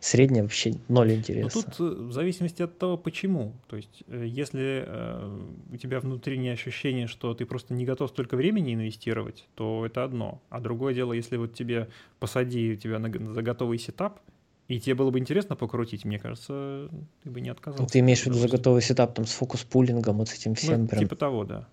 [0.00, 1.58] средняя вообще ноль интереса.
[1.58, 3.54] Ну, тут э, в зависимости от того, почему.
[3.66, 5.40] То есть, э, если э,
[5.72, 10.40] у тебя внутреннее ощущение, что ты просто не готов столько времени инвестировать, то это одно.
[10.50, 14.20] А другое дело, если вот тебе посади тебя на, за готовый setup,
[14.68, 16.90] и тебе было бы интересно покрутить, мне кажется,
[17.22, 17.90] ты бы не отказался.
[17.90, 20.82] Ты имеешь в виду за готовый setup там с focus-pulling ом, вот с этим всем
[20.82, 21.00] ну, прям?
[21.00, 21.66] Типа того, да.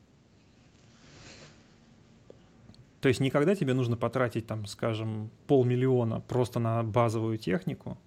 [3.01, 7.99] То есть никогда тебе нужно потратить, там, скажем, полмиллиона просто на базовую технику,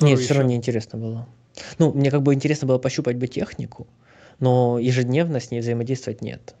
[0.00, 1.28] Нет, все равно не интересно было.
[1.78, 3.86] Ну, мне как бы интересно было пощупать бы технику,
[4.40, 6.54] но ежедневно с ней взаимодействовать нет.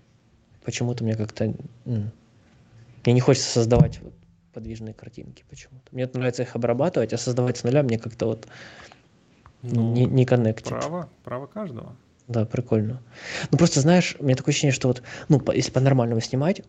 [0.64, 1.54] Почему-то мне как-то...
[1.84, 4.14] Мне не хочется создавать вот
[4.52, 5.86] подвижные картинки почему-то.
[5.92, 8.48] Мне нравится их обрабатывать, а создавать с нуля мне как-то вот
[9.62, 10.68] ну, не, не коннектит.
[10.68, 11.94] Право, право каждого.
[12.26, 13.02] Да, прикольно.
[13.50, 16.62] Ну просто знаешь, у меня такое ощущение, что вот, ну, если по-нормальному снимать,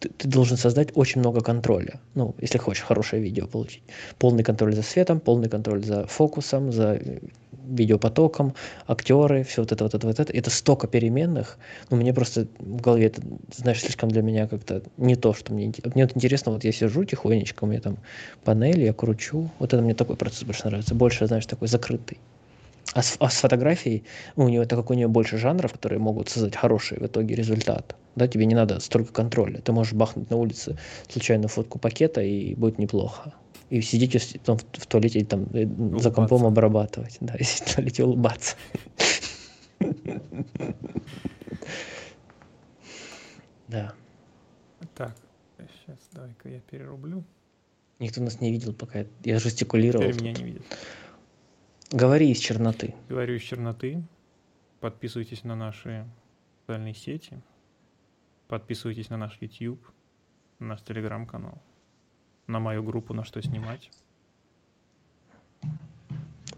[0.00, 2.00] ты, ты должен создать очень много контроля.
[2.14, 3.82] Ну, если хочешь хорошее видео получить.
[4.18, 7.18] Полный контроль за светом, полный контроль за фокусом, за э,
[7.68, 8.54] видеопотоком,
[8.86, 10.32] актеры, все вот это, вот это, вот это.
[10.32, 11.58] Это столько переменных.
[11.90, 13.22] Ну, мне просто в голове это,
[13.54, 15.72] знаешь, слишком для меня как-то не то, что мне.
[15.94, 17.98] Мне вот интересно, вот я сижу тихонечко, у меня там
[18.42, 19.50] панель, я кручу.
[19.58, 20.94] Вот это мне такой процесс больше нравится.
[20.94, 22.18] Больше, знаешь, такой закрытый.
[22.94, 24.04] А с, а с фотографией
[24.36, 27.94] у нее, так как у нее больше жанров, которые могут создать хороший в итоге результат,
[28.16, 29.60] да, тебе не надо столько контроля.
[29.60, 30.76] Ты можешь бахнуть на улице
[31.08, 33.34] случайно фотку пакета, и будет неплохо.
[33.70, 35.96] И сидите там, в, туалете там улыбаться.
[35.96, 37.18] Э, за компом обрабатывать.
[37.20, 38.56] Да, и в туалете улыбаться.
[43.68, 43.94] Да.
[44.96, 45.14] Так,
[45.56, 47.22] сейчас давай-ка я перерублю.
[48.00, 50.10] Никто нас не видел, пока я жестикулировал.
[50.10, 50.62] Теперь меня не видит.
[51.92, 52.96] Говори из черноты.
[53.08, 54.02] Говорю из черноты.
[54.80, 56.04] Подписывайтесь на наши
[56.60, 57.40] социальные сети.
[58.50, 59.80] Подписывайтесь на наш YouTube,
[60.58, 61.62] на наш телеграм-канал,
[62.48, 63.92] на мою группу «На что снимать».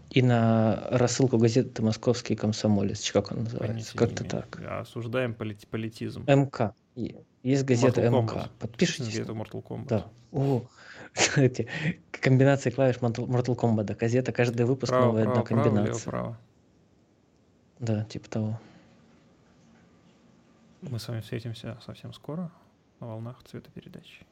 [0.09, 3.11] И на рассылку газеты «Московский комсомолец».
[3.11, 3.95] Как он называется?
[3.95, 4.59] Как-то так.
[4.67, 6.23] Осуждаем полит политизм.
[6.25, 6.73] МК.
[7.43, 8.33] Есть газета Mortal МК.
[8.33, 8.49] Kombat.
[8.59, 9.05] Подпишитесь.
[9.05, 9.87] Газета Mortal Kombat.
[9.87, 10.07] Да.
[10.31, 10.63] О,
[11.13, 11.67] кстати,
[12.09, 13.95] комбинации клавиш Mortal Kombat.
[13.95, 16.09] Газета, каждый выпуск право, новая право, одна комбинация.
[16.09, 16.37] Право, право.
[17.77, 18.59] Да, типа того.
[20.89, 22.51] Мы с вами встретимся совсем скоро
[22.99, 24.25] на волнах цветопередачи.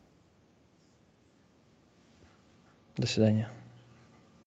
[2.97, 3.49] До свидания.